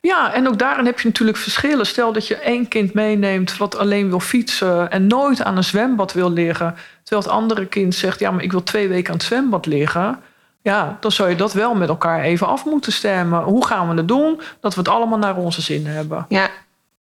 Ja, 0.00 0.32
en 0.32 0.48
ook 0.48 0.58
daarin 0.58 0.86
heb 0.86 1.00
je 1.00 1.08
natuurlijk 1.08 1.38
verschillen. 1.38 1.86
Stel 1.86 2.12
dat 2.12 2.26
je 2.26 2.36
één 2.36 2.68
kind 2.68 2.94
meeneemt 2.94 3.56
wat 3.56 3.76
alleen 3.76 4.08
wil 4.08 4.20
fietsen 4.20 4.90
en 4.90 5.06
nooit 5.06 5.42
aan 5.42 5.56
een 5.56 5.64
zwembad 5.64 6.12
wil 6.12 6.32
liggen. 6.32 6.74
Terwijl 7.02 7.28
het 7.28 7.40
andere 7.40 7.66
kind 7.66 7.94
zegt, 7.94 8.18
ja, 8.20 8.30
maar 8.30 8.42
ik 8.42 8.50
wil 8.50 8.62
twee 8.62 8.88
weken 8.88 9.12
aan 9.12 9.18
het 9.18 9.26
zwembad 9.26 9.66
liggen. 9.66 10.18
Ja, 10.62 10.96
dan 11.00 11.12
zou 11.12 11.28
je 11.28 11.36
dat 11.36 11.52
wel 11.52 11.74
met 11.74 11.88
elkaar 11.88 12.20
even 12.20 12.46
af 12.46 12.64
moeten 12.64 12.92
stemmen. 12.92 13.42
Hoe 13.42 13.66
gaan 13.66 13.88
we 13.88 13.94
het 13.94 14.08
doen? 14.08 14.40
Dat 14.60 14.74
we 14.74 14.80
het 14.80 14.88
allemaal 14.88 15.18
naar 15.18 15.36
onze 15.36 15.62
zin 15.62 15.86
hebben. 15.86 16.26
Ja, 16.28 16.48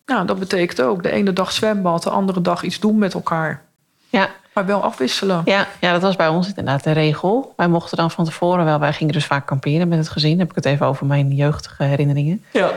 Nou, 0.05 0.25
dat 0.25 0.39
betekent 0.39 0.81
ook 0.81 1.03
de 1.03 1.11
ene 1.11 1.33
dag 1.33 1.51
zwembad, 1.51 2.03
de 2.03 2.09
andere 2.09 2.41
dag 2.41 2.63
iets 2.63 2.79
doen 2.79 2.97
met 2.97 3.13
elkaar. 3.13 3.61
ja, 4.09 4.29
Maar 4.55 4.65
wel 4.65 4.83
afwisselen. 4.83 5.41
ja, 5.45 5.67
ja, 5.81 5.91
dat 5.91 6.01
was 6.01 6.15
bij 6.15 6.27
ons 6.27 6.47
inderdaad 6.47 6.83
de 6.83 6.91
regel. 6.91 7.53
Wij 7.55 7.67
mochten 7.67 7.97
dan 7.97 8.11
van 8.11 8.25
tevoren 8.25 8.65
wel, 8.65 8.79
wij 8.79 8.93
gingen 8.93 9.13
dus 9.13 9.25
vaak 9.25 9.45
kamperen 9.45 9.87
met 9.87 9.97
het 9.97 10.09
gezin. 10.09 10.29
Dan 10.29 10.39
heb 10.39 10.49
ik 10.49 10.55
het 10.55 10.65
even 10.65 10.85
over 10.85 11.05
mijn 11.05 11.31
jeugdige 11.31 11.83
herinneringen. 11.83 12.43
Ja. 12.51 12.71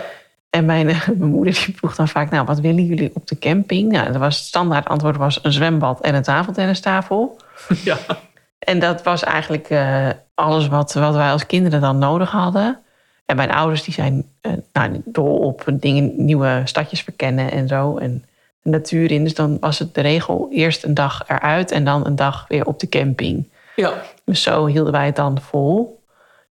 En 0.51 0.65
mijn, 0.65 0.87
mijn 1.19 1.31
moeder 1.31 1.55
die 1.55 1.77
vroeg 1.77 1.95
dan 1.95 2.09
vaak, 2.09 2.31
nou, 2.31 2.47
wat 2.47 2.61
willen 2.61 2.85
jullie 2.85 3.11
op 3.15 3.27
de 3.27 3.39
camping? 3.39 3.93
Nou, 3.93 4.07
dat 4.13 4.17
was, 4.17 4.37
het 4.37 4.47
standaard 4.47 4.89
antwoord 4.89 5.17
was 5.17 5.39
een 5.43 5.53
zwembad 5.53 6.01
en 6.01 6.15
een 6.15 6.23
tafeltennistafel. 6.23 7.41
ja. 7.85 7.97
En 8.59 8.79
dat 8.79 9.03
was 9.03 9.25
eigenlijk 9.25 9.71
uh, 9.71 10.09
alles 10.35 10.69
wat, 10.69 10.93
wat 10.93 11.15
wij 11.15 11.31
als 11.31 11.47
kinderen 11.47 11.81
dan 11.81 11.99
nodig 11.99 12.31
hadden. 12.31 12.79
En 13.27 13.37
mijn 13.37 13.53
ouders 13.53 13.83
die 13.83 13.95
zijn 13.95 14.25
uh, 14.43 14.53
nou, 14.73 15.03
dol 15.05 15.39
op 15.39 15.65
dingen, 15.73 16.25
nieuwe 16.25 16.61
stadjes 16.65 17.03
verkennen 17.03 17.51
en 17.51 17.69
zo. 17.69 17.97
En 17.97 18.25
de 18.63 18.71
natuur 18.71 19.11
in. 19.11 19.25
Dus 19.25 19.35
dan 19.35 19.57
was 19.61 19.79
het 19.79 19.95
de 19.95 20.01
regel 20.01 20.49
eerst 20.51 20.85
een 20.85 20.95
dag 20.95 21.25
eruit 21.27 21.71
en 21.71 21.85
dan 21.85 22.07
een 22.07 22.17
dag 22.17 22.45
weer 22.49 22.67
op 22.67 22.81
de 22.81 22.89
camping. 22.89 23.49
ja. 23.77 23.93
Dus 24.25 24.43
zo 24.43 24.67
hielden 24.67 24.93
wij 24.93 25.07
het 25.07 25.17
dan 25.17 25.39
vol. 25.51 26.03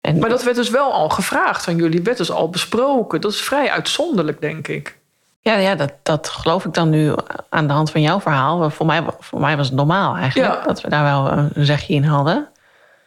En 0.01 0.19
Maar 0.19 0.29
dat 0.29 0.43
werd 0.43 0.57
dus 0.57 0.71
wel 0.71 0.93
al 0.93 1.09
gevraagd 1.09 1.69
aan 1.69 1.77
jullie, 1.77 2.03
werd 2.03 2.17
dus 2.17 2.31
al 2.31 2.51
besproken. 2.51 3.21
Dat 3.21 3.33
is 3.33 3.41
vrij 3.41 3.71
uitzonderlijk, 3.71 4.41
denk 4.41 4.69
ik. 4.69 4.99
ja, 5.41 5.55
ja 5.57 5.75
dat, 5.75 5.93
dat 6.03 6.29
geloof 6.29 6.65
ik 6.65 6.75
dan 6.75 6.89
nu 6.91 7.13
aan 7.49 7.67
de 7.67 7.73
hand 7.73 7.91
van 7.91 8.01
jouw 8.01 8.21
verhaal. 8.21 8.71
Voor 8.71 8.87
mij, 8.87 9.03
voor 9.21 9.41
mij 9.41 9.57
was 9.57 9.67
het 9.67 9.77
normaal 9.77 10.17
eigenlijk 10.17 10.55
Ja. 10.55 10.63
dat 10.67 10.81
we 10.81 10.89
daar 10.89 11.05
wel 11.05 11.33
een 11.55 11.65
zegje 11.67 11.95
in 11.95 12.05
hadden. 12.05 12.49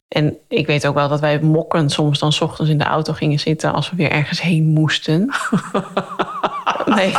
En 0.08 0.38
ik 0.48 0.68
weet 0.68 0.88
ook 0.88 0.96
wel 0.96 1.08
dat 1.08 1.20
wij 1.20 1.40
mokken 1.40 1.90
soms 1.90 2.20
dan 2.20 2.32
's 2.32 2.42
ochtends 2.42 2.72
in 2.72 2.78
de 2.78 2.84
auto 2.84 3.14
gingen 3.14 3.40
zitten 3.40 3.74
als 3.74 3.90
we 3.90 3.96
weer 3.96 4.12
ergens 4.12 4.42
heen 4.42 4.66
moesten. 4.66 5.30
nee, 6.96 7.14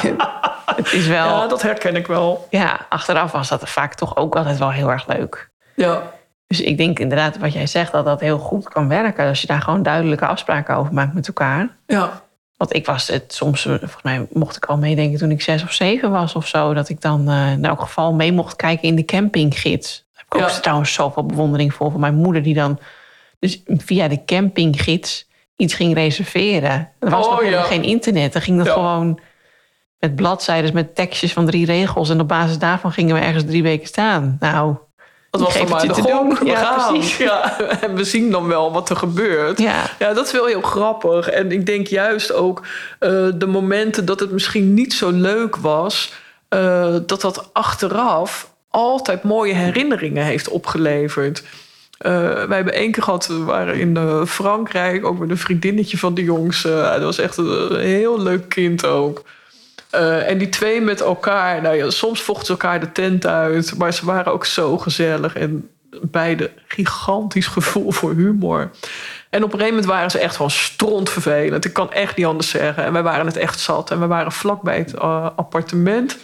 het 0.76 0.92
is 0.92 1.06
wel. 1.06 1.26
Ja, 1.26 1.46
dat 1.46 1.62
herken 1.62 1.96
ik 1.96 2.06
wel. 2.06 2.46
Ja, 2.50 2.86
achteraf 2.88 3.32
was 3.32 3.48
dat 3.48 3.68
vaak 3.70 3.94
toch 3.94 4.16
ook 4.16 4.36
altijd 4.36 4.58
wel 4.58 4.70
heel 4.72 4.90
erg 4.90 5.06
leuk. 5.06 5.50
Ja. 5.76 6.02
Dus 6.46 6.60
ik 6.60 6.76
denk 6.76 6.98
inderdaad 6.98 7.38
wat 7.38 7.52
jij 7.52 7.66
zegt, 7.66 7.92
dat 7.92 8.04
dat 8.04 8.20
heel 8.20 8.38
goed 8.38 8.68
kan 8.68 8.88
werken. 8.88 9.28
Als 9.28 9.40
je 9.40 9.46
daar 9.46 9.60
gewoon 9.62 9.82
duidelijke 9.82 10.26
afspraken 10.26 10.76
over 10.76 10.94
maakt 10.94 11.14
met 11.14 11.26
elkaar. 11.26 11.68
Ja. 11.86 12.22
Want 12.56 12.74
ik 12.74 12.86
was 12.86 13.08
het 13.08 13.34
soms, 13.34 13.62
volgens 13.62 14.02
mij 14.02 14.26
mocht 14.32 14.56
ik 14.56 14.64
al 14.64 14.76
meedenken 14.76 15.18
toen 15.18 15.30
ik 15.30 15.42
zes 15.42 15.62
of 15.62 15.72
zeven 15.72 16.10
was 16.10 16.34
of 16.34 16.46
zo. 16.46 16.74
Dat 16.74 16.88
ik 16.88 17.00
dan 17.00 17.28
eh, 17.28 17.52
in 17.52 17.64
elk 17.64 17.80
geval 17.80 18.12
mee 18.12 18.32
mocht 18.32 18.56
kijken 18.56 18.88
in 18.88 18.94
de 18.96 19.04
campinggids. 19.04 20.04
Daar 20.12 20.24
heb 20.24 20.26
ik 20.26 20.34
ook 20.48 20.54
Ja. 20.56 20.60
trouwens 20.60 20.92
zoveel 20.92 21.26
bewondering 21.26 21.74
voor. 21.74 21.90
Van 21.90 22.00
mijn 22.00 22.14
moeder 22.14 22.42
die 22.42 22.54
dan 22.54 22.78
dus 23.38 23.62
via 23.66 24.08
de 24.08 24.24
campinggids 24.24 25.28
iets 25.56 25.74
ging 25.74 25.94
reserveren. 25.94 26.88
Er 26.98 27.10
was 27.10 27.26
Oh, 27.26 27.32
nog 27.32 27.44
ja. 27.44 27.62
geen 27.62 27.82
internet. 27.82 28.32
Dan 28.32 28.42
ging 28.42 28.56
dat 28.56 28.66
Ja. 28.66 28.72
gewoon 28.72 29.20
met 30.00 30.16
bladzijden, 30.16 30.74
met 30.74 30.94
tekstjes 30.94 31.32
van 31.32 31.46
drie 31.46 31.66
regels. 31.66 32.10
En 32.10 32.20
op 32.20 32.28
basis 32.28 32.58
daarvan 32.58 32.92
gingen 32.92 33.14
we 33.14 33.20
ergens 33.20 33.44
drie 33.44 33.62
weken 33.62 33.86
staan. 33.86 34.36
Nou, 34.40 34.74
Dat 35.30 35.40
was 35.40 35.52
de 35.52 35.58
je 35.86 35.92
te 35.92 36.00
gok. 36.00 36.06
doen. 36.10 36.36
We 36.38 36.44
Ja, 36.44 36.56
gaan. 36.56 36.92
precies. 36.92 37.16
Ja, 37.16 37.58
en 37.80 37.94
we 38.00 38.04
zien 38.04 38.30
dan 38.30 38.46
wel 38.48 38.72
wat 38.72 38.90
er 38.90 38.96
gebeurt. 38.96 39.58
ja. 39.58 39.82
Ja, 39.98 40.12
dat 40.12 40.26
is 40.26 40.32
wel 40.32 40.46
heel 40.46 40.60
grappig. 40.62 41.28
En 41.28 41.52
ik 41.52 41.66
denk 41.66 41.86
juist 41.86 42.32
ook 42.32 42.62
eh, 42.98 43.10
de 43.34 43.46
momenten 43.46 44.04
dat 44.04 44.20
het 44.20 44.30
misschien 44.30 44.74
niet 44.74 44.94
zo 44.94 45.10
leuk 45.10 45.56
was, 45.56 46.12
eh, 46.48 46.94
dat 47.06 47.20
dat 47.20 47.48
achteraf 47.52 48.50
altijd 48.68 49.22
mooie 49.22 49.54
herinneringen 49.54 50.24
heeft 50.24 50.48
opgeleverd. 50.48 51.42
Eh, 51.98 52.12
wij 52.44 52.56
hebben 52.56 52.74
één 52.74 52.90
keer 52.90 53.02
gehad, 53.02 53.26
we 53.26 53.38
waren 53.44 53.74
in 53.74 54.26
Frankrijk, 54.26 55.04
ook 55.06 55.18
met 55.18 55.30
een 55.30 55.38
vriendinnetje 55.38 55.98
van 55.98 56.14
de 56.14 56.22
jongens. 56.22 56.64
Eh, 56.64 56.90
dat 56.92 57.02
was 57.02 57.18
echt 57.18 57.36
een, 57.36 57.76
heel 57.78 58.22
leuk 58.22 58.48
kind 58.48 58.86
ook. 58.86 59.22
Eh, 59.90 60.28
en 60.28 60.38
die 60.38 60.48
twee 60.48 60.80
met 60.80 61.00
elkaar, 61.00 61.62
nou 61.62 61.76
ja, 61.76 61.90
soms 61.90 62.22
vochten 62.22 62.46
ze 62.46 62.52
elkaar 62.52 62.80
de 62.80 62.92
tent 62.92 63.26
uit, 63.26 63.78
maar 63.78 63.92
ze 63.92 64.04
waren 64.04 64.32
ook 64.32 64.44
zo 64.46 64.78
gezellig 64.78 65.34
en 65.34 65.70
beide 66.02 66.50
gigantisch 66.66 67.46
gevoel 67.46 67.92
voor 67.92 68.14
humor. 68.14 68.70
En 69.30 69.44
op 69.44 69.52
een 69.52 69.58
gegeven 69.58 69.68
moment 69.68 69.84
waren 69.84 70.10
ze 70.10 70.18
echt 70.18 70.36
gewoon 70.36 70.50
strontvervelend. 70.50 71.64
Ik 71.64 71.72
kan 71.72 71.92
echt 71.92 72.16
niet 72.16 72.26
anders 72.26 72.48
zeggen. 72.48 72.84
En 72.84 72.92
wij 72.92 73.02
waren 73.02 73.26
het 73.26 73.36
echt 73.36 73.60
zat. 73.60 73.90
En 73.90 74.00
we 74.00 74.06
waren 74.06 74.32
vlakbij 74.32 74.78
het 74.78 74.94
eh, 74.94 75.28
appartement 75.36 76.18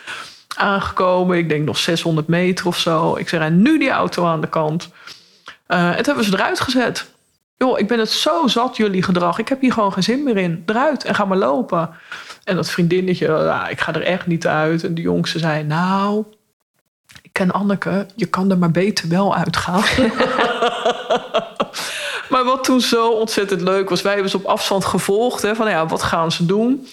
aangekomen. 0.56 1.38
Ik 1.38 1.48
denk 1.48 1.64
nog 1.64 1.78
600 1.78 2.26
meter 2.26 2.66
of 2.66 2.78
zo. 2.78 3.16
Ik 3.16 3.32
en 3.32 3.62
nu 3.62 3.78
die 3.78 3.90
auto 3.90 4.24
aan 4.26 4.40
de 4.40 4.48
kant. 4.48 4.90
Eh, 5.66 5.88
en 5.88 5.96
toen 5.96 6.04
hebben 6.04 6.24
ze 6.24 6.32
eruit 6.32 6.60
gezet. 6.60 7.14
Joh, 7.58 7.78
ik 7.78 7.86
ben 7.86 7.98
het 7.98 8.10
zo 8.10 8.46
zat, 8.46 8.76
jullie 8.76 9.02
gedrag. 9.02 9.38
Ik 9.38 9.48
heb 9.48 9.60
hier 9.60 9.72
gewoon 9.72 9.92
geen 9.92 10.02
zin 10.02 10.22
meer 10.22 10.36
in. 10.36 10.62
Eruit 10.66 11.04
en 11.04 11.14
ga 11.14 11.24
maar 11.24 11.38
lopen. 11.38 11.90
En 12.44 12.56
dat 12.56 12.70
vriendinnetje, 12.70 13.66
ik 13.70 13.80
ga 13.80 13.94
er 13.94 14.02
echt 14.02 14.26
niet 14.26 14.46
uit. 14.46 14.84
En 14.84 14.94
de 14.94 15.00
jongste 15.00 15.38
zei, 15.38 15.64
nou, 15.64 16.24
ik 17.22 17.32
ken 17.32 17.50
Anneke. 17.50 18.06
Je 18.14 18.26
kan 18.26 18.50
er 18.50 18.58
maar 18.58 18.70
beter 18.70 19.08
wel 19.08 19.36
uitgaan. 19.36 19.80
maar 22.30 22.44
wat 22.44 22.64
toen 22.64 22.80
zo 22.80 23.08
ontzettend 23.08 23.60
leuk 23.60 23.88
was, 23.88 24.02
wij 24.02 24.12
hebben 24.12 24.30
ze 24.30 24.36
op 24.36 24.44
afstand 24.44 24.84
gevolgd. 24.84 25.42
Hè, 25.42 25.54
van 25.54 25.70
ja, 25.70 25.86
wat 25.86 26.02
gaan 26.02 26.32
ze 26.32 26.46
doen? 26.46 26.86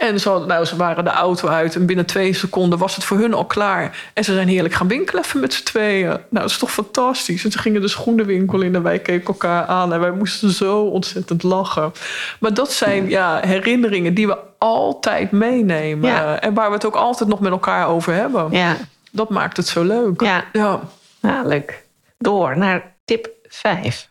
En 0.00 0.20
ze, 0.20 0.44
nou, 0.46 0.64
ze 0.64 0.76
waren 0.76 1.04
de 1.04 1.10
auto 1.10 1.48
uit 1.48 1.74
en 1.74 1.86
binnen 1.86 2.06
twee 2.06 2.32
seconden 2.32 2.78
was 2.78 2.94
het 2.94 3.04
voor 3.04 3.18
hun 3.18 3.34
al 3.34 3.44
klaar. 3.44 4.10
En 4.14 4.24
ze 4.24 4.34
zijn 4.34 4.48
heerlijk 4.48 4.74
gaan 4.74 4.88
winkelen 4.88 5.22
even 5.22 5.40
met 5.40 5.52
z'n 5.54 5.64
tweeën. 5.64 6.08
Nou, 6.08 6.20
dat 6.30 6.50
is 6.50 6.58
toch 6.58 6.72
fantastisch. 6.72 7.44
En 7.44 7.50
ze 7.50 7.58
gingen 7.58 7.80
de 7.80 7.88
schoenenwinkel 7.88 8.60
in 8.60 8.74
en 8.74 8.82
wij 8.82 8.98
keken 8.98 9.26
elkaar 9.26 9.64
aan. 9.64 9.92
En 9.92 10.00
wij 10.00 10.10
moesten 10.10 10.50
zo 10.50 10.80
ontzettend 10.80 11.42
lachen. 11.42 11.92
Maar 12.38 12.54
dat 12.54 12.72
zijn 12.72 13.08
ja, 13.08 13.40
herinneringen 13.46 14.14
die 14.14 14.26
we 14.26 14.36
altijd 14.58 15.30
meenemen. 15.30 16.10
Ja. 16.10 16.40
En 16.40 16.54
waar 16.54 16.68
we 16.68 16.74
het 16.74 16.84
ook 16.86 16.96
altijd 16.96 17.28
nog 17.28 17.40
met 17.40 17.52
elkaar 17.52 17.88
over 17.88 18.14
hebben. 18.14 18.46
Ja, 18.50 18.76
Dat 19.12 19.28
maakt 19.30 19.56
het 19.56 19.66
zo 19.68 19.82
leuk. 19.82 20.20
ja. 20.20 20.44
ja. 20.52 20.80
ja, 21.20 21.42
leuk. 21.44 21.84
Door 22.18 22.58
naar 22.58 22.94
tip 23.04 23.28
5. 23.48 24.09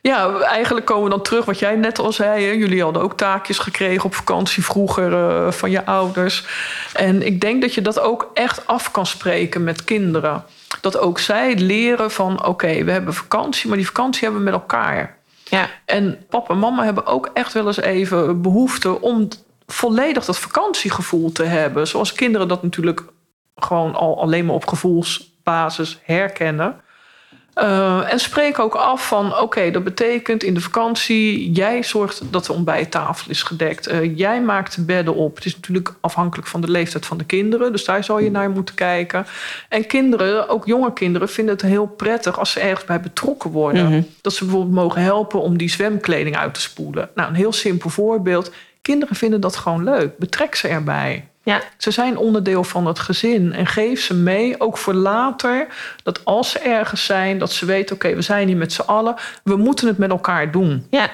Ja, 0.00 0.40
eigenlijk 0.40 0.86
komen 0.86 1.04
we 1.04 1.10
dan 1.10 1.22
terug 1.22 1.44
wat 1.44 1.58
jij 1.58 1.76
net 1.76 1.98
al 1.98 2.12
zei. 2.12 2.44
Hè? 2.44 2.50
Jullie 2.50 2.82
hadden 2.82 3.02
ook 3.02 3.16
taakjes 3.16 3.58
gekregen 3.58 4.04
op 4.04 4.14
vakantie 4.14 4.64
vroeger 4.64 5.12
eh, 5.12 5.52
van 5.52 5.70
je 5.70 5.86
ouders. 5.86 6.46
En 6.92 7.26
ik 7.26 7.40
denk 7.40 7.60
dat 7.60 7.74
je 7.74 7.82
dat 7.82 8.00
ook 8.00 8.30
echt 8.34 8.66
af 8.66 8.90
kan 8.90 9.06
spreken 9.06 9.64
met 9.64 9.84
kinderen. 9.84 10.44
Dat 10.80 10.98
ook 10.98 11.18
zij 11.18 11.54
leren 11.54 12.10
van 12.10 12.46
oké, 12.46 12.84
we 12.84 12.90
hebben 12.90 13.14
vakantie, 13.14 13.68
maar 13.68 13.76
die 13.76 13.86
vakantie 13.86 14.22
hebben 14.22 14.38
we 14.38 14.50
met 14.50 14.60
elkaar. 14.60 15.16
Ja, 15.44 15.68
En 15.84 16.26
papa 16.28 16.52
en 16.52 16.58
mama 16.58 16.84
hebben 16.84 17.06
ook 17.06 17.30
echt 17.34 17.52
wel 17.52 17.66
eens 17.66 17.80
even 17.80 18.42
behoefte 18.42 19.00
om 19.00 19.28
volledig 19.66 20.24
dat 20.24 20.38
vakantiegevoel 20.38 21.32
te 21.32 21.44
hebben. 21.44 21.86
Zoals 21.86 22.12
kinderen 22.12 22.48
dat 22.48 22.62
natuurlijk 22.62 23.02
gewoon 23.56 23.94
al 23.94 24.20
alleen 24.20 24.44
maar 24.44 24.54
op 24.54 24.66
gevoelsbasis 24.66 26.00
herkennen. 26.02 26.80
Eh, 27.58 28.12
en 28.12 28.18
spreek 28.18 28.58
ook 28.58 28.74
af 28.74 29.06
van, 29.06 29.38
oké, 29.38 29.70
dat 29.70 29.84
betekent 29.84 30.42
in 30.42 30.54
de 30.54 30.60
vakantie... 30.60 31.52
jij 31.52 31.82
zorgt 31.82 32.22
dat 32.30 32.46
de 32.46 32.52
ontbijttafel 32.52 33.30
is 33.30 33.42
gedekt. 33.42 33.86
Eh, 33.86 34.16
jij 34.16 34.42
maakt 34.42 34.74
de 34.74 34.82
bedden 34.82 35.14
op. 35.14 35.34
Het 35.34 35.44
is 35.44 35.54
natuurlijk 35.54 35.94
afhankelijk 36.00 36.48
van 36.48 36.60
de 36.60 36.70
leeftijd 36.70 37.06
van 37.06 37.18
de 37.18 37.24
kinderen. 37.24 37.72
Dus 37.72 37.84
daar 37.84 38.04
zal 38.04 38.18
je 38.18 38.30
naar 38.30 38.50
moeten 38.50 38.74
kijken. 38.74 39.26
En 39.68 39.86
kinderen, 39.86 40.48
ook 40.48 40.66
jonge 40.66 40.92
kinderen, 40.92 41.28
vinden 41.28 41.54
het 41.54 41.62
heel 41.62 41.86
prettig... 41.86 42.38
als 42.38 42.50
ze 42.50 42.60
ergens 42.60 42.84
bij 42.84 43.00
betrokken 43.00 43.50
worden. 43.50 43.88
Mhm. 43.88 44.02
Dat 44.20 44.32
ze 44.32 44.44
bijvoorbeeld 44.44 44.74
mogen 44.74 45.02
helpen 45.02 45.40
om 45.40 45.56
die 45.56 45.70
zwemkleding 45.70 46.36
uit 46.36 46.54
te 46.54 46.60
spoelen. 46.60 47.10
Nou, 47.14 47.28
een 47.28 47.34
heel 47.34 47.52
simpel 47.52 47.90
voorbeeld. 47.90 48.52
Kinderen 48.82 49.16
vinden 49.16 49.40
dat 49.40 49.56
gewoon 49.56 49.84
leuk. 49.84 50.18
Betrek 50.18 50.54
ze 50.54 50.68
erbij. 50.68 51.28
Ja, 51.42 51.60
Ze 51.76 51.90
zijn 51.90 52.16
onderdeel 52.16 52.64
van 52.64 52.86
het 52.86 52.98
gezin 52.98 53.52
en 53.52 53.66
geef 53.66 54.00
ze 54.00 54.14
mee, 54.14 54.60
ook 54.60 54.78
voor 54.78 54.94
later, 54.94 55.66
dat 56.02 56.24
als 56.24 56.50
ze 56.50 56.58
ergens 56.58 57.04
zijn, 57.04 57.38
dat 57.38 57.52
ze 57.52 57.66
weten: 57.66 57.94
oké, 57.94 58.14
we 58.14 58.22
zijn 58.22 58.48
hier 58.48 58.56
met 58.56 58.72
z'n 58.72 58.80
allen, 58.80 59.14
we 59.42 59.56
moeten 59.56 59.86
het 59.86 59.98
met 59.98 60.10
elkaar 60.10 60.50
doen. 60.50 60.86
ja. 60.90 61.10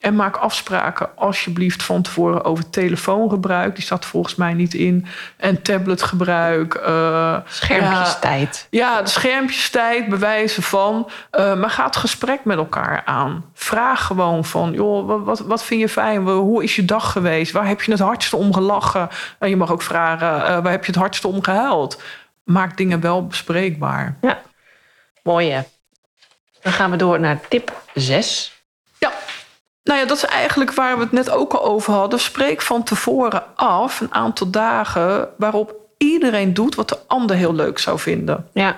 En 0.00 0.16
maak 0.16 0.36
afspraken 0.36 1.08
alsjeblieft 1.16 1.82
van 1.82 2.02
tevoren 2.02 2.44
over 2.44 2.70
telefoongebruik, 2.70 3.74
die 3.74 3.84
staat 3.84 4.04
volgens 4.04 4.34
mij 4.34 4.54
niet 4.54 4.74
in, 4.74 5.06
en 5.36 5.62
tabletgebruik. 5.62 6.74
eh, 6.74 7.36
Schermpjestijd. 7.46 8.66
ja, 8.70 9.02
de 9.02 9.08
schermpjestijd, 9.08 10.08
bewijzen 10.08 10.62
van. 10.62 11.10
eh, 11.30 11.54
maar 11.54 11.70
ga 11.70 11.84
het 11.84 11.96
gesprek 11.96 12.44
met 12.44 12.56
elkaar 12.56 13.02
aan. 13.04 13.44
Vraag 13.54 14.04
gewoon 14.06 14.44
van, 14.44 14.72
joh, 14.72 15.24
wat, 15.24 15.38
wat, 15.40 15.64
vind 15.64 15.80
je 15.80 15.88
fijn? 15.88 16.28
Hoe 16.28 16.62
is 16.64 16.76
je 16.76 16.84
dag 16.84 17.12
geweest? 17.12 17.52
Waar 17.52 17.66
heb 17.66 17.82
je 17.82 17.90
het 17.90 18.00
hardste 18.00 18.36
om 18.36 18.54
gelachen? 18.54 19.08
En 19.38 19.48
je 19.48 19.56
mag 19.56 19.70
ook 19.70 19.82
vragen, 19.82 20.46
eh, 20.46 20.62
waar 20.62 20.72
heb 20.72 20.84
je 20.84 20.90
het 20.92 21.00
hardste 21.00 21.28
om 21.28 21.42
gehuild? 21.42 22.02
Maak 22.44 22.76
dingen 22.76 23.00
wel 23.00 23.26
bespreekbaar. 23.26 24.16
Ja. 24.20 24.38
Mooi 25.22 25.50
hè. 25.50 25.60
Dan 26.62 26.72
gaan 26.72 26.90
we 26.90 26.96
door 26.96 27.20
naar 27.20 27.40
tip 27.48 27.80
6. 27.94 28.55
Nou 29.86 29.98
ja, 30.00 30.06
dat 30.06 30.16
is 30.16 30.24
eigenlijk 30.24 30.72
waar 30.74 30.96
we 30.96 31.02
het 31.02 31.12
net 31.12 31.30
ook 31.30 31.52
al 31.52 31.64
over 31.64 31.92
hadden. 31.92 32.20
Spreek 32.20 32.62
van 32.62 32.82
tevoren 32.82 33.42
af 33.56 34.00
een 34.00 34.14
aantal 34.14 34.50
dagen 34.50 35.28
waarop 35.38 35.74
iedereen 35.98 36.54
doet 36.54 36.74
wat 36.74 36.88
de 36.88 36.98
ander 37.06 37.36
heel 37.36 37.54
leuk 37.54 37.78
zou 37.78 37.98
vinden. 37.98 38.48
Ja, 38.52 38.76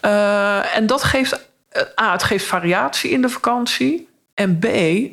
Eh, 0.00 0.76
en 0.76 0.86
dat 0.86 1.02
geeft, 1.04 1.48
eh, 1.68 1.82
A, 2.00 2.12
het 2.12 2.22
geeft 2.22 2.44
variatie 2.46 3.10
in 3.10 3.22
de 3.22 3.28
vakantie. 3.28 4.08
En 4.34 4.58
B, 4.58 4.64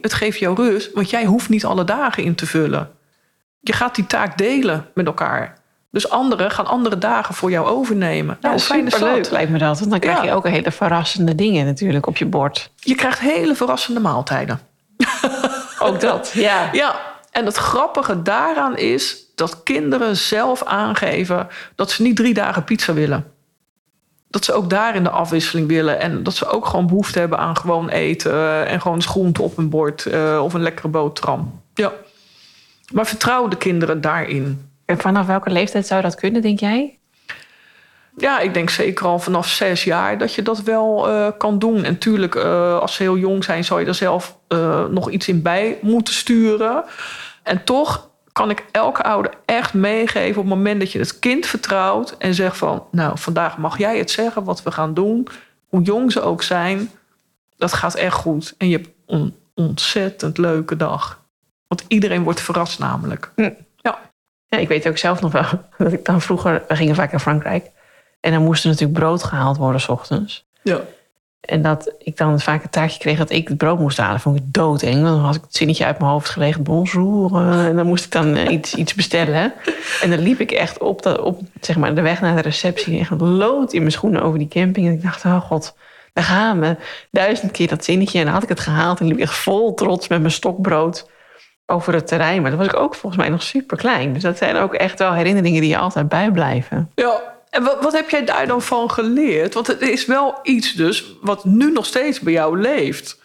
het 0.02 0.14
geeft 0.14 0.40
jou 0.40 0.56
rust, 0.56 0.94
want 0.94 1.10
jij 1.10 1.26
hoeft 1.26 1.50
niet 1.50 1.66
alle 1.66 1.84
dagen 1.84 2.24
in 2.24 2.36
te 2.36 2.46
vullen. 2.46 2.92
Je 3.60 3.74
gaat 3.74 3.96
die 3.96 4.06
taak 4.08 4.38
delen 4.38 4.88
met 4.94 5.06
elkaar. 5.06 5.58
Dus 5.92 6.10
anderen 6.10 6.52
gaan 6.52 6.66
andere 6.66 6.98
dagen 6.98 7.36
voor 7.36 7.52
jou 7.52 7.68
overnemen. 7.68 8.38
Nou, 8.42 8.56
ja 8.56 8.60
fijn 8.62 8.86
is 8.86 9.30
lijkt 9.30 9.52
me 9.52 9.58
dat. 9.58 9.80
Want 9.80 9.92
dan 9.92 10.00
krijg 10.00 10.18
Ja. 10.18 10.24
je 10.24 10.32
ook 10.32 10.48
hele 10.48 10.72
verrassende 10.72 11.36
dingen 11.36 11.66
natuurlijk 11.66 12.06
op 12.08 12.18
je 12.18 12.26
bord. 12.26 12.72
Je 12.76 12.96
krijgt 12.96 13.20
hele 13.20 13.56
verrassende 13.56 14.00
maaltijden. 14.00 14.60
Ook 15.80 16.00
dat, 16.00 16.32
ja. 16.34 16.70
Ja, 16.72 16.96
en 17.32 17.46
het 17.46 17.56
grappige 17.56 18.22
daaraan 18.22 18.78
is 18.78 19.18
dat 19.36 19.64
kinderen 19.64 20.18
zelf 20.18 20.64
aangeven 20.64 21.48
dat 21.76 21.92
ze 21.92 22.02
niet 22.02 22.16
drie 22.16 22.34
dagen 22.34 22.64
pizza 22.64 22.94
willen. 22.94 23.32
Dat 24.30 24.46
ze 24.46 24.54
ook 24.54 24.70
daarin 24.70 25.04
de 25.04 25.10
afwisseling 25.10 25.68
willen. 25.68 26.00
En 26.00 26.24
dat 26.24 26.36
ze 26.36 26.48
ook 26.48 26.66
gewoon 26.66 26.88
behoefte 26.88 27.20
hebben 27.20 27.38
aan 27.38 27.58
gewoon 27.58 27.90
eten. 27.90 28.68
En 28.68 28.82
gewoon 28.82 28.98
eens 28.98 29.06
groente 29.06 29.42
op 29.42 29.58
een 29.58 29.70
bord. 29.70 30.06
eh, 30.06 30.40
Of 30.44 30.54
een 30.54 30.62
lekkere 30.62 30.88
boterham. 30.88 31.62
Ja. 31.74 31.92
Maar 32.94 33.06
vertrouw 33.08 33.48
de 33.48 33.58
kinderen 33.58 34.02
daarin. 34.02 34.70
En 34.86 34.98
vanaf 34.98 35.26
welke 35.26 35.50
leeftijd 35.50 35.88
zou 35.88 36.02
dat 36.02 36.16
kunnen, 36.16 36.42
denk 36.42 36.60
jij? 36.60 36.98
Ja, 38.18 38.40
ik 38.40 38.54
denk 38.54 38.70
zeker 38.70 39.06
al 39.06 39.20
vanaf 39.20 39.48
zes 39.48 39.84
jaar 39.84 40.18
dat 40.18 40.34
je 40.34 40.42
dat 40.42 40.62
wel 40.62 41.10
eh, 41.10 41.28
kan 41.38 41.60
doen. 41.60 41.84
En 41.84 41.98
tuurlijk, 41.98 42.36
eh, 42.36 42.80
als 42.80 42.96
ze 42.96 43.04
heel 43.04 43.18
jong 43.18 43.44
zijn, 43.44 43.64
zou 43.64 43.80
je 43.80 43.86
er 43.86 43.96
zelf 43.96 44.38
eh, 44.48 44.86
nog 44.86 45.10
iets 45.10 45.28
in 45.28 45.42
bij 45.42 45.78
moeten 45.82 46.14
sturen. 46.14 46.84
En 47.44 47.64
toch 47.64 48.10
kan 48.32 48.50
ik 48.50 48.66
elke 48.72 49.04
ouder 49.04 49.32
echt 49.46 49.74
meegeven 49.74 50.42
op 50.42 50.48
het 50.48 50.56
moment 50.56 50.80
dat 50.80 50.92
je 50.92 51.00
het 51.00 51.20
kind 51.20 51.46
vertrouwt 51.46 52.16
en 52.18 52.34
zegt 52.34 52.58
van, 52.58 52.84
nou, 52.92 53.18
vandaag 53.18 53.58
mag 53.58 53.78
jij 53.78 53.98
het 53.98 54.12
zeggen 54.12 54.44
wat 54.44 54.64
we 54.64 54.72
gaan 54.72 54.94
doen, 54.94 55.28
hoe 55.68 55.82
jong 55.82 56.12
ze 56.12 56.22
ook 56.22 56.44
zijn, 56.44 56.90
dat 57.58 57.74
gaat 57.74 57.96
echt 57.96 58.16
goed. 58.16 58.54
En 58.58 58.70
je 58.70 58.78
hebt 58.78 58.90
een 59.06 59.36
ontzettend 59.54 60.38
leuke 60.38 60.76
dag. 60.76 61.22
Want 61.68 61.84
iedereen 61.88 62.24
wordt 62.24 62.42
verrast 62.42 62.80
namelijk. 62.80 63.32
Ja, 64.48 64.60
ik 64.60 64.68
weet 64.68 64.88
ook 64.88 64.98
zelf 64.98 65.22
nog 65.22 65.32
wel 65.32 65.44
dat 65.78 65.94
ik 65.94 66.06
dan 66.06 66.22
vroeger... 66.22 66.64
We 66.68 66.76
gingen 66.76 66.96
vaak 66.96 67.12
naar 67.12 67.20
Frankrijk. 67.20 67.70
En 68.24 68.32
dan 68.32 68.44
moest 68.44 68.64
er 68.64 68.70
natuurlijk 68.70 69.00
brood 69.00 69.24
gehaald 69.24 69.58
worden 69.58 69.82
s 69.82 69.90
ochtends. 69.90 70.46
Ja. 70.62 70.82
En 71.42 71.62
dat 71.62 71.94
ik 71.98 72.18
dan 72.18 72.40
vaak 72.40 72.64
een 72.64 72.70
taakje 72.70 73.00
kreeg 73.00 73.18
dat 73.18 73.30
ik 73.30 73.48
het 73.48 73.58
brood 73.58 73.80
moest 73.80 73.98
halen. 73.98 74.20
Vond 74.20 74.38
ik 74.38 74.44
doodeng. 74.46 74.94
Want 74.94 75.16
dan 75.16 75.26
had 75.26 75.36
ik 75.36 75.42
het 75.42 75.56
zinnetje 75.56 75.86
uit 75.86 76.00
mijn 76.00 76.12
hoofd 76.12 76.30
gelegd. 76.30 76.64
Bonjour. 76.64 77.36
En 77.50 77.76
dan 77.76 77.88
moest 77.88 78.06
ik 78.06 78.12
dan 78.12 78.36
eh, 78.36 78.52
iets, 78.52 78.76
iets 78.76 78.94
bestellen. 78.94 79.54
En 80.02 80.10
dan 80.10 80.20
liep 80.20 80.40
ik 80.40 80.52
echt 80.52 80.80
op, 80.80 81.02
de, 81.02 81.24
op 81.24 81.42
zeg 81.62 81.78
maar, 81.78 81.96
de 81.96 82.02
weg 82.02 82.22
naar 82.22 82.36
de 82.36 82.42
receptie. 82.42 83.00
Echt 83.00 83.22
lood 83.22 83.74
in 83.74 83.80
mijn 83.80 83.92
schoenen 83.92 84.22
over 84.22 84.40
die 84.40 84.48
camping. 84.48 84.88
En 84.88 84.94
ik 84.94 85.04
dacht, 85.04 85.26
oh 85.26 85.42
god, 85.42 85.76
daar 86.14 86.24
gaan 86.24 86.60
we. 86.60 86.76
Duizend 87.12 87.52
keer 87.52 87.68
dat 87.68 87.84
zinnetje. 87.84 88.20
En 88.20 88.26
dan 88.26 88.34
had 88.34 88.44
ik 88.44 88.50
het 88.50 88.60
gehaald. 88.60 89.00
En 89.00 89.06
liep 89.06 89.16
ik 89.16 89.22
echt 89.22 89.36
vol 89.36 89.74
trots 89.74 90.08
met 90.08 90.20
mijn 90.20 90.32
stokbrood 90.32 91.10
over 91.66 91.94
het 91.94 92.08
terrein. 92.08 92.42
Maar 92.42 92.50
dan 92.50 92.60
was 92.60 92.68
ik 92.68 92.76
ook 92.76 92.96
volgens 92.96 93.22
mij 93.22 93.32
nog 93.32 93.44
super 93.44 93.78
klein. 93.78 94.14
Dus 94.14 94.22
dat 94.24 94.38
zijn 94.38 94.56
ook 94.56 94.74
echt 94.74 95.00
wel 95.00 95.14
herinneringen 95.14 95.62
die 95.62 95.70
je 95.70 95.78
altijd 95.78 96.10
bijblijven. 96.10 96.92
Ja, 96.96 97.33
en 97.54 97.64
wat, 97.64 97.78
wat 97.84 97.94
heb 97.94 98.10
jij 98.10 98.26
daar 98.26 98.48
dan 98.48 98.62
van 98.62 98.92
geleerd? 98.92 99.54
Want 99.54 99.68
het 99.68 99.82
is 99.82 100.06
wel 100.06 100.40
iets 100.44 100.74
dus 100.74 101.06
wat 101.22 101.46
nu 101.46 101.72
nog 101.72 101.86
steeds 101.86 102.20
bij 102.20 102.34
jou 102.34 102.60
leeft. 102.60 103.22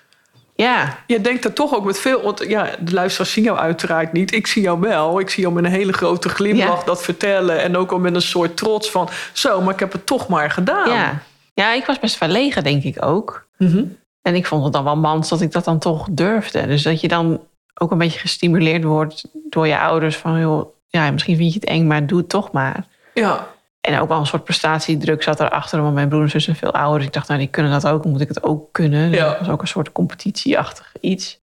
Ja, 0.54 0.98
Je 1.06 1.20
denkt 1.20 1.44
er 1.44 1.52
toch 1.52 1.74
ook 1.74 1.84
met 1.84 1.98
veel... 2.00 2.22
Want 2.22 2.44
ja, 2.48 2.70
de 2.80 2.92
luisteraars 2.92 3.32
zien 3.32 3.44
jou 3.44 3.58
uiteraard 3.58 4.12
niet. 4.12 4.32
Ik 4.32 4.46
zie 4.46 4.62
jou 4.62 4.80
wel. 4.80 5.20
Ik 5.20 5.30
zie 5.30 5.42
jou 5.42 5.54
met 5.54 5.64
een 5.64 5.70
hele 5.70 5.92
grote 5.92 6.28
glimlach 6.28 6.78
Ja. 6.78 6.84
dat 6.84 7.02
vertellen. 7.02 7.62
En 7.62 7.76
ook 7.76 7.92
al 7.92 7.98
met 7.98 8.14
een 8.14 8.22
soort 8.22 8.56
trots 8.56 8.90
van... 8.90 9.08
Zo, 9.32 9.60
maar 9.60 9.74
ik 9.74 9.80
heb 9.80 9.92
het 9.92 10.06
toch 10.06 10.28
maar 10.28 10.50
gedaan. 10.50 10.90
ja. 10.90 11.22
ja, 11.54 11.72
ik 11.72 11.86
was 11.86 11.98
best 11.98 12.16
verlegen, 12.16 12.64
denk 12.64 12.82
ik 12.82 13.04
ook. 13.04 13.46
Mhm. 13.58 13.84
En 14.22 14.34
ik 14.34 14.46
vond 14.46 14.64
het 14.64 14.72
dan 14.72 14.84
wel 14.84 14.96
mans 14.96 15.28
dat 15.28 15.40
ik 15.40 15.52
dat 15.52 15.64
dan 15.64 15.78
toch 15.78 16.06
durfde. 16.10 16.66
Dus 16.66 16.82
dat 16.82 17.00
je 17.00 17.08
dan 17.08 17.40
ook 17.74 17.90
een 17.90 17.98
beetje 17.98 18.18
gestimuleerd 18.18 18.84
wordt 18.84 19.24
door 19.32 19.66
je 19.66 19.78
ouders 19.78 20.16
van, 20.16 20.40
joh, 20.40 20.68
ja, 20.88 21.10
misschien 21.10 21.36
vind 21.36 21.52
je 21.52 21.58
het 21.60 21.68
eng, 21.68 21.86
maar 21.86 22.06
doe 22.06 22.18
het 22.18 22.28
toch 22.28 22.52
maar. 22.52 22.86
ja. 23.14 23.56
En 23.80 24.00
ook 24.00 24.08
wel 24.08 24.18
een 24.18 24.26
soort 24.26 24.44
prestatiedruk 24.44 25.22
zat 25.22 25.40
erachter, 25.40 25.82
want 25.82 25.94
mijn 25.94 26.08
broer 26.08 26.22
en 26.22 26.30
zus 26.30 26.44
zijn 26.44 26.56
veel 26.56 26.72
ouder. 26.74 27.02
Ik 27.06 27.12
dacht, 27.12 27.28
nou, 27.28 27.40
die 27.40 27.48
kunnen 27.48 27.72
dat 27.72 27.86
ook, 27.86 28.04
moet 28.04 28.20
ik 28.20 28.28
het 28.28 28.42
ook 28.42 28.72
kunnen. 28.72 29.10
Dus 29.10 29.20
Ja. 29.20 29.28
dat 29.28 29.38
was 29.38 29.48
ook 29.48 29.60
een 29.62 29.68
soort 29.68 29.92
competitieachtig 29.92 30.92
iets. 31.00 31.40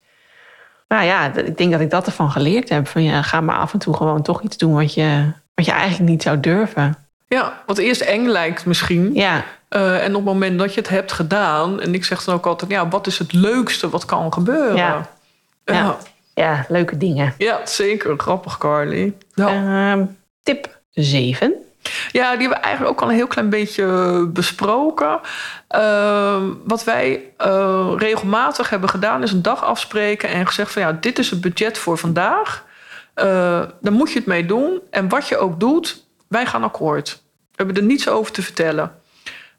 Maar 0.87 1.05
ja, 1.05 1.31
d- 1.31 1.37
ik 1.37 1.57
denk 1.57 1.71
dat 1.71 1.81
ik 1.81 1.89
dat 1.89 2.05
ervan 2.05 2.31
geleerd 2.31 2.69
heb. 2.69 2.87
Van 2.87 3.03
ja, 3.03 3.21
ga 3.21 3.41
maar 3.41 3.57
af 3.57 3.73
en 3.73 3.79
toe 3.79 3.95
gewoon 3.95 4.21
toch 4.21 4.41
iets 4.41 4.57
doen 4.57 4.73
wat 4.73 4.93
je, 4.93 5.31
wat 5.55 5.65
je 5.65 5.71
eigenlijk 5.71 6.09
niet 6.09 6.21
zou 6.23 6.39
durven. 6.39 6.95
Ja, 7.27 7.61
wat 7.65 7.77
eerst 7.77 8.01
eng 8.01 8.25
lijkt 8.27 8.65
misschien. 8.65 9.13
Ja, 9.13 9.43
Eh, 9.69 10.03
en 10.03 10.09
op 10.09 10.25
het 10.25 10.33
moment 10.33 10.59
dat 10.59 10.73
je 10.73 10.79
het 10.79 10.89
hebt 10.89 11.11
gedaan... 11.11 11.81
en 11.81 11.93
ik 11.93 12.05
zeg 12.05 12.23
dan 12.23 12.35
ook 12.35 12.45
altijd... 12.45 12.71
ja, 12.71 12.87
wat 12.87 13.07
is 13.07 13.17
het 13.19 13.33
leukste 13.33 13.89
wat 13.89 14.05
kan 14.05 14.33
gebeuren? 14.33 14.75
Ja. 14.75 15.07
ja. 15.65 15.73
Ja. 15.73 15.97
ja 16.33 16.65
leuke 16.67 16.97
dingen. 16.97 17.33
Ja, 17.37 17.59
zeker. 17.65 18.13
Grappig, 18.19 18.57
Carly. 18.57 19.13
Ja. 19.33 19.47
Ehm, 19.91 20.05
tip 20.43 20.79
7. 20.91 21.53
Ja, 22.11 22.31
die 22.31 22.39
hebben 22.39 22.49
we 22.49 22.63
eigenlijk 22.63 22.93
ook 22.93 23.01
al 23.01 23.09
een 23.09 23.15
heel 23.15 23.27
klein 23.27 23.49
beetje 23.49 24.27
besproken. 24.33 25.19
Ehm, 25.67 26.43
wat 26.63 26.83
wij 26.83 27.23
eh, 27.37 27.91
regelmatig 27.97 28.69
hebben 28.69 28.89
gedaan, 28.89 29.23
is 29.23 29.31
een 29.31 29.41
dag 29.41 29.63
afspreken 29.63 30.29
en 30.29 30.47
gezegd 30.47 30.71
van 30.71 30.81
ja, 30.81 30.91
dit 30.91 31.19
is 31.19 31.29
het 31.29 31.41
budget 31.41 31.77
voor 31.77 31.97
vandaag. 31.97 32.65
Eh 33.13 33.61
daar 33.81 33.93
moet 33.93 34.11
je 34.11 34.17
het 34.17 34.27
mee 34.27 34.45
doen. 34.45 34.81
En 34.89 35.09
wat 35.09 35.27
je 35.27 35.37
ook 35.37 35.59
doet, 35.59 36.05
wij 36.27 36.45
gaan 36.45 36.63
akkoord. 36.63 37.21
We 37.51 37.63
hebben 37.63 37.75
er 37.75 37.83
niets 37.83 38.09
over 38.09 38.31
te 38.31 38.41
vertellen. 38.41 38.91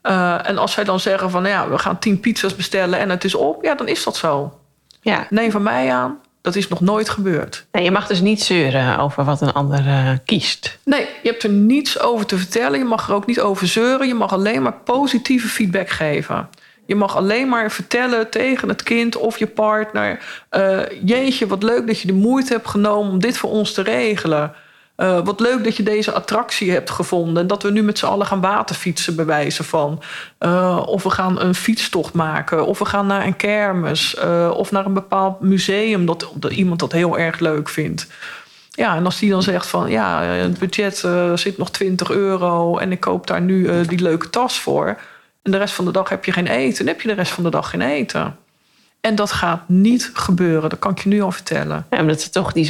Eh, 0.07 0.49
en 0.49 0.59
als 0.59 0.73
zij 0.73 0.85
dan 0.85 1.01
zeggen 1.01 1.31
van 1.31 1.45
ja, 1.45 1.69
we 1.69 1.79
gaan 1.79 1.99
tien 1.99 2.21
pizza's 2.21 2.57
bestellen 2.57 2.99
en 2.99 3.11
het 3.11 3.25
is 3.25 3.35
op, 3.35 3.65
ja, 3.65 3.75
dan 3.75 3.89
is 3.89 4.05
dat 4.05 4.17
zo. 4.17 4.61
Ja, 5.01 5.27
Neem 5.31 5.51
van 5.51 5.63
mij 5.63 5.93
aan, 5.93 6.21
dat 6.47 6.57
is 6.57 6.69
nog 6.69 6.81
nooit 6.81 7.09
gebeurd. 7.09 7.67
Nee, 7.73 7.85
je 7.85 7.91
mag 7.91 8.07
dus 8.07 8.21
niet 8.21 8.43
zeuren 8.43 8.99
over 8.99 9.25
wat 9.25 9.41
een 9.41 9.53
ander 9.53 9.87
eh, 9.87 10.11
kiest. 10.25 10.79
Nee, 10.85 11.07
je 11.23 11.29
hebt 11.29 11.43
er 11.43 11.51
niets 11.51 12.01
over 12.01 12.27
te 12.27 12.39
vertellen. 12.39 12.79
Je 12.79 12.85
mag 12.85 13.09
er 13.09 13.15
ook 13.15 13.27
niet 13.27 13.41
over 13.41 13.67
zeuren. 13.67 14.07
Je 14.07 14.15
mag 14.15 14.33
alleen 14.33 14.63
maar 14.63 14.73
positieve 14.73 15.49
feedback 15.49 15.89
geven. 15.89 16.49
Je 16.85 16.95
mag 16.95 17.17
alleen 17.17 17.49
maar 17.49 17.71
vertellen 17.71 18.31
tegen 18.31 18.69
het 18.69 18.83
kind 18.83 19.17
of 19.17 19.39
je 19.39 19.47
partner... 19.47 20.19
eh, 20.49 20.79
jeetje, 21.05 21.47
wat 21.47 21.63
leuk 21.63 21.87
dat 21.87 22.01
je 22.01 22.07
de 22.07 22.13
moeite 22.13 22.53
hebt 22.53 22.69
genomen 22.69 23.13
om 23.13 23.19
dit 23.19 23.39
voor 23.39 23.51
ons 23.51 23.73
te 23.73 23.83
regelen. 23.83 24.53
Eh, 24.97 25.25
wat 25.25 25.41
leuk 25.41 25.65
dat 25.65 25.77
je 25.77 25.83
deze 25.83 26.13
attractie 26.13 26.71
hebt 26.71 26.91
gevonden... 26.91 27.43
en 27.43 27.49
dat 27.49 27.63
we 27.63 27.71
nu 27.71 27.83
met 27.83 27.99
z'n 27.99 28.07
allen 28.07 28.27
gaan 28.27 28.41
waterfietsen 28.41 29.17
bij 29.17 29.25
wijze 29.25 29.65
van. 29.65 30.03
Eh, 30.39 30.83
of 30.87 31.03
we 31.03 31.11
gaan 31.11 31.41
een 31.41 31.55
fietstocht 31.55 32.15
maken. 32.15 32.67
Of 32.67 32.79
we 32.79 32.85
gaan 32.85 33.07
naar 33.07 33.27
een 33.27 33.37
kermis. 33.37 34.15
eh, 34.15 34.51
of 34.55 34.71
naar 34.71 34.87
een 34.87 34.93
bepaald 34.93 35.41
museum 35.41 36.07
dat, 36.07 36.31
dat 36.35 36.53
iemand 36.53 36.81
dat 36.81 36.93
heel 36.93 37.19
erg 37.19 37.39
leuk 37.39 37.69
vindt. 37.69 38.07
Ja, 38.71 38.97
en 38.97 39.05
als 39.05 39.19
die 39.19 39.31
dan 39.31 39.43
zegt 39.43 39.67
van 39.67 39.91
ja, 39.91 40.23
het 40.23 40.59
budget 40.59 41.05
zit 41.35 41.59
nog 41.59 41.71
20 41.71 42.11
euro 42.11 42.79
en 42.79 42.93
ik 42.93 43.01
koop 43.01 43.27
daar 43.27 43.41
nu 43.41 43.87
die 43.87 44.01
leuke 44.01 44.31
tas 44.31 44.61
voor. 44.61 44.99
En 45.43 45.51
de 45.51 45.59
rest 45.59 45.75
van 45.75 45.85
de 45.85 45.91
dag 45.91 46.09
heb 46.09 46.25
je 46.25 46.33
geen 46.33 46.47
eten. 46.47 46.85
Dan 46.85 46.95
heb 46.95 47.03
je 47.03 47.09
de 47.09 47.15
rest 47.15 47.33
van 47.33 47.45
de 47.45 47.51
dag 47.51 47.71
geen 47.71 47.81
eten. 47.81 48.37
En 49.01 49.15
dat 49.15 49.33
gaat 49.33 49.69
niet 49.69 50.11
gebeuren, 50.15 50.71
dat 50.71 50.79
kan 50.79 50.91
ik 50.91 50.99
je 50.99 51.09
nu 51.09 51.21
al 51.21 51.33
vertellen. 51.33 51.87
Ja, 51.91 52.01
omdat 52.01 52.21
ze 52.21 52.31
toch 52.31 52.53
die 52.53 52.65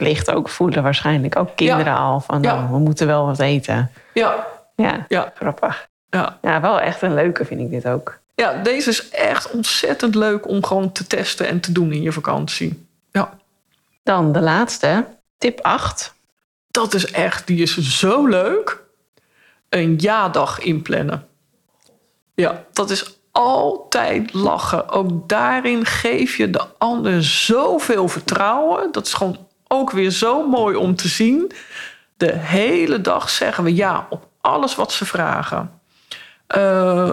zorgplicht 0.00 0.30
ook 0.36 0.48
voelen 0.48 0.82
waarschijnlijk. 0.82 1.36
Ook 1.36 1.56
kinderen 1.56 1.96
al. 1.96 2.20
Van 2.20 2.40
nou, 2.40 2.70
we 2.70 2.78
moeten 2.78 3.06
wel 3.06 3.26
wat 3.26 3.38
eten. 3.38 3.90
Ja, 4.14 4.46
Ja, 4.76 5.04
ja, 5.08 5.32
grappig. 5.34 5.88
ja. 6.10 6.38
Ja, 6.42 6.60
wel 6.60 6.80
echt 6.80 7.02
een 7.02 7.14
leuke 7.14 7.44
vind 7.44 7.60
ik 7.60 7.70
dit 7.70 7.86
ook. 7.86 8.18
Ja, 8.34 8.62
deze 8.62 8.90
is 8.90 9.08
echt 9.08 9.50
ontzettend 9.50 10.14
leuk 10.14 10.48
om 10.48 10.64
gewoon 10.64 10.92
te 10.92 11.06
testen 11.06 11.46
en 11.48 11.60
te 11.60 11.72
doen 11.72 11.92
in 11.92 12.02
je 12.02 12.12
vakantie. 12.12 12.86
Ja, 13.12 13.30
Dan 14.02 14.32
de 14.32 14.40
laatste, 14.40 15.04
tip 15.38 15.60
8. 15.62 16.14
dat 16.70 16.94
is 16.94 17.10
echt, 17.10 17.46
die 17.46 17.62
is 17.62 17.76
zo 17.78 18.26
leuk. 18.26 18.82
Een 19.68 19.94
ja-dag 19.98 20.58
inplannen. 20.58 21.26
Ja, 22.34 22.64
dat 22.72 22.90
is 22.90 23.18
altijd 23.32 24.32
lachen. 24.34 24.88
Ook 24.88 25.28
daarin 25.28 25.84
geef 25.86 26.36
je 26.36 26.50
de 26.50 26.62
ander 26.78 27.24
zoveel 27.24 28.08
vertrouwen. 28.08 28.92
Dat 28.92 29.06
is 29.06 29.12
gewoon 29.14 29.46
ook 29.72 29.90
weer 29.90 30.10
zo 30.10 30.48
mooi 30.48 30.76
om 30.76 30.96
te 30.96 31.08
zien. 31.08 31.52
De 32.16 32.32
hele 32.32 33.00
dag 33.00 33.30
zeggen 33.30 33.64
we 33.64 33.74
ja 33.74 34.06
op 34.10 34.28
alles 34.40 34.74
wat 34.74 34.92
ze 34.92 35.04
vragen. 35.04 35.80
Eh, 36.46 36.58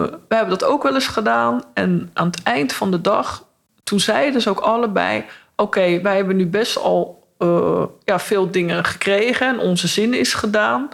we 0.03 0.35
hebben 0.35 0.59
dat 0.59 0.63
ook 0.63 0.83
wel 0.83 0.93
eens 0.93 1.07
gedaan. 1.07 1.63
En 1.73 2.09
aan 2.13 2.27
het 2.27 2.43
eind 2.43 2.73
van 2.73 2.91
de 2.91 3.01
dag, 3.01 3.45
toen 3.83 3.99
zeiden 3.99 4.41
ze 4.41 4.49
ook 4.49 4.59
allebei: 4.59 5.25
Oké, 5.55 6.01
wij 6.01 6.15
hebben 6.15 6.35
nu 6.35 6.47
best 6.47 6.77
al 6.77 7.27
eh, 7.37 7.83
ja, 8.03 8.19
veel 8.19 8.51
dingen 8.51 8.85
gekregen 8.85 9.47
en 9.47 9.59
onze 9.59 9.87
zin 9.87 10.13
is 10.13 10.33
gedaan. 10.33 10.89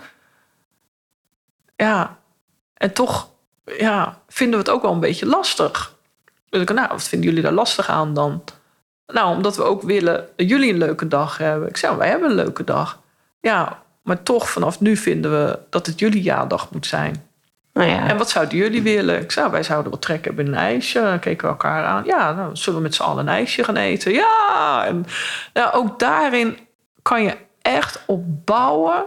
Ja, 1.75 2.17
en 2.73 2.93
toch 2.93 3.29
ja, 3.65 4.21
vinden 4.27 4.59
we 4.59 4.65
het 4.65 4.75
ook 4.75 4.81
wel 4.81 4.91
een 4.91 4.99
beetje 4.99 5.25
lastig. 5.25 5.95
Dus 6.49 6.61
ik, 6.61 6.73
nou, 6.73 6.87
wat 6.87 7.07
vinden 7.07 7.29
jullie 7.29 7.43
daar 7.43 7.51
lastig 7.51 7.89
aan 7.89 8.13
dan? 8.13 8.43
Nou, 9.07 9.35
omdat 9.35 9.55
we 9.55 9.63
ook 9.63 9.81
willen 9.81 10.27
dat 10.35 10.49
jullie 10.49 10.71
een 10.71 10.77
leuke 10.77 11.07
dag 11.07 11.37
hebben. 11.37 11.69
Ik 11.69 11.77
zei, 11.77 11.95
wij 11.95 12.09
hebben 12.09 12.29
een 12.29 12.35
leuke 12.35 12.63
dag. 12.63 12.99
Ja, 13.41 13.81
maar 14.03 14.23
toch 14.23 14.49
vanaf 14.49 14.79
nu 14.79 14.97
vinden 14.97 15.31
we 15.31 15.59
dat 15.69 15.85
het 15.85 15.99
jullie 15.99 16.21
jaardag 16.21 16.71
moet 16.71 16.85
zijn. 16.85 17.27
Nou 17.73 17.89
ja, 17.89 18.07
En 18.07 18.17
wat 18.17 18.29
zouden 18.29 18.57
jullie 18.57 18.81
willen? 18.81 19.21
Ik 19.21 19.31
zei, 19.31 19.49
wij 19.49 19.63
zouden 19.63 19.91
wel 19.91 19.99
trek 19.99 20.25
hebben 20.25 20.45
in 20.45 20.51
een 20.51 20.57
ijsje. 20.57 21.01
Dan 21.01 21.19
keken 21.19 21.45
we 21.45 21.51
elkaar 21.51 21.85
aan. 21.85 22.03
Ja, 22.05 22.33
nou, 22.33 22.55
zullen 22.55 22.79
we 22.79 22.85
met 22.85 22.95
z'n 22.95 23.01
allen 23.01 23.27
een 23.27 23.33
ijsje 23.33 23.63
gaan 23.63 23.75
eten? 23.75 24.11
Ja! 24.11 24.85
En 24.85 25.05
nou, 25.53 25.73
ook 25.73 25.99
daarin 25.99 26.57
kan 27.01 27.23
je 27.23 27.37
echt 27.61 28.03
op 28.05 28.45
bouwen... 28.45 29.05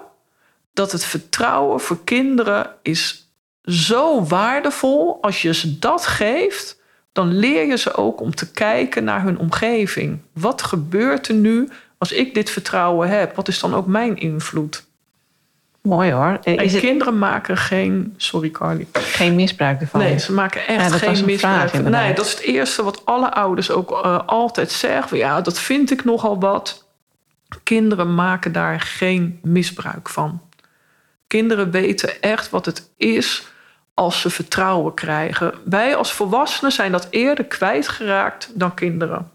dat 0.73 0.93
het 0.93 1.05
vertrouwen 1.05 1.81
voor 1.81 2.05
kinderen 2.05 2.71
is 2.83 3.31
zo 3.63 4.25
waardevol. 4.25 5.19
Als 5.21 5.43
je 5.43 5.55
ze 5.55 5.79
dat 5.79 6.07
geeft, 6.07 6.81
dan 7.17 7.33
leer 7.33 7.67
je 7.67 7.77
ze 7.77 7.95
ook 7.95 8.21
om 8.21 8.35
te 8.35 8.51
kijken 8.51 9.05
naar 9.05 9.23
hun 9.23 9.39
omgeving. 9.39 10.19
Wat 10.33 10.63
gebeurt 10.63 11.29
er 11.29 11.35
nu 11.35 11.69
als 11.99 12.13
ik 12.13 12.35
dit 12.35 12.51
vertrouwen 12.51 13.09
heb? 13.09 13.37
Wat 13.37 13.49
is 13.49 13.61
dan 13.61 13.75
ook 13.75 13.87
mijn 13.87 14.17
invloed? 14.17 14.85
mooi 15.87 16.13
hoor. 16.13 16.39
En 16.43 16.59
het 16.59 16.79
kinderen 16.79 17.19
maken 17.19 17.57
geen... 17.57 18.15
Sorry, 18.17 18.51
Carly. 18.51 18.87
geen 18.93 19.35
misbruik 19.35 19.81
ervan? 19.81 20.01
Nee, 20.01 20.19
ze 20.19 20.33
maken 20.33 20.67
echt 20.67 20.93
geen 20.93 21.17
een 21.17 21.25
misbruik. 21.25 21.39
vraag, 21.39 21.71
van. 21.71 21.79
inderdaad. 21.79 22.05
nee, 22.05 22.15
dat 22.15 22.27
is 22.27 22.31
het 22.33 22.41
eerste 22.41 22.83
wat 22.83 23.05
alle 23.05 23.33
ouders 23.33 23.71
ook 23.71 23.91
eh, 23.91 24.19
altijd 24.27 24.71
zeggen. 24.71 25.19
Ja, 25.19 25.41
dat 25.41 25.59
vind 25.59 25.91
ik 25.91 26.05
nogal 26.05 26.41
wat. 26.41 26.85
Kinderen 27.63 28.15
maken 28.15 28.53
daar 28.53 28.81
geen 28.81 29.39
misbruik 29.43 30.09
van. 30.09 30.41
Kinderen 31.27 31.71
weten 31.71 32.23
echt 32.23 32.51
wat 32.51 32.67
het 32.67 32.91
is 32.97 33.47
als 33.99 34.21
ze 34.21 34.31
vertrouwen 34.31 34.95
krijgen. 34.95 35.55
Wij 35.65 35.97
als 35.97 36.13
volwassenen 36.13 36.73
zijn 36.73 36.93
dat 36.93 37.07
eerder 37.11 37.45
kwijtgeraakt 37.45 38.51
dan 38.55 38.75
kinderen. 38.75 39.31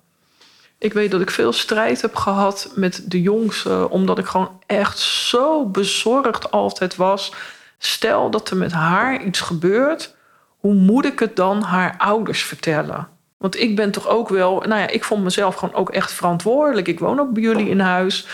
Ik 0.77 0.93
weet 0.93 1.11
dat 1.11 1.21
ik 1.21 1.31
veel 1.31 1.53
strijd 1.53 2.01
heb 2.01 2.15
gehad 2.15 2.71
met 2.75 3.03
de 3.05 3.21
jongste, 3.21 3.89
omdat 3.89 4.17
ik 4.17 4.25
gewoon 4.25 4.61
echt 4.65 4.99
zo 4.99 5.65
bezorgd 5.65 6.51
altijd 6.51 6.95
was. 6.95 7.33
Stel 7.77 8.29
dat 8.29 8.49
er 8.49 8.57
met 8.57 8.71
haar 8.71 9.23
iets 9.23 9.39
gebeurt, 9.39 10.15
hoe 10.57 10.73
moet 10.73 11.05
ik 11.05 11.19
het 11.19 11.35
dan 11.35 11.61
haar 11.61 11.95
ouders 11.97 12.43
vertellen? 12.43 13.07
Want 13.37 13.59
ik 13.59 13.75
ben 13.75 13.91
toch 13.91 14.07
ook 14.07 14.29
wel, 14.29 14.63
nou 14.67 14.81
ja, 14.81 14.87
ik 14.87 15.03
vond 15.03 15.23
mezelf 15.23 15.55
gewoon 15.55 15.75
ook 15.75 15.89
echt 15.89 16.11
verantwoordelijk. 16.11 16.87
Ik 16.87 16.99
woon 16.99 17.19
ook 17.19 17.33
bij 17.33 17.43
jullie 17.43 17.69
in 17.69 17.79
huis. 17.79 18.27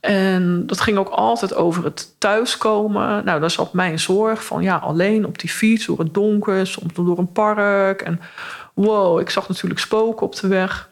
En 0.00 0.66
dat 0.66 0.80
ging 0.80 0.98
ook 0.98 1.08
altijd 1.08 1.54
over 1.54 1.84
het 1.84 2.14
thuiskomen. 2.18 3.24
Nou, 3.24 3.40
daar 3.40 3.50
zat 3.50 3.72
mijn 3.72 3.98
zorg 3.98 4.44
van 4.44 4.62
ja, 4.62 4.76
alleen 4.76 5.26
op 5.26 5.38
die 5.38 5.50
fiets, 5.50 5.86
door 5.86 5.98
het 5.98 6.14
donker, 6.14 6.66
soms 6.66 6.94
door 6.94 7.18
een 7.18 7.32
park. 7.32 8.02
En 8.02 8.20
wow, 8.74 9.20
ik 9.20 9.30
zag 9.30 9.48
natuurlijk 9.48 9.80
spoken 9.80 10.26
op 10.26 10.34
de 10.34 10.48
weg. 10.48 10.90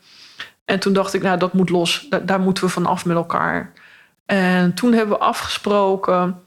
En 0.65 0.79
toen 0.79 0.93
dacht 0.93 1.15
ik, 1.15 1.23
nou, 1.23 1.39
dat 1.39 1.53
moet 1.53 1.71
los. 1.71 2.07
Daar, 2.11 2.27
daar 2.27 2.41
moeten 2.41 2.65
we 2.65 2.71
vanaf 2.71 3.05
met 3.05 3.17
elkaar. 3.17 3.73
En 4.27 4.75
toen 4.75 4.93
hebben 4.93 5.19
we 5.19 5.25
afgesproken. 5.25 6.41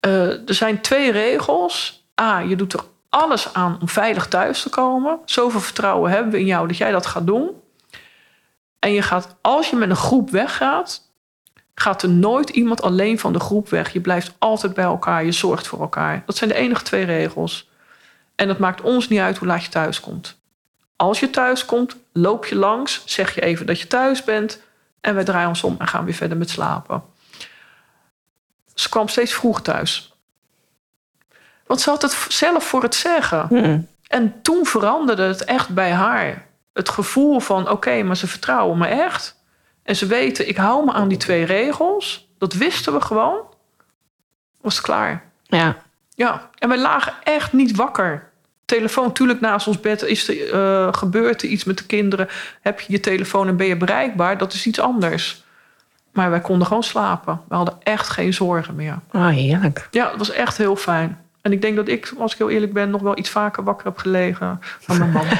eh, 0.00 0.48
er 0.48 0.54
zijn 0.54 0.80
twee 0.80 1.12
regels. 1.12 2.04
A, 2.20 2.38
je 2.38 2.56
doet 2.56 2.72
er 2.72 2.80
alles 3.08 3.54
aan 3.54 3.78
om 3.80 3.88
veilig 3.88 4.28
thuis 4.28 4.62
te 4.62 4.68
komen. 4.68 5.18
Zoveel 5.24 5.60
vertrouwen 5.60 6.10
hebben 6.10 6.32
we 6.32 6.38
in 6.38 6.46
jou 6.46 6.66
dat 6.66 6.76
jij 6.76 6.90
dat 6.90 7.06
gaat 7.06 7.26
doen. 7.26 7.50
En 8.78 8.92
je 8.92 9.02
gaat, 9.02 9.36
als 9.40 9.70
je 9.70 9.76
met 9.76 9.90
een 9.90 9.96
groep 9.96 10.30
weggaat, 10.30 11.09
gaat 11.80 12.02
er 12.02 12.08
nooit 12.08 12.48
iemand 12.48 12.82
alleen 12.82 13.18
van 13.18 13.32
de 13.32 13.40
groep 13.40 13.68
weg. 13.68 13.92
Je 13.92 14.00
blijft 14.00 14.32
altijd 14.38 14.74
bij 14.74 14.84
elkaar, 14.84 15.24
je 15.24 15.32
zorgt 15.32 15.66
voor 15.66 15.80
elkaar. 15.80 16.22
Dat 16.26 16.36
zijn 16.36 16.50
de 16.50 16.56
enige 16.56 16.82
twee 16.82 17.04
regels. 17.04 17.68
En 18.34 18.48
het 18.48 18.58
maakt 18.58 18.80
ons 18.80 19.08
niet 19.08 19.20
uit 19.20 19.38
hoe 19.38 19.48
laat 19.48 19.64
je 19.64 19.70
thuis 19.70 20.00
komt. 20.00 20.38
Als 20.96 21.20
je 21.20 21.30
thuis 21.30 21.64
komt, 21.64 21.96
loop 22.12 22.46
je 22.46 22.54
langs, 22.54 23.02
zeg 23.04 23.34
je 23.34 23.40
even 23.40 23.66
dat 23.66 23.80
je 23.80 23.86
thuis 23.86 24.24
bent 24.24 24.60
en 25.00 25.14
wij 25.14 25.24
draaien 25.24 25.48
ons 25.48 25.64
om 25.64 25.74
en 25.78 25.86
gaan 25.86 26.04
weer 26.04 26.14
verder 26.14 26.36
met 26.36 26.50
slapen. 26.50 27.02
Ze 28.74 28.88
kwam 28.88 29.08
steeds 29.08 29.32
vroeg 29.32 29.62
thuis. 29.62 30.14
Want 31.66 31.80
ze 31.80 31.90
had 31.90 32.02
het 32.02 32.26
zelf 32.28 32.64
voor 32.64 32.82
het 32.82 32.94
zeggen. 32.94 33.46
Hmm. 33.48 33.88
En 34.06 34.42
toen 34.42 34.66
veranderde 34.66 35.22
het 35.22 35.44
echt 35.44 35.68
bij 35.68 35.92
haar. 35.92 36.46
Het 36.72 36.88
gevoel 36.88 37.40
van, 37.40 37.68
oké, 37.70 38.02
maar 38.02 38.16
ze 38.16 38.26
vertrouwen 38.26 38.78
me 38.78 38.86
echt. 38.86 39.39
En 39.82 39.96
ze 39.96 40.06
weten, 40.06 40.48
ik 40.48 40.56
hou 40.56 40.84
me 40.84 40.92
aan 40.92 41.08
die 41.08 41.18
twee 41.18 41.44
regels. 41.44 42.28
Dat 42.38 42.52
wisten 42.52 42.92
we 42.92 43.00
gewoon. 43.00 43.38
Was 44.60 44.76
het 44.76 44.84
klaar. 44.84 45.24
Ja. 45.42 45.76
Ja, 46.14 46.50
en 46.58 46.68
wij 46.68 46.78
lagen 46.78 47.14
echt 47.22 47.52
niet 47.52 47.76
wakker. 47.76 48.30
Telefoon, 48.64 49.06
natuurlijk 49.06 49.40
naast 49.40 49.66
ons 49.66 49.80
bed 49.80 50.02
is 50.02 50.28
er, 50.28 50.52
eh, 50.52 50.92
gebeurt 50.92 51.42
er 51.42 51.48
iets 51.48 51.64
met 51.64 51.78
de 51.78 51.86
kinderen. 51.86 52.28
Heb 52.60 52.80
je 52.80 52.92
je 52.92 53.00
telefoon 53.00 53.48
en 53.48 53.56
ben 53.56 53.66
je 53.66 53.76
bereikbaar? 53.76 54.38
Dat 54.38 54.52
is 54.52 54.66
iets 54.66 54.80
anders. 54.80 55.44
Maar 56.12 56.30
wij 56.30 56.40
konden 56.40 56.66
gewoon 56.66 56.82
slapen. 56.82 57.40
We 57.48 57.54
hadden 57.54 57.76
echt 57.82 58.08
geen 58.08 58.34
zorgen 58.34 58.74
meer. 58.74 58.98
Oh, 59.12 59.28
heerlijk. 59.28 59.88
Ja, 59.90 60.08
het 60.08 60.18
was 60.18 60.30
echt 60.30 60.56
heel 60.56 60.76
fijn. 60.76 61.18
En 61.42 61.52
ik 61.52 61.62
denk 61.62 61.76
dat 61.76 61.88
ik, 61.88 62.12
als 62.18 62.32
ik 62.32 62.38
heel 62.38 62.50
eerlijk 62.50 62.72
ben, 62.72 62.90
nog 62.90 63.00
wel 63.02 63.18
iets 63.18 63.30
vaker 63.30 63.64
wakker 63.64 63.86
heb 63.86 63.98
gelegen 63.98 64.60
dan 64.86 64.98
mijn 64.98 65.10
man. 65.10 65.24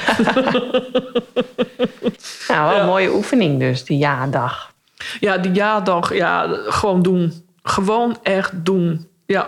Nou, 2.47 2.63
wel 2.67 2.73
Ja. 2.75 2.79
een 2.79 2.85
mooie 2.85 3.13
oefening 3.13 3.59
dus, 3.59 3.83
die 3.85 3.97
ja-dag. 3.97 4.73
ja, 5.19 5.37
die 5.37 5.53
ja-dag, 5.53 6.13
ja, 6.13 6.47
gewoon 6.67 7.01
doen. 7.01 7.45
Gewoon 7.63 8.17
echt 8.23 8.65
doen. 8.65 9.07
Ja, 9.25 9.47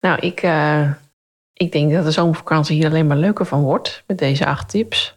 Nou, 0.00 0.18
ik, 0.20 0.40
eh, 0.42 0.90
ik 1.52 1.72
denk 1.72 1.92
dat 1.92 2.04
de 2.04 2.10
zomervakantie 2.10 2.76
hier 2.76 2.86
alleen 2.86 3.06
maar 3.06 3.16
leuker 3.16 3.46
van 3.46 3.60
wordt 3.60 4.02
met 4.06 4.18
deze 4.18 4.46
acht 4.46 4.68
tips. 4.68 5.16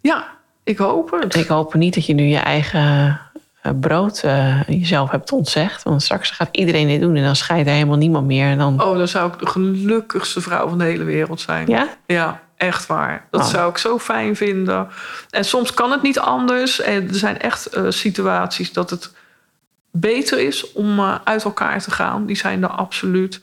ja 0.00 0.34
ik 0.64 0.78
hoop 0.78 1.10
het. 1.20 1.34
Ik 1.34 1.46
hoop 1.46 1.74
niet 1.74 1.94
dat 1.94 2.06
je 2.06 2.14
nu 2.14 2.22
je 2.22 2.38
eigen 2.38 3.20
brood 3.74 4.20
eh, 4.24 4.62
jezelf 4.68 5.10
hebt 5.10 5.32
ontzegd. 5.32 5.82
Want 5.82 6.02
straks 6.02 6.30
gaat 6.30 6.48
iedereen 6.52 6.88
dit 6.88 7.00
doen 7.00 7.16
en 7.16 7.24
dan 7.24 7.36
scheidt 7.36 7.68
er 7.68 7.74
helemaal 7.74 7.96
niemand 7.96 8.26
meer. 8.26 8.46
En 8.46 8.58
dan, 8.58 8.82
Oh, 8.82 8.96
dan 8.98 9.08
zou 9.08 9.32
ik 9.32 9.38
de 9.38 9.46
gelukkigste 9.46 10.40
vrouw 10.40 10.68
van 10.68 10.78
de 10.78 10.84
hele 10.84 11.04
wereld 11.04 11.40
zijn. 11.40 11.68
Ja? 11.68 11.88
Ja, 12.06 12.40
echt 12.56 12.86
waar. 12.86 13.26
Dat 13.30 13.40
Oh. 13.40 13.46
zou 13.46 13.70
ik 13.70 13.78
zo 13.78 13.98
fijn 13.98 14.36
vinden. 14.36 14.88
En 15.30 15.44
soms 15.44 15.74
kan 15.74 15.90
het 15.90 16.02
niet 16.02 16.18
anders. 16.18 16.80
En 16.80 17.08
er 17.08 17.14
zijn 17.14 17.38
echt 17.40 17.66
eh, 17.66 17.82
situaties 17.88 18.72
dat 18.72 18.90
het 18.90 19.14
beter 19.90 20.38
is 20.38 20.72
om 20.72 20.98
eh, 20.98 21.14
uit 21.24 21.44
elkaar 21.44 21.82
te 21.82 21.90
gaan. 21.90 22.26
Die 22.26 22.36
zijn 22.36 22.62
er 22.62 22.68
absoluut. 22.68 23.40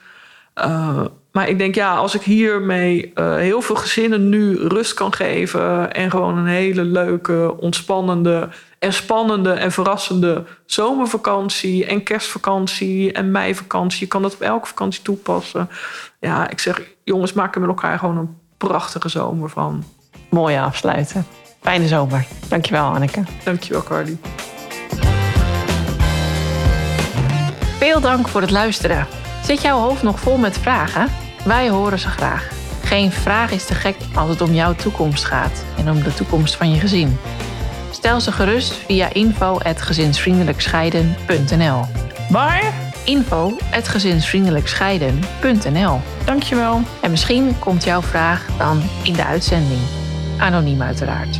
Eh, 0.53 0.99
maar 1.31 1.49
ik 1.49 1.57
denk, 1.57 1.75
ja, 1.75 1.95
als 1.95 2.15
ik 2.15 2.21
hiermee 2.21 3.11
eh, 3.13 3.35
heel 3.35 3.61
veel 3.61 3.75
gezinnen 3.75 4.29
nu 4.29 4.55
rust 4.67 4.93
kan 4.93 5.13
geven. 5.13 5.93
en 5.93 6.09
gewoon 6.09 6.37
een 6.37 6.45
hele 6.47 6.83
leuke, 6.83 7.55
ontspannende 7.59 8.49
en 8.83 8.93
spannende 8.93 9.51
en 9.51 9.71
verrassende 9.71 10.43
zomervakantie. 10.65 11.85
en 11.85 12.03
kerstvakantie 12.03 13.11
en 13.11 13.31
meivakantie. 13.31 13.99
Je 13.99 14.07
kan 14.07 14.21
dat 14.21 14.33
op 14.33 14.41
elke 14.41 14.67
vakantie 14.67 15.01
toepassen. 15.01 15.69
Ja, 16.19 16.49
ik 16.49 16.59
zeg, 16.59 16.81
jongens, 17.03 17.33
maak 17.33 17.55
er 17.55 17.61
met 17.61 17.69
elkaar 17.69 17.99
gewoon 17.99 18.17
een 18.17 18.37
prachtige 18.57 19.09
zomer 19.09 19.49
van. 19.49 19.83
Mooie 20.29 20.59
afsluiten. 20.59 21.25
Fijne 21.61 21.87
zomer. 21.87 22.25
Dankjewel, 22.49 22.85
Anneke. 22.85 23.23
Dankjewel, 23.43 23.83
Carly. 23.83 24.17
Veel 27.79 27.99
dank 28.01 28.27
voor 28.27 28.41
het 28.41 28.51
luisteren. 28.51 29.07
Zit 29.43 29.61
jouw 29.61 29.79
hoofd 29.79 30.03
nog 30.03 30.19
vol 30.19 30.37
met 30.37 30.57
vragen? 30.57 31.07
Wij 31.45 31.69
horen 31.69 31.99
ze 31.99 32.07
graag. 32.07 32.49
Geen 32.83 33.11
vraag 33.11 33.51
is 33.51 33.65
te 33.65 33.73
gek 33.73 33.95
als 34.15 34.29
het 34.29 34.41
om 34.41 34.53
jouw 34.53 34.75
toekomst 34.75 35.23
gaat 35.23 35.63
en 35.77 35.89
om 35.89 36.03
de 36.03 36.13
toekomst 36.13 36.55
van 36.55 36.71
je 36.71 36.79
gezin. 36.79 37.17
Stel 37.93 38.21
ze 38.21 38.31
gerust 38.31 38.73
via 38.73 39.13
info.gezinsvriendelijkscheiden.nl 39.13 41.85
Waar? 42.29 42.73
info.gezinsvriendelijkscheiden.nl 43.05 45.99
Dankjewel. 46.25 46.81
En 47.01 47.11
misschien 47.11 47.59
komt 47.59 47.83
jouw 47.83 48.01
vraag 48.01 48.47
dan 48.57 48.81
in 49.03 49.13
de 49.13 49.25
uitzending. 49.25 49.79
Anoniem 50.37 50.81
uiteraard. 50.81 51.39